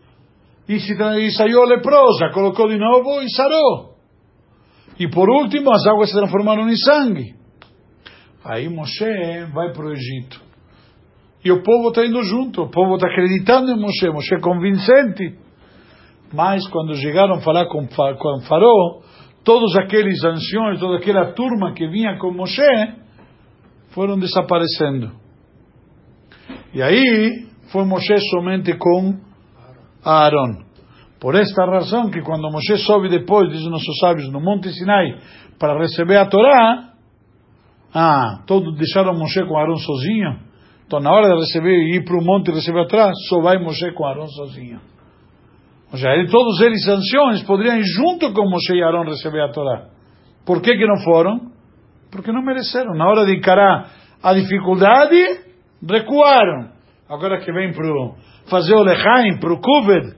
e, 0.75 1.31
saiu 1.31 1.63
leprosa, 1.63 2.29
colocou 2.33 2.67
de 2.67 2.77
novo 2.77 3.21
e 3.21 3.29
sarou. 3.31 3.95
E 4.99 5.07
por 5.09 5.29
último, 5.29 5.71
as 5.71 5.85
águas 5.87 6.09
se 6.09 6.15
transformaram 6.15 6.69
em 6.69 6.77
sangue. 6.77 7.35
Aí 8.43 8.69
Moshe 8.69 9.05
vai 9.53 9.71
para 9.73 9.85
o 9.85 9.91
Egito. 9.91 10.41
E 11.43 11.51
o 11.51 11.63
povo 11.63 11.89
está 11.89 12.05
indo 12.05 12.21
junto, 12.23 12.63
o 12.63 12.69
povo 12.69 12.95
está 12.95 13.07
acreditando 13.07 13.71
em 13.71 13.79
Moshe, 13.79 14.09
Moshe 14.09 14.35
é 14.35 14.39
convincente. 14.39 15.37
Mas 16.33 16.67
quando 16.69 16.95
chegaram 16.95 17.35
a 17.35 17.41
falar 17.41 17.65
com, 17.65 17.87
com 17.87 18.41
Faraó, 18.41 19.01
todos 19.43 19.75
aqueles 19.75 20.23
anciões, 20.23 20.79
toda 20.79 20.97
aquela 20.97 21.33
turma 21.33 21.73
que 21.73 21.87
vinha 21.87 22.17
com 22.17 22.31
Moshe, 22.31 22.61
foram 23.89 24.17
desaparecendo. 24.17 25.11
E 26.73 26.81
aí 26.81 27.47
foi 27.71 27.85
Moshe 27.85 28.17
somente 28.29 28.77
com 28.77 29.30
Aaron. 30.03 30.63
Por 31.19 31.35
esta 31.35 31.65
razão 31.65 32.09
que 32.09 32.21
quando 32.21 32.49
Moshe 32.51 32.77
sobe 32.77 33.09
depois, 33.09 33.49
dizem 33.51 33.69
nossos 33.69 33.97
sábios, 33.99 34.31
no 34.31 34.41
Monte 34.41 34.71
Sinai, 34.73 35.17
para 35.59 35.77
receber 35.77 36.17
a 36.17 36.25
Torá, 36.25 36.89
ah, 37.93 38.43
todos 38.47 38.75
deixaram 38.77 39.13
Moshe 39.13 39.43
com 39.45 39.57
Aaron 39.57 39.77
sozinho. 39.77 40.39
Então 40.87 40.99
na 40.99 41.11
hora 41.11 41.29
de 41.29 41.39
receber, 41.39 41.71
ir 41.71 42.03
para 42.03 42.17
o 42.17 42.21
monte 42.21 42.51
e 42.51 42.53
receber 42.53 42.81
a 42.81 42.87
Torá, 42.87 43.11
só 43.29 43.41
vai 43.41 43.57
Moshe 43.59 43.91
com 43.93 44.05
Aaron 44.05 44.27
sozinho. 44.27 44.81
Ou 45.91 45.97
seja, 45.97 46.31
todos 46.31 46.59
eles 46.61 46.87
anciões 46.87 47.43
poderiam 47.43 47.77
ir 47.77 47.83
junto 47.83 48.33
com 48.33 48.49
Moshe 48.49 48.73
e 48.73 48.83
Aaron 48.83 49.03
receber 49.03 49.41
a 49.41 49.51
Torá. 49.51 49.87
Por 50.45 50.61
que 50.61 50.75
que 50.75 50.85
não 50.85 50.97
foram? 51.03 51.51
Porque 52.11 52.31
não 52.31 52.41
mereceram. 52.41 52.93
Na 52.93 53.07
hora 53.07 53.25
de 53.25 53.35
encarar 53.35 53.89
a 54.23 54.33
dificuldade, 54.33 55.15
recuaram. 55.87 56.70
Agora 57.11 57.41
que 57.41 57.51
vem 57.51 57.73
para 57.73 57.85
fazer 58.49 58.73
o 58.73 58.83
Lechaim, 58.83 59.37
para 59.37 59.51
o 59.51 59.59
Kuved, 59.59 60.15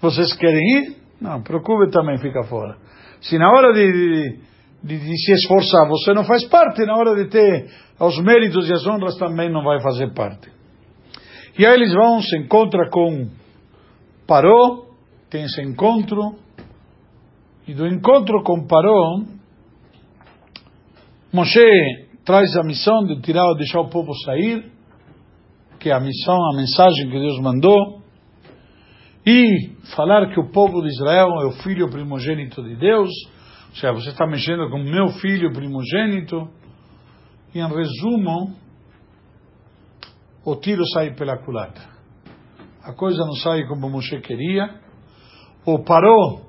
vocês 0.00 0.32
querem 0.34 0.60
ir? 0.60 0.96
Não, 1.20 1.42
procure 1.42 1.90
também 1.90 2.16
fica 2.18 2.44
fora. 2.44 2.76
Se 3.20 3.36
na 3.36 3.50
hora 3.50 3.72
de, 3.72 4.38
de, 4.84 4.98
de, 4.98 5.16
se 5.16 5.32
esforçar 5.32 5.88
você 5.88 6.14
não 6.14 6.24
faz 6.24 6.44
parte, 6.44 6.86
na 6.86 6.94
hora 6.96 7.16
de 7.16 7.28
ter 7.28 7.66
os 7.98 8.22
méritos 8.22 8.70
e 8.70 8.72
as 8.72 8.86
honras 8.86 9.16
também 9.16 9.50
não 9.50 9.64
vai 9.64 9.80
fazer 9.82 10.14
parte. 10.14 10.48
E 11.58 11.66
aí 11.66 11.74
eles 11.74 11.92
vão, 11.92 12.22
se 12.22 12.38
encontra 12.38 12.88
com 12.88 13.28
Paró, 14.24 14.84
tem 15.28 15.42
esse 15.42 15.60
encontro, 15.60 16.36
e 17.66 17.74
do 17.74 17.84
encontro 17.84 18.44
com 18.44 18.64
Paró, 18.68 19.22
Moshe 21.32 22.06
traz 22.24 22.56
a 22.56 22.62
missão 22.62 23.02
de 23.06 23.20
tirar, 23.22 23.52
deixar 23.54 23.80
o 23.80 23.90
povo 23.90 24.12
sair, 24.24 24.70
que 25.82 25.90
é 25.90 25.92
a 25.92 26.00
missão, 26.00 26.36
a 26.52 26.56
mensagem 26.56 27.10
que 27.10 27.18
Deus 27.18 27.40
mandou, 27.40 28.00
e 29.26 29.72
falar 29.96 30.32
que 30.32 30.38
o 30.38 30.48
povo 30.50 30.80
de 30.80 30.88
Israel 30.88 31.28
é 31.40 31.46
o 31.46 31.52
filho 31.62 31.90
primogênito 31.90 32.62
de 32.62 32.76
Deus, 32.76 33.10
ou 33.70 33.74
seja, 33.74 33.92
você 33.92 34.10
está 34.10 34.24
mexendo 34.24 34.70
com 34.70 34.78
meu 34.78 35.08
filho 35.08 35.52
primogênito, 35.52 36.48
e 37.52 37.58
em 37.58 37.66
resumo, 37.66 38.54
o 40.44 40.54
tiro 40.54 40.86
sai 40.94 41.14
pela 41.14 41.36
culata. 41.38 41.82
A 42.84 42.92
coisa 42.92 43.18
não 43.24 43.34
sai 43.34 43.66
como 43.66 43.90
Moshe 43.90 44.20
queria, 44.20 44.80
ou 45.66 45.82
parou, 45.82 46.46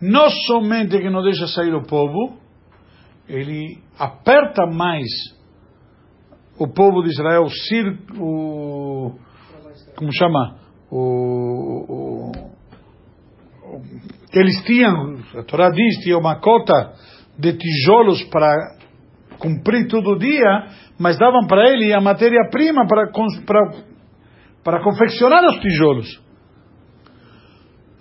não 0.00 0.30
somente 0.46 0.98
que 0.98 1.10
não 1.10 1.22
deixa 1.22 1.46
sair 1.46 1.74
o 1.74 1.82
povo, 1.82 2.38
ele 3.28 3.82
aperta 3.98 4.66
mais 4.66 5.06
o 6.60 6.68
povo 6.68 7.02
de 7.02 7.08
Israel, 7.08 7.46
o, 8.18 9.12
como 9.96 10.12
chama? 10.12 10.58
o, 10.90 11.86
o, 11.88 12.32
eles 14.32 14.62
tinham, 14.64 15.16
a 15.38 15.42
Torá 15.44 15.70
diz, 15.70 15.96
tinha 16.02 16.18
uma 16.18 16.38
cota 16.38 16.92
de 17.38 17.56
tijolos 17.56 18.22
para 18.24 18.76
cumprir 19.38 19.88
todo 19.88 20.18
dia, 20.18 20.66
mas 20.98 21.18
davam 21.18 21.46
para 21.46 21.70
ele 21.70 21.94
a 21.94 22.00
matéria-prima 22.00 22.86
para, 22.86 23.10
para, 23.46 23.70
para 24.62 24.84
confeccionar 24.84 25.42
os 25.46 25.58
tijolos. 25.60 26.22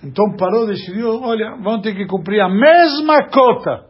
Então 0.04 0.36
parou 0.38 0.68
decidiu, 0.68 1.22
olha, 1.22 1.58
vão 1.62 1.82
ter 1.82 1.96
que 1.96 2.06
cumprir 2.06 2.42
a 2.42 2.50
mesma 2.50 3.30
cota, 3.30 3.86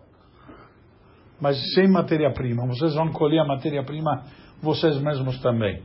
mas 1.41 1.57
sem 1.74 1.88
matéria-prima. 1.88 2.67
Vocês 2.67 2.93
vão 2.93 3.11
colher 3.11 3.39
a 3.39 3.45
matéria-prima 3.45 4.24
vocês 4.62 4.99
mesmos 5.01 5.39
também. 5.41 5.82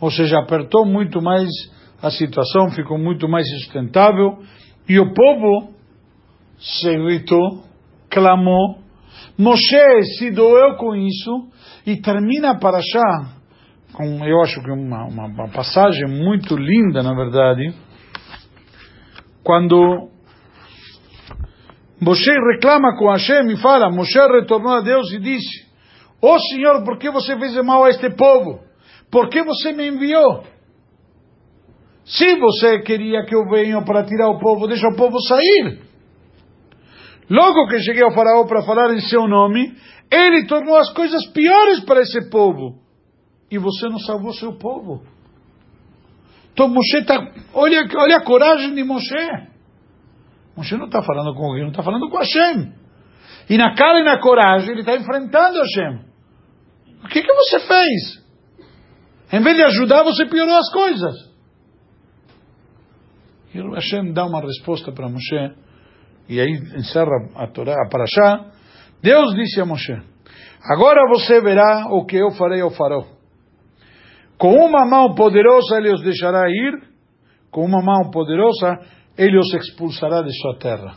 Ou 0.00 0.10
seja, 0.10 0.38
apertou 0.38 0.84
muito 0.84 1.20
mais 1.22 1.48
a 2.02 2.10
situação 2.10 2.70
ficou 2.72 2.98
muito 2.98 3.28
mais 3.28 3.48
sustentável 3.48 4.38
e 4.88 4.98
o 4.98 5.14
povo 5.14 5.72
se 6.58 6.90
irritou, 6.90 7.62
clamou. 8.10 8.78
Moshe 9.38 10.02
se 10.18 10.32
doeu 10.32 10.74
com 10.76 10.96
isso 10.96 11.48
e 11.86 11.96
termina 11.96 12.58
para 12.58 12.80
já 12.80 13.42
com, 13.92 14.24
eu 14.24 14.40
acho 14.40 14.60
que 14.62 14.70
uma, 14.70 15.04
uma, 15.04 15.26
uma 15.26 15.48
passagem 15.50 16.08
muito 16.08 16.56
linda, 16.56 17.02
na 17.02 17.14
verdade, 17.14 17.74
quando 19.44 20.08
Moshe 22.00 22.30
reclama 22.52 22.96
com 22.96 23.10
Hashem 23.10 23.50
e 23.52 23.56
fala, 23.58 23.90
Moshe 23.90 24.18
retornou 24.18 24.72
a 24.72 24.80
Deus 24.80 25.12
e 25.12 25.18
disse, 25.18 25.71
ó 26.22 26.34
oh 26.34 26.38
Senhor, 26.38 26.84
por 26.84 26.98
que 26.98 27.10
você 27.10 27.36
fez 27.38 27.54
mal 27.64 27.84
a 27.84 27.90
este 27.90 28.08
povo? 28.10 28.60
Por 29.10 29.28
que 29.28 29.42
você 29.42 29.72
me 29.72 29.88
enviou? 29.88 30.44
Se 32.04 32.36
você 32.36 32.80
queria 32.80 33.24
que 33.24 33.34
eu 33.34 33.48
venha 33.48 33.82
para 33.82 34.04
tirar 34.04 34.28
o 34.28 34.38
povo, 34.38 34.66
deixa 34.66 34.86
o 34.88 34.96
povo 34.96 35.20
sair. 35.20 35.80
Logo 37.28 37.68
que 37.68 37.80
cheguei 37.80 38.02
ao 38.02 38.12
faraó 38.12 38.44
para 38.44 38.62
falar 38.62 38.92
em 38.92 39.00
seu 39.00 39.26
nome, 39.28 39.74
ele 40.10 40.46
tornou 40.46 40.76
as 40.76 40.92
coisas 40.92 41.26
piores 41.28 41.80
para 41.80 42.00
esse 42.00 42.28
povo. 42.30 42.78
E 43.50 43.58
você 43.58 43.88
não 43.88 43.98
salvou 43.98 44.32
seu 44.32 44.58
povo. 44.58 45.02
Então 46.52 46.68
Moshe 46.68 46.98
está. 46.98 47.16
Olha, 47.54 47.86
olha 47.96 48.16
a 48.16 48.24
coragem 48.24 48.74
de 48.74 48.84
Moshe. 48.84 49.14
Moshe 50.56 50.76
não 50.76 50.86
está 50.86 51.02
falando 51.02 51.34
com 51.34 51.46
alguém, 51.46 51.62
não 51.62 51.70
está 51.70 51.82
falando 51.82 52.10
com 52.10 52.18
Hashem. 52.18 52.72
E 53.48 53.56
na 53.56 53.74
cara 53.74 54.00
e 54.00 54.04
na 54.04 54.20
coragem, 54.20 54.70
ele 54.70 54.80
está 54.80 54.94
enfrentando 54.96 55.58
Hashem. 55.58 56.11
O 57.04 57.08
que, 57.08 57.22
que 57.22 57.32
você 57.32 57.60
fez? 57.60 58.22
Em 59.32 59.42
vez 59.42 59.56
de 59.56 59.62
ajudar, 59.62 60.04
você 60.04 60.26
piorou 60.26 60.56
as 60.56 60.70
coisas. 60.72 61.32
E 63.54 63.60
Hashem 63.74 64.12
dá 64.12 64.24
uma 64.26 64.40
resposta 64.40 64.92
para 64.92 65.08
Moshe, 65.08 65.54
e 66.28 66.40
aí 66.40 66.50
encerra 66.76 67.10
a 67.36 67.46
Torá, 67.46 67.74
a 67.74 67.88
Parashá. 67.88 68.52
Deus 69.02 69.34
disse 69.34 69.60
a 69.60 69.66
Moshe: 69.66 69.92
Agora 70.62 71.00
você 71.08 71.40
verá 71.40 71.86
o 71.90 72.04
que 72.06 72.16
eu 72.16 72.30
farei 72.32 72.60
ao 72.60 72.70
faraó. 72.70 73.04
Com 74.38 74.54
uma 74.54 74.86
mão 74.86 75.14
poderosa 75.14 75.76
ele 75.76 75.92
os 75.92 76.02
deixará 76.02 76.48
ir, 76.48 76.88
com 77.50 77.64
uma 77.64 77.82
mão 77.82 78.10
poderosa 78.10 78.80
ele 79.16 79.38
os 79.38 79.52
expulsará 79.54 80.22
de 80.22 80.32
sua 80.40 80.58
terra. 80.58 80.94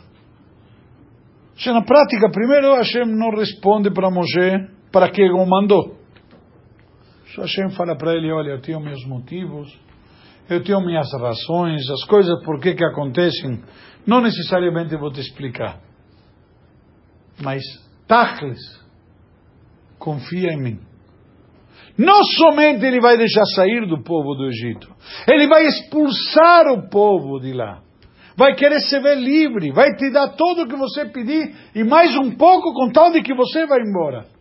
Seja, 1.56 1.72
na 1.72 1.82
prática, 1.82 2.30
primeiro 2.30 2.74
Hashem 2.76 3.06
não 3.06 3.30
responde 3.30 3.90
para 3.90 4.10
Moshe 4.10 4.75
para 4.96 5.10
que 5.10 5.22
o 5.30 5.44
mandou. 5.44 5.94
Só 7.34 7.42
Hashem 7.42 7.68
fala 7.76 7.96
para 7.96 8.14
ele: 8.14 8.32
Olha, 8.32 8.52
eu 8.52 8.60
tenho 8.62 8.80
meus 8.80 9.04
motivos 9.04 9.86
eu 10.48 10.62
tenho 10.62 10.80
minhas 10.80 11.12
razões, 11.12 11.90
as 11.90 12.04
coisas 12.04 12.40
por 12.44 12.60
que 12.60 12.72
acontecem, 12.84 13.62
não 14.06 14.20
necessariamente 14.20 14.96
vou 14.96 15.10
te 15.10 15.20
explicar. 15.20 15.80
Mas, 17.42 17.62
Tachles, 18.06 18.60
confia 19.98 20.52
em 20.52 20.62
mim. 20.62 20.80
Não 21.98 22.22
somente 22.22 22.84
ele 22.84 23.00
vai 23.00 23.16
deixar 23.16 23.44
sair 23.56 23.86
do 23.88 24.02
povo 24.02 24.34
do 24.34 24.46
Egito, 24.46 24.88
ele 25.26 25.48
vai 25.48 25.66
expulsar 25.66 26.66
o 26.68 26.88
povo 26.88 27.40
de 27.40 27.52
lá. 27.52 27.82
Vai 28.36 28.54
querer 28.54 28.80
se 28.80 29.00
ver 29.00 29.16
livre, 29.16 29.72
vai 29.72 29.88
te 29.96 30.10
dar 30.12 30.28
tudo 30.28 30.62
o 30.62 30.68
que 30.68 30.76
você 30.76 31.06
pedir 31.06 31.54
e 31.74 31.82
mais 31.82 32.14
um 32.16 32.36
pouco 32.36 32.72
com 32.74 32.92
tal 32.92 33.10
de 33.10 33.22
que 33.22 33.34
você 33.34 33.66
vai 33.66 33.80
embora. 33.80 34.35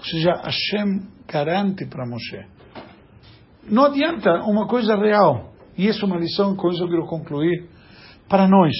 Ou 0.00 0.04
seja, 0.04 0.32
Hashem 0.42 1.06
garante 1.28 1.86
para 1.86 2.06
Moshe 2.06 2.60
não 3.70 3.84
adianta 3.84 4.42
uma 4.44 4.66
coisa 4.66 4.96
real. 4.96 5.52
E 5.76 5.86
isso 5.86 6.04
é 6.04 6.08
uma 6.08 6.18
lição, 6.18 6.56
com 6.56 6.68
isso 6.70 6.82
eu 6.82 6.88
quero 6.88 7.06
concluir. 7.06 7.68
Para 8.28 8.46
nós, 8.48 8.72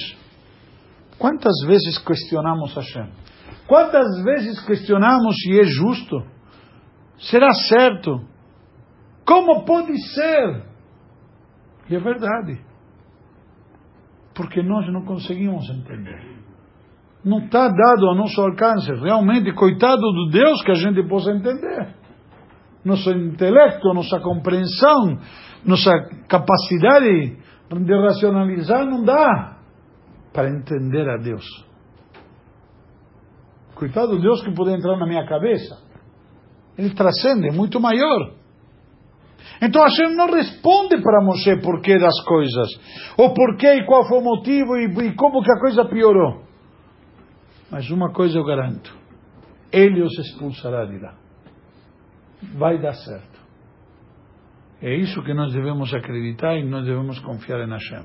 quantas 1.17 1.53
vezes 1.65 1.97
questionamos 1.97 2.73
Hashem? 2.75 3.09
Quantas 3.67 4.23
vezes 4.23 4.59
questionamos 4.65 5.35
se 5.37 5.59
é 5.59 5.63
justo? 5.63 6.23
Será 7.17 7.53
certo? 7.53 8.25
Como 9.25 9.63
pode 9.63 9.97
ser? 10.13 10.65
E 11.89 11.95
é 11.95 11.99
verdade. 11.99 12.59
Porque 14.33 14.61
nós 14.61 14.91
não 14.91 15.05
conseguimos 15.05 15.69
entender. 15.69 16.30
Não 17.23 17.39
está 17.39 17.67
dado 17.67 18.07
ao 18.07 18.15
nosso 18.15 18.41
alcance. 18.41 18.91
Realmente, 18.93 19.53
coitado 19.53 20.01
do 20.01 20.29
Deus 20.31 20.63
que 20.63 20.71
a 20.71 20.75
gente 20.75 21.07
possa 21.07 21.31
entender. 21.31 21.95
Nosso 22.83 23.11
intelecto, 23.11 23.93
nossa 23.93 24.19
compreensão, 24.19 25.19
nossa 25.63 25.91
capacidade 26.27 27.37
de 27.69 27.93
racionalizar 27.93 28.85
não 28.85 29.03
dá 29.03 29.57
para 30.33 30.49
entender 30.49 31.07
a 31.07 31.17
Deus. 31.17 31.45
Coitado 33.75 34.15
do 34.15 34.21
Deus 34.21 34.43
que 34.43 34.53
pode 34.53 34.71
entrar 34.71 34.97
na 34.97 35.05
minha 35.05 35.25
cabeça. 35.25 35.77
Ele 36.77 36.93
transcende, 36.93 37.49
é 37.49 37.51
muito 37.51 37.79
maior. 37.79 38.33
Então 39.61 39.83
Hashem 39.83 40.15
não 40.15 40.27
responde 40.27 41.01
para 41.01 41.23
Moshe 41.23 41.55
porquê 41.61 41.99
das 41.99 42.19
coisas, 42.25 42.69
ou 43.17 43.33
porquê 43.33 43.75
e 43.75 43.85
qual 43.85 44.07
foi 44.07 44.17
o 44.17 44.23
motivo 44.23 44.75
e, 44.77 44.85
e 45.07 45.15
como 45.15 45.41
que 45.43 45.51
a 45.51 45.59
coisa 45.59 45.85
piorou. 45.85 46.50
Mas 47.71 47.89
uma 47.89 48.11
coisa 48.11 48.37
eu 48.37 48.43
garanto: 48.43 48.93
Ele 49.71 50.01
os 50.01 50.17
expulsará 50.19 50.85
de 50.85 50.99
lá. 50.99 51.15
Vai 52.55 52.79
dar 52.79 52.93
certo. 52.93 53.39
É 54.81 54.95
isso 54.95 55.21
que 55.23 55.33
nós 55.33 55.53
devemos 55.53 55.93
acreditar 55.93 56.57
e 56.57 56.65
nós 56.65 56.85
devemos 56.85 57.19
confiar 57.19 57.59
em 57.61 57.69
Hashem. 57.69 58.03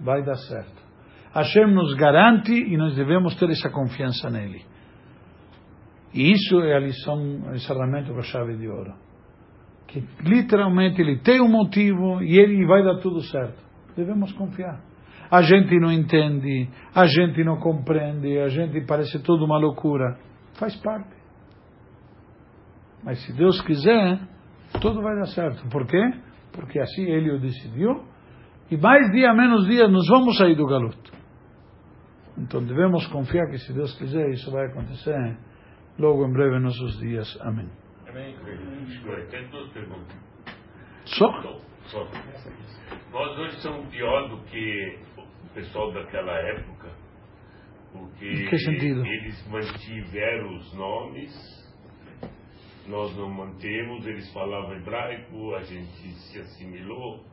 Vai 0.00 0.24
dar 0.24 0.36
certo. 0.36 0.86
Hashem 1.34 1.66
nos 1.74 1.94
garante 1.94 2.52
e 2.52 2.76
nós 2.78 2.96
devemos 2.96 3.36
ter 3.36 3.50
essa 3.50 3.68
confiança 3.68 4.30
nele. 4.30 4.64
E 6.14 6.32
isso 6.32 6.58
é 6.60 6.74
a 6.74 6.80
lição, 6.80 7.18
o 7.18 7.54
encerramento 7.54 8.12
com 8.14 8.20
a 8.20 8.22
chave 8.22 8.56
de 8.56 8.66
ouro. 8.66 8.94
Que 9.86 10.02
literalmente 10.22 11.00
ele 11.02 11.18
tem 11.18 11.42
um 11.42 11.48
motivo 11.48 12.22
e 12.22 12.38
ele 12.38 12.64
vai 12.66 12.82
dar 12.82 12.98
tudo 13.00 13.20
certo. 13.22 13.62
Devemos 13.94 14.32
confiar. 14.32 14.80
A 15.30 15.42
gente 15.42 15.78
não 15.78 15.92
entende, 15.92 16.68
a 16.94 17.06
gente 17.06 17.42
não 17.44 17.58
compreende, 17.58 18.38
a 18.38 18.48
gente 18.48 18.80
parece 18.86 19.22
tudo 19.22 19.44
uma 19.44 19.58
loucura. 19.58 20.18
Faz 20.58 20.74
parte. 20.76 21.14
Mas 23.02 23.24
se 23.24 23.32
Deus 23.32 23.60
quiser, 23.62 24.20
tudo 24.80 25.02
vai 25.02 25.16
dar 25.16 25.26
certo. 25.26 25.68
Por 25.68 25.86
quê? 25.86 26.02
Porque 26.52 26.78
assim 26.78 27.04
ele 27.04 27.30
o 27.30 27.40
decidiu. 27.40 28.04
E 28.70 28.76
mais 28.76 29.10
dia, 29.12 29.32
menos 29.32 29.66
dia, 29.66 29.86
nós 29.86 30.06
vamos 30.08 30.36
sair 30.36 30.56
do 30.56 30.66
galuto. 30.66 31.12
Então 32.38 32.64
devemos 32.64 33.06
confiar 33.08 33.46
que 33.46 33.58
se 33.58 33.72
Deus 33.72 33.96
quiser, 33.96 34.30
isso 34.30 34.50
vai 34.50 34.66
acontecer 34.66 35.38
logo 35.98 36.26
em 36.26 36.32
breve 36.32 36.58
nossos 36.58 36.98
dias. 36.98 37.38
Amém. 37.40 37.68
Amém. 38.08 38.34
Tem 39.30 39.48
duas 39.50 39.70
perguntas. 39.72 40.16
Só? 41.04 41.30
Só. 41.86 42.04
Nós 43.12 43.38
hoje 43.38 43.56
somos 43.62 43.86
pior 43.88 44.28
do 44.28 44.42
que 44.44 44.98
pessoal 45.56 45.90
daquela 45.90 46.38
época, 46.38 46.90
porque 47.90 48.26
eles 48.26 49.48
mantiveram 49.48 50.54
os 50.58 50.74
nomes, 50.74 51.32
nós 52.86 53.16
não 53.16 53.30
mantemos, 53.30 54.06
eles 54.06 54.30
falavam 54.34 54.76
hebraico, 54.76 55.54
a 55.54 55.62
gente 55.62 56.12
se 56.12 56.38
assimilou. 56.38 57.24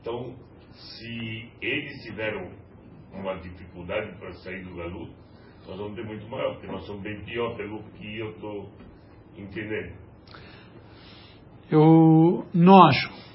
Então, 0.00 0.34
se 0.72 1.52
eles 1.60 2.02
tiveram 2.02 2.50
uma 3.12 3.34
dificuldade 3.40 4.18
para 4.18 4.32
sair 4.32 4.64
do 4.64 4.74
galuto, 4.74 5.14
nós 5.68 5.76
vamos 5.76 5.96
ter 5.96 6.04
muito 6.04 6.26
maior, 6.28 6.54
porque 6.54 6.68
nós 6.68 6.86
somos 6.86 7.02
bem 7.02 7.22
pior 7.26 7.54
pelo 7.56 7.82
que 7.90 8.18
eu 8.18 8.30
estou 8.30 8.70
entendendo. 9.36 9.94
Eu 11.70 12.46
não 12.54 12.84
acho. 12.86 13.26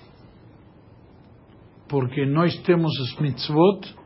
Porque 1.87 2.25
nós 2.25 2.57
temos 2.63 2.91
as 3.01 3.19
mitzvot 3.19 4.00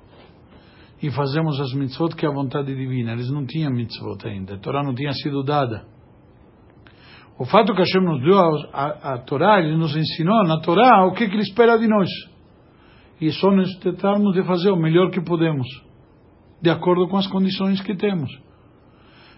e 1.06 1.12
fazemos 1.12 1.60
as 1.60 1.72
mitzvot 1.74 2.16
que 2.16 2.26
é 2.26 2.30
a 2.30 2.34
vontade 2.34 2.74
divina. 2.76 3.12
Eles 3.12 3.30
não 3.30 3.46
tinham 3.46 3.72
mitzvot 3.72 4.28
ainda. 4.28 4.56
A 4.56 4.58
Torá 4.58 4.84
não 4.84 4.96
tinha 4.96 5.14
sido 5.14 5.44
dada. 5.44 5.86
O 7.38 7.46
fato 7.46 7.76
que 7.76 7.80
Hashem 7.80 8.02
nos 8.02 8.24
deu 8.24 8.40
a, 8.40 8.66
a, 8.74 9.14
a 9.14 9.18
Torá, 9.20 9.62
Ele 9.62 9.78
nos 9.78 9.96
ensinou 9.96 10.44
na 10.46 10.60
Torá 10.62 11.06
o 11.06 11.12
que, 11.12 11.28
que 11.28 11.36
Ele 11.36 11.44
espera 11.44 11.78
de 11.78 11.88
nós. 11.88 12.10
E 13.22 13.32
só 13.32 13.52
nós 13.52 13.72
tentarmos 13.78 14.34
de 14.34 14.44
fazer 14.44 14.72
o 14.72 14.76
melhor 14.76 15.12
que 15.12 15.22
podemos, 15.22 15.68
de 16.60 16.72
acordo 16.72 17.08
com 17.08 17.18
as 17.18 17.28
condições 17.28 17.80
que 17.82 17.96
temos. 17.96 18.32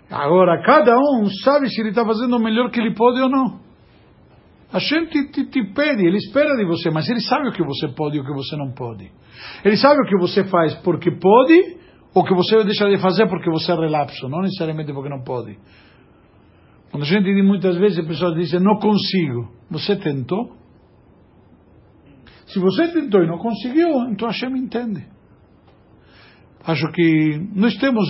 Agora, 0.10 0.62
cada 0.64 0.98
um 0.98 1.28
sabe 1.44 1.68
se 1.70 1.82
ele 1.82 1.90
está 1.90 2.06
fazendo 2.06 2.38
o 2.38 2.40
melhor 2.40 2.72
que 2.72 2.80
ele 2.80 2.96
pode 2.96 3.22
ou 3.22 3.30
não. 3.30 3.60
A 4.72 4.80
gente 4.80 5.32
te, 5.32 5.74
pede, 5.74 6.06
ele 6.06 6.18
espera 6.18 6.56
de 6.58 6.66
você, 6.66 6.90
mas 6.90 7.08
ele 7.10 7.22
sabe 7.22 7.48
o 7.48 7.52
que 7.54 7.64
você 7.64 7.88
pode 7.90 8.18
e 8.18 8.20
o 8.20 8.26
que 8.26 8.34
você 8.34 8.58
não 8.58 8.74
pode. 8.74 9.10
Ele 9.64 9.78
sabe 9.78 10.02
o 10.02 10.06
que 10.06 10.18
você 10.18 10.44
faz 10.46 10.76
porque 10.82 11.10
pode, 11.12 11.78
ou 12.14 12.24
que 12.24 12.34
você 12.34 12.64
deixa 12.64 12.90
de 12.90 12.98
fazer 12.98 13.28
porque 13.28 13.50
você 13.50 13.72
é 13.72 13.76
relapso, 13.76 14.28
não 14.28 14.42
necessariamente 14.42 14.92
porque 14.92 15.10
não 15.10 15.24
pode. 15.24 15.58
Quando 16.92 17.04
a 17.04 17.06
gente 17.06 17.24
diz 17.24 17.46
muitas 17.46 17.78
vezes, 17.78 18.00
a 18.00 18.04
pessoa 18.04 18.36
diz, 18.36 18.52
não 18.54 18.78
consigo. 18.78 19.54
Você 19.70 19.96
tentou? 19.96 20.56
Se 22.48 22.60
você 22.60 22.88
tentou 22.92 23.24
e 23.24 23.28
não 23.28 23.38
conseguiu, 23.38 23.90
então 24.10 24.28
Hashem 24.28 24.58
entende. 24.58 25.06
Acho 26.66 26.92
que 26.92 27.50
nós 27.56 27.76
temos 27.78 28.06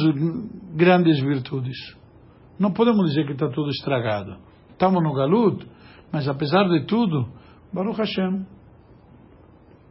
grandes 0.76 1.20
virtudes. 1.20 1.78
Não 2.60 2.72
podemos 2.72 3.10
dizer 3.10 3.26
que 3.26 3.34
está 3.34 3.48
tudo 3.50 3.70
estragado. 3.70 4.38
Estamos 4.72 5.04
no 5.04 5.14
galuto, 5.14 5.68
mas 6.12 6.28
apesar 6.28 6.68
de 6.70 6.86
tudo, 6.86 7.28
Baruch 7.74 7.98
Hashem. 7.98 8.46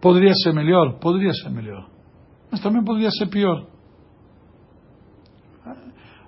Poderia 0.01 0.33
ser 0.35 0.53
melhor? 0.53 0.99
Poderia 0.99 1.33
ser 1.33 1.51
melhor. 1.51 1.89
Mas 2.51 2.61
também 2.61 2.85
poderia 2.85 3.11
ser 3.11 3.27
pior. 3.27 3.67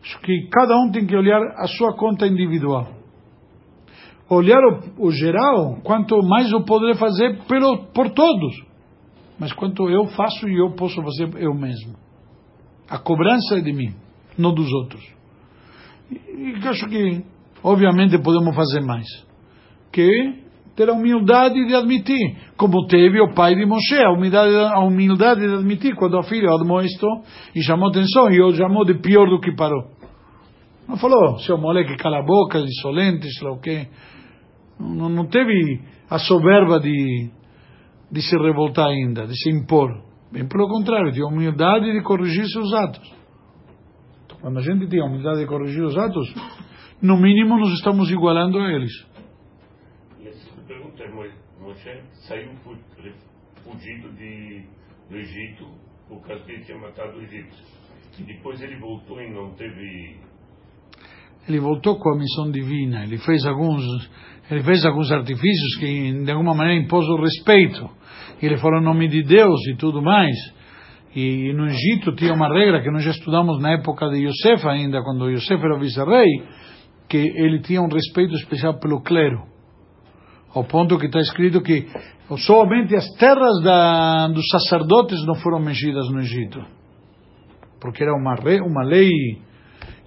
Acho 0.02 0.20
que 0.20 0.48
cada 0.50 0.74
um 0.76 0.90
tem 0.90 1.06
que 1.06 1.14
olhar 1.14 1.40
a 1.56 1.66
sua 1.66 1.94
conta 1.96 2.26
individual. 2.26 2.88
Olhar 4.30 4.58
o, 4.58 5.06
o 5.06 5.10
geral, 5.10 5.80
quanto 5.82 6.20
mais 6.22 6.50
eu 6.50 6.64
poderia 6.64 6.94
fazer 6.94 7.44
pelo, 7.46 7.86
por 7.92 8.10
todos. 8.10 8.54
Mas 9.38 9.52
quanto 9.52 9.88
eu 9.88 10.06
faço 10.08 10.48
e 10.48 10.58
eu 10.58 10.72
posso 10.72 11.00
fazer 11.02 11.30
eu 11.42 11.54
mesmo. 11.54 11.94
A 12.88 12.98
cobrança 12.98 13.56
é 13.56 13.60
de 13.60 13.72
mim, 13.72 13.94
não 14.36 14.52
dos 14.52 14.72
outros. 14.72 15.04
E, 16.10 16.58
e 16.58 16.68
acho 16.68 16.86
que, 16.88 17.24
obviamente, 17.62 18.18
podemos 18.18 18.54
fazer 18.54 18.80
mais. 18.80 19.27
Que 19.92 20.48
ter 20.78 20.88
a 20.88 20.92
humildade 20.92 21.66
de 21.66 21.74
admitir, 21.74 22.36
como 22.56 22.86
teve 22.86 23.20
o 23.20 23.34
pai 23.34 23.56
de 23.56 23.66
Moshe, 23.66 24.00
a 24.00 24.12
humildade, 24.12 24.54
a 24.54 24.78
humildade 24.78 25.40
de 25.40 25.54
admitir 25.54 25.96
quando 25.96 26.16
o 26.16 26.22
filho 26.22 26.54
admoestou 26.54 27.24
e 27.52 27.60
chamou 27.62 27.88
atenção 27.88 28.30
e 28.30 28.40
o 28.40 28.52
chamou 28.54 28.84
de 28.84 28.94
pior 28.94 29.28
do 29.28 29.40
que 29.40 29.56
parou. 29.56 29.90
Não 30.88 30.96
falou, 30.96 31.38
seu 31.40 31.58
moleque 31.58 31.96
cala 31.96 32.20
a 32.20 32.22
boca, 32.22 32.60
insolente, 32.60 33.28
sei 33.28 33.48
lá 33.48 33.54
o 33.54 33.60
quê. 33.60 33.88
Não, 34.78 35.08
não 35.08 35.26
teve 35.26 35.80
a 36.08 36.18
soberba 36.18 36.78
de, 36.78 37.28
de 38.10 38.22
se 38.22 38.36
revoltar 38.38 38.86
ainda, 38.86 39.26
de 39.26 39.36
se 39.36 39.50
impor. 39.50 39.90
Bem 40.30 40.46
pelo 40.46 40.68
contrário, 40.68 41.12
a 41.24 41.28
humildade 41.28 41.92
de 41.92 42.02
corrigir 42.02 42.46
seus 42.46 42.72
atos. 42.72 43.12
Quando 44.40 44.58
a 44.58 44.62
gente 44.62 44.86
tem 44.86 45.00
a 45.00 45.06
humildade 45.06 45.40
de 45.40 45.46
corrigir 45.46 45.82
os 45.82 45.98
atos, 45.98 46.32
no 47.02 47.16
mínimo 47.16 47.58
nos 47.58 47.72
estamos 47.74 48.08
igualando 48.10 48.58
a 48.58 48.70
eles. 48.70 48.92
Moshe 51.60 52.02
saiu 52.26 52.50
fugido 53.64 54.12
de, 54.12 54.64
do 55.08 55.16
Egito 55.16 55.66
por 56.08 56.26
causa 56.26 56.44
que 56.44 56.52
ele 56.52 56.64
tinha 56.64 56.78
matado 56.78 57.18
o 57.18 57.22
Egito. 57.22 57.56
E 58.18 58.22
depois 58.22 58.60
ele 58.60 58.76
voltou 58.78 59.20
e 59.20 59.30
não 59.30 59.54
teve 59.54 60.18
ele 61.48 61.60
voltou 61.60 61.98
com 61.98 62.10
a 62.10 62.18
missão 62.18 62.50
divina, 62.50 63.04
ele 63.04 63.16
fez 63.16 63.46
alguns, 63.46 63.82
ele 64.50 64.62
fez 64.62 64.84
alguns 64.84 65.10
artifícios 65.10 65.76
que 65.78 66.24
de 66.24 66.30
alguma 66.30 66.54
maneira 66.54 66.82
impôs 66.82 67.06
o 67.08 67.16
respeito. 67.16 67.88
Ele 68.42 68.58
falou 68.58 68.80
em 68.80 68.84
nome 68.84 69.08
de 69.08 69.22
Deus 69.22 69.58
e 69.68 69.74
tudo 69.76 70.02
mais. 70.02 70.36
E, 71.16 71.52
no 71.54 71.66
Egito 71.66 72.14
tinha 72.14 72.34
uma 72.34 72.52
regra 72.52 72.82
que 72.82 72.90
nós 72.90 73.02
já 73.02 73.12
estudamos 73.12 73.60
na 73.62 73.72
época 73.72 74.10
de 74.10 74.26
Yosef 74.26 74.68
ainda, 74.68 75.02
quando 75.02 75.30
Yosef 75.30 75.58
era 75.64 75.78
vice-rei, 75.78 76.42
que 77.08 77.16
ele 77.16 77.60
tinha 77.60 77.80
um 77.80 77.88
respeito 77.88 78.34
especial 78.34 78.78
pelo 78.78 79.00
clero. 79.00 79.57
Ao 80.58 80.64
ponto 80.64 80.98
que 80.98 81.06
está 81.06 81.20
escrito 81.20 81.62
que 81.62 81.86
somente 82.38 82.96
as 82.96 83.08
terras 83.16 83.62
da, 83.62 84.26
dos 84.26 84.44
sacerdotes 84.50 85.24
não 85.24 85.36
foram 85.36 85.60
mexidas 85.60 86.10
no 86.10 86.18
Egito. 86.18 86.60
Porque 87.80 88.02
era 88.02 88.12
uma, 88.12 88.34
uma 88.66 88.82
lei 88.82 89.08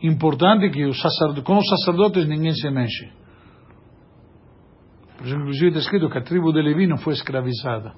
importante 0.03 0.69
que 0.69 0.83
os 0.83 0.99
sacerdotes, 0.99 1.43
com 1.45 1.57
os 1.57 1.69
sacerdotes 1.69 2.27
ninguém 2.27 2.53
se 2.53 2.69
mexe. 2.69 3.09
Por 5.17 5.25
isso, 5.25 5.35
inclusive, 5.37 5.67
está 5.67 5.79
escrito 5.79 6.09
que 6.09 6.17
a 6.17 6.21
tribo 6.21 6.51
de 6.51 6.61
Levi 6.61 6.85
não 6.85 6.97
foi 6.97 7.13
escravizada. 7.13 7.93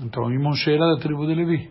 Então, 0.00 0.24
Moshe 0.40 0.72
era 0.72 0.94
da 0.94 0.98
tribo 1.02 1.26
de 1.26 1.34
Levi. 1.34 1.70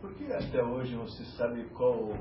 Por 0.00 0.14
que 0.14 0.32
até 0.32 0.64
hoje 0.64 0.98
se 1.10 1.24
sabe 1.36 1.62
qual 1.76 2.12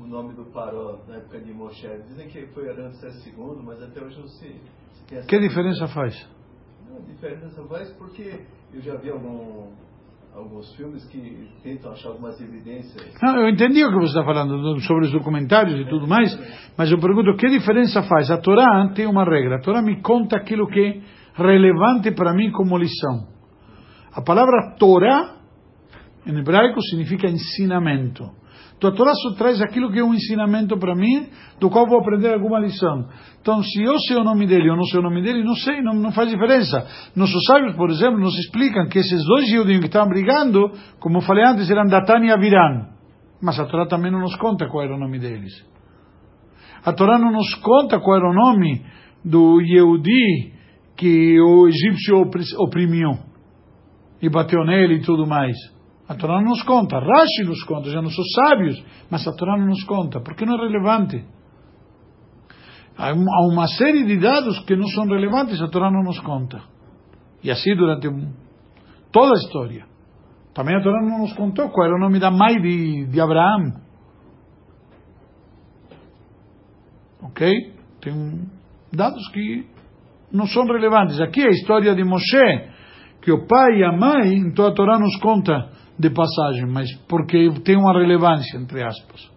o 0.00 0.06
nome 0.06 0.34
do 0.34 0.44
Paró 0.46 0.98
na 1.08 1.16
época 1.16 1.40
de 1.40 1.52
Moshe. 1.52 1.86
Dizem 2.08 2.28
que 2.28 2.46
foi 2.48 2.72
Ramsés 2.74 3.26
II, 3.26 3.62
mas 3.64 3.82
até 3.82 4.02
hoje 4.02 4.18
não 4.18 4.26
se, 4.28 4.56
se 4.92 5.26
Que 5.26 5.38
diferença 5.38 5.86
faz? 5.88 6.28
Não, 6.88 7.00
diferença 7.02 7.62
faz 7.68 7.90
porque 7.92 8.40
eu 8.72 8.80
já 8.80 8.96
vi 8.96 9.10
algum, 9.10 9.70
alguns 10.34 10.74
filmes 10.76 11.04
que 11.08 11.48
tentam 11.62 11.92
achar 11.92 12.08
algumas 12.08 12.40
evidências. 12.40 13.14
Não, 13.22 13.36
eu 13.40 13.48
entendi 13.48 13.84
o 13.84 13.88
que 13.90 13.96
você 13.98 14.18
está 14.18 14.24
falando 14.24 14.56
do- 14.60 14.80
sobre 14.80 15.06
os 15.06 15.12
documentários 15.12 15.78
e 15.80 15.88
tudo 15.88 16.06
mais, 16.06 16.30
mas 16.76 16.90
eu 16.90 16.98
pergunto 16.98 17.36
que 17.36 17.48
diferença 17.48 18.02
faz? 18.02 18.30
A 18.30 18.38
Torá 18.38 18.88
tem 18.94 19.06
uma 19.06 19.24
regra. 19.24 19.56
A 19.56 19.60
Torá 19.60 19.82
me 19.82 20.00
conta 20.02 20.36
aquilo 20.36 20.66
que 20.68 20.80
é 20.80 21.00
relevante 21.34 22.10
para 22.12 22.34
mim 22.34 22.50
como 22.50 22.76
lição. 22.76 23.28
A 24.14 24.20
palavra 24.22 24.74
Torá, 24.78 25.36
em 26.26 26.36
hebraico, 26.38 26.80
significa 26.82 27.26
ensinamento. 27.28 28.24
A 28.86 28.90
Torá 28.90 29.12
só 29.14 29.34
traz 29.34 29.60
aquilo 29.60 29.92
que 29.92 29.98
é 29.98 30.04
um 30.04 30.12
ensinamento 30.12 30.76
para 30.78 30.94
mim, 30.94 31.28
do 31.60 31.70
qual 31.70 31.86
vou 31.86 32.00
aprender 32.00 32.32
alguma 32.32 32.58
lição. 32.58 33.08
Então, 33.40 33.62
se 33.62 33.82
eu 33.82 33.98
sei 34.00 34.16
o 34.16 34.24
nome 34.24 34.46
dele 34.46 34.70
ou 34.70 34.76
não 34.76 34.84
sei 34.84 34.98
o 34.98 35.02
nome 35.02 35.22
dele, 35.22 35.44
não 35.44 35.54
sei, 35.54 35.80
não, 35.82 35.94
não 35.94 36.10
faz 36.12 36.28
diferença. 36.28 36.86
Nossos 37.14 37.42
sábios, 37.46 37.76
por 37.76 37.90
exemplo, 37.90 38.18
nos 38.18 38.36
explicam 38.38 38.88
que 38.88 38.98
esses 38.98 39.24
dois 39.24 39.48
judeus 39.48 39.78
que 39.80 39.86
estavam 39.86 40.08
brigando, 40.08 40.72
como 40.98 41.18
eu 41.18 41.22
falei 41.22 41.44
antes, 41.44 41.70
eram 41.70 41.86
Datan 41.86 42.24
e 42.24 42.30
Aviran. 42.30 42.88
Mas 43.40 43.58
a 43.58 43.66
Torá 43.66 43.86
também 43.86 44.10
não 44.10 44.20
nos 44.20 44.36
conta 44.36 44.66
qual 44.68 44.84
era 44.84 44.94
o 44.94 44.98
nome 44.98 45.18
deles. 45.18 45.52
A 46.84 46.92
Torá 46.92 47.18
não 47.18 47.30
nos 47.30 47.54
conta 47.56 48.00
qual 48.00 48.16
era 48.16 48.28
o 48.28 48.34
nome 48.34 48.84
do 49.24 49.60
Yehudi 49.60 50.52
que 50.96 51.40
o 51.40 51.68
egípcio 51.68 52.18
opri- 52.20 52.56
oprimiu 52.58 53.10
e 54.20 54.28
bateu 54.28 54.64
nele 54.64 54.96
e 54.96 55.02
tudo 55.02 55.26
mais. 55.26 55.56
A 56.08 56.14
Torá 56.14 56.40
não 56.40 56.50
nos 56.50 56.62
conta. 56.64 56.98
Rashi 56.98 57.44
nos 57.44 57.62
conta, 57.64 57.90
já 57.90 58.02
não 58.02 58.10
são 58.10 58.24
sábios, 58.24 58.84
mas 59.10 59.26
a 59.26 59.32
Torá 59.32 59.56
não 59.56 59.66
nos 59.66 59.84
conta, 59.84 60.20
porque 60.20 60.44
não 60.44 60.54
é 60.56 60.66
relevante. 60.66 61.24
Há 62.96 63.12
um- 63.14 63.52
uma 63.52 63.66
série 63.68 64.04
de 64.04 64.18
dados 64.18 64.58
que 64.60 64.76
não 64.76 64.86
são 64.88 65.06
relevantes, 65.06 65.60
a 65.62 65.68
Torá 65.68 65.90
não 65.90 66.02
nos 66.02 66.18
conta. 66.20 66.60
E 67.42 67.50
assim 67.50 67.74
durante 67.74 68.08
toda 69.10 69.32
a 69.32 69.38
história. 69.38 69.86
Também 70.54 70.76
a 70.76 70.82
Torá 70.82 71.00
não 71.02 71.20
nos 71.20 71.32
contou 71.32 71.70
qual 71.70 71.86
era 71.86 71.96
o 71.96 72.00
nome 72.00 72.18
da 72.18 72.30
mãe 72.30 72.60
de, 72.60 73.06
de 73.06 73.20
Abraão. 73.20 73.72
Ok? 77.22 77.74
Tem 78.00 78.48
dados 78.92 79.26
que 79.28 79.66
não 80.32 80.46
são 80.46 80.64
relevantes. 80.66 81.20
Aqui 81.20 81.40
é 81.40 81.46
a 81.46 81.52
história 81.52 81.94
de 81.94 82.04
Moshe, 82.04 82.68
que 83.22 83.32
o 83.32 83.46
pai 83.46 83.78
e 83.78 83.84
a 83.84 83.92
mãe, 83.92 84.34
então 84.36 84.66
a 84.66 84.72
Torá 84.72 84.98
nos 84.98 85.16
conta 85.20 85.70
de 86.02 86.10
passagem, 86.10 86.66
mas 86.66 86.92
porque 87.08 87.48
tem 87.64 87.76
uma 87.76 87.92
relevância, 87.92 88.58
entre 88.58 88.82
aspas. 88.82 89.30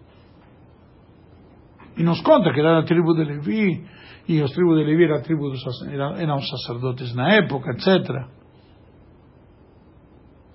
E 1.95 2.03
nos 2.03 2.19
conta 2.21 2.51
que 2.51 2.59
era 2.59 2.79
a 2.79 2.83
tribo 2.83 3.13
de 3.13 3.23
Levi, 3.23 3.85
e 4.27 4.41
as 4.41 4.51
tribos 4.51 4.77
de 4.77 4.83
Levi 4.83 5.03
era 5.03 5.19
a 5.19 5.21
tribo 5.21 5.49
dos, 5.49 5.63
eram 6.19 6.37
os 6.37 6.49
sacerdotes 6.49 7.15
na 7.15 7.35
época, 7.35 7.71
etc. 7.71 7.87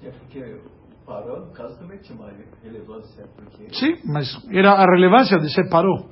É 0.02 0.10
porque 0.10 0.60
Paró, 1.06 1.40
no 1.40 1.52
caso, 1.52 1.78
também 1.78 1.98
tinha 1.98 2.18
uma 2.18 2.30
relevância. 2.62 3.26
Porque 3.36 3.74
Sim, 3.74 3.96
mas 4.06 4.26
era 4.52 4.72
a 4.72 4.84
relevância 4.84 5.38
de 5.38 5.52
ser 5.52 5.68
parou. 5.68 6.08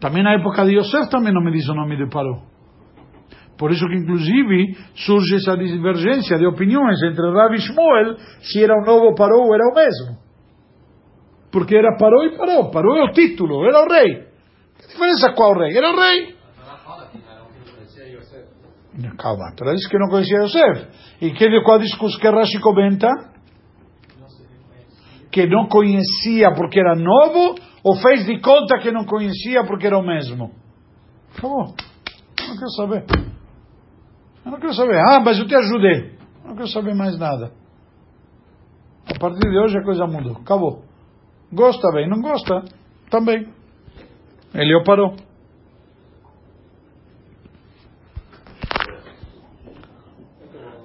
Também 0.00 0.22
na 0.22 0.34
época 0.34 0.64
de 0.64 0.76
Yosef 0.76 1.08
também 1.10 1.32
não 1.32 1.42
me 1.42 1.52
diz 1.52 1.68
o 1.68 1.74
nome 1.74 1.96
de 1.96 2.08
parou. 2.08 2.42
Por 3.56 3.70
isso 3.70 3.86
que, 3.86 3.94
inclusive, 3.94 4.76
surge 4.94 5.36
essa 5.36 5.56
divergência 5.56 6.36
de 6.38 6.46
opiniões 6.46 7.00
entre 7.02 7.30
Rabi 7.30 7.56
e 7.56 7.60
Shmuel 7.60 8.16
se 8.40 8.62
era 8.62 8.74
o 8.74 8.84
novo 8.84 9.14
parou 9.14 9.46
ou 9.46 9.54
era 9.54 9.64
o 9.70 9.74
mesmo. 9.74 10.18
Porque 11.52 11.76
era 11.76 11.96
parou 11.96 12.24
e 12.24 12.36
parou. 12.36 12.70
Parou 12.70 12.96
é 12.96 13.04
o 13.04 13.12
título, 13.12 13.64
era 13.64 13.84
o 13.84 13.88
rei. 13.88 14.26
Que 14.78 14.88
diferença 14.88 15.32
qual 15.34 15.52
o 15.52 15.58
rei? 15.60 15.76
Era 15.76 15.92
o 15.92 15.96
rei. 15.96 16.34
Calma, 19.18 19.48
a 19.48 19.74
diz 19.74 19.88
que 19.88 19.98
não 19.98 20.08
conhecia 20.08 20.38
Yosef. 20.38 20.86
E 21.20 21.32
que, 21.32 21.62
qual 21.62 21.78
discurso 21.78 22.18
que 22.18 22.28
Rashi 22.28 22.60
comenta? 22.60 23.08
Que 25.30 25.46
não 25.46 25.66
conhecia 25.66 26.52
porque 26.54 26.78
era 26.78 26.94
novo, 26.94 27.56
ou 27.82 27.96
fez 27.96 28.24
de 28.24 28.40
conta 28.40 28.78
que 28.78 28.92
não 28.92 29.04
conhecia 29.04 29.64
porque 29.64 29.86
era 29.86 29.98
o 29.98 30.06
mesmo? 30.06 30.52
Acabou. 31.36 31.74
Não 32.46 32.56
quero 32.56 32.70
saber. 32.76 33.33
Eu 34.44 34.50
não 34.50 34.60
quero 34.60 34.74
saber. 34.74 34.98
Ah, 34.98 35.20
mas 35.20 35.38
eu 35.38 35.46
te 35.46 35.54
ajudei. 35.54 36.18
Não 36.44 36.54
quero 36.54 36.68
saber 36.68 36.94
mais 36.94 37.18
nada. 37.18 37.52
A 39.06 39.18
partir 39.18 39.48
de 39.48 39.58
hoje 39.58 39.78
a 39.78 39.82
coisa 39.82 40.06
mudou. 40.06 40.36
Acabou. 40.36 40.84
Gosta 41.52 41.90
bem, 41.92 42.08
não 42.08 42.20
gosta? 42.20 42.64
Também. 43.10 43.48
Ele 44.52 44.84
parou. 44.84 45.16